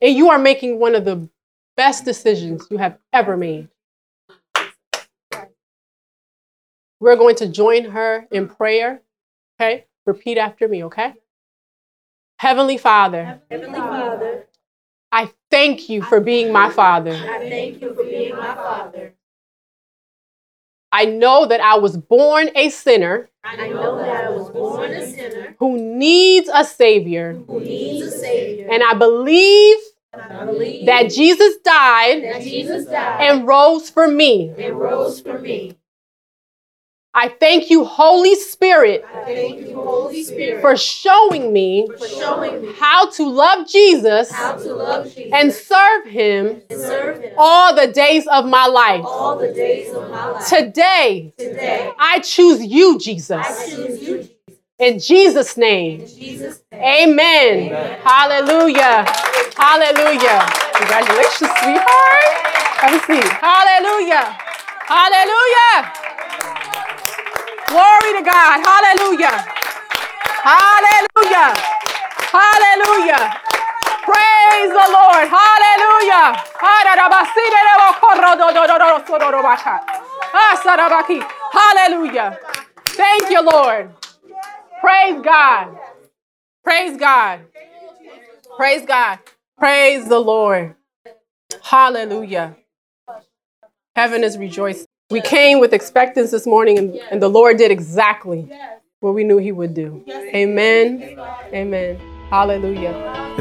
and 0.00 0.16
you 0.16 0.30
are 0.30 0.38
making 0.38 0.78
one 0.78 0.94
of 0.94 1.04
the 1.04 1.28
best 1.76 2.04
decisions 2.04 2.66
you 2.70 2.78
have 2.78 2.98
ever 3.12 3.36
made. 3.36 3.68
We're 7.00 7.16
going 7.16 7.36
to 7.36 7.48
join 7.48 7.84
her 7.90 8.26
in 8.30 8.48
prayer. 8.48 9.02
Okay? 9.60 9.84
Repeat 10.06 10.38
after 10.38 10.68
me, 10.68 10.84
okay? 10.84 11.14
Heavenly 12.38 12.78
Father, 12.78 13.40
Heavenly 13.50 13.78
Father, 13.78 14.46
I 15.12 15.30
thank 15.50 15.88
you 15.88 16.02
for 16.02 16.20
being 16.20 16.52
my 16.52 16.70
Father. 16.70 17.12
I 17.12 17.38
thank 17.48 17.80
you 17.80 17.94
for 17.94 18.04
being 18.04 18.36
my 18.36 18.54
Father. 18.54 19.14
I 20.94 21.06
know 21.06 21.46
that 21.46 21.60
I 21.60 21.76
was 21.78 21.96
born 21.96 22.50
a 22.54 22.68
sinner 22.70 23.28
I 23.44 23.68
know 23.68 23.98
that 23.98 24.24
I 24.24 24.30
was 24.30 24.50
born 24.50 24.90
a 24.92 25.06
sinner 25.06 25.56
who 25.58 25.76
needs 25.78 26.48
a 26.52 26.64
Savior, 26.64 27.34
who 27.46 27.60
needs 27.60 28.06
a 28.06 28.10
Savior. 28.10 28.68
and 28.70 28.82
I 28.82 28.94
believe 28.94 29.76
I 30.14 30.44
believe 30.44 30.86
that 30.86 31.10
Jesus 31.10 31.56
died 31.64 32.22
that 32.24 32.42
Jesus 32.42 32.86
died 32.86 33.20
and 33.20 33.46
rose 33.46 33.90
for 33.90 34.08
me. 34.08 34.54
and 34.58 34.78
rose 34.78 35.20
for 35.20 35.38
me. 35.38 35.76
I 37.16 37.28
thank 37.28 37.70
you, 37.70 37.84
Holy 37.84 38.34
Spirit, 38.34 39.04
thank 39.26 39.60
you, 39.60 39.74
Holy 39.74 40.22
Spirit, 40.24 40.60
for 40.60 40.76
showing 40.76 41.52
me 41.52 41.88
for 41.96 42.08
showing 42.08 42.62
me 42.62 42.72
how 42.76 43.08
to 43.10 43.24
love 43.24 43.68
Jesus 43.68 44.30
to 44.30 44.74
love 44.74 45.14
Jesus 45.14 45.32
and 45.32 45.52
serve 45.52 46.06
him 46.06 46.62
and 46.68 46.80
serve 46.80 47.22
Him 47.22 47.32
all 47.38 47.74
the 47.74 47.92
days 47.92 48.26
of 48.26 48.46
my 48.46 48.66
life. 48.66 49.04
all 49.04 49.38
the 49.38 49.52
days 49.52 49.92
of 49.92 50.10
my 50.10 50.26
life. 50.30 50.48
Today, 50.48 51.32
Today, 51.38 51.92
I 51.98 52.20
choose 52.20 52.64
you, 52.64 52.96
I 52.96 52.98
Jesus. 52.98 53.74
choose 53.74 54.00
you, 54.00 54.16
Jesus. 54.18 54.30
In 54.78 54.98
Jesus' 54.98 55.56
name. 55.56 56.00
In 56.00 56.06
Jesus' 56.06 56.62
name. 56.72 57.10
Amen. 57.10 58.00
Hallelujah. 58.02 59.04
Hallelujah. 59.56 60.46
Congratulations, 60.74 61.50
sweetheart. 61.62 62.24
Have 62.82 62.94
a 62.94 63.06
seat. 63.06 63.32
Hallelujah. 63.32 64.36
Hallelujah. 64.86 66.13
Glory 67.74 68.12
to 68.18 68.22
God. 68.22 68.62
Hallelujah. 68.62 69.34
Hallelujah. 70.30 71.54
Hallelujah. 72.30 73.42
Praise 74.06 74.70
the 74.70 74.88
Lord. 74.94 75.28
Hallelujah. 75.28 76.44
Hallelujah. 81.52 82.38
Thank 82.86 83.30
you, 83.30 83.42
Lord. 83.42 83.90
Praise 84.80 85.20
God. 85.24 85.78
Praise 86.64 86.96
God. 86.96 87.40
Praise 88.56 88.86
God. 88.86 89.18
Praise 89.58 90.08
the 90.08 90.20
Lord. 90.20 90.76
Hallelujah. 91.62 92.56
Heaven 93.96 94.24
is 94.24 94.38
rejoicing. 94.38 94.86
We 95.10 95.20
came 95.20 95.60
with 95.60 95.74
expectance 95.74 96.30
this 96.30 96.46
morning, 96.46 96.78
and, 96.78 96.94
and 97.10 97.22
the 97.22 97.28
Lord 97.28 97.58
did 97.58 97.70
exactly 97.70 98.48
what 99.00 99.14
we 99.14 99.22
knew 99.22 99.36
He 99.36 99.52
would 99.52 99.74
do. 99.74 100.02
Amen. 100.08 101.18
Amen. 101.52 102.00
Hallelujah. 102.30 102.92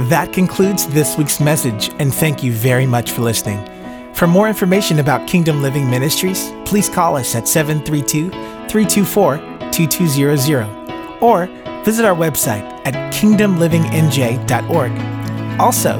That 0.09 0.33
concludes 0.33 0.87
this 0.87 1.17
week's 1.17 1.39
message, 1.39 1.89
and 1.99 2.13
thank 2.13 2.43
you 2.43 2.51
very 2.51 2.85
much 2.85 3.11
for 3.11 3.21
listening. 3.21 3.65
For 4.13 4.27
more 4.27 4.49
information 4.49 4.99
about 4.99 5.25
Kingdom 5.27 5.61
Living 5.61 5.89
Ministries, 5.89 6.51
please 6.65 6.89
call 6.89 7.15
us 7.15 7.33
at 7.33 7.47
732 7.47 8.29
324 8.67 9.37
2200 9.71 11.21
or 11.21 11.45
visit 11.85 12.03
our 12.05 12.15
website 12.15 12.63
at 12.85 12.93
kingdomlivingnj.org. 13.13 15.59
Also, 15.59 15.99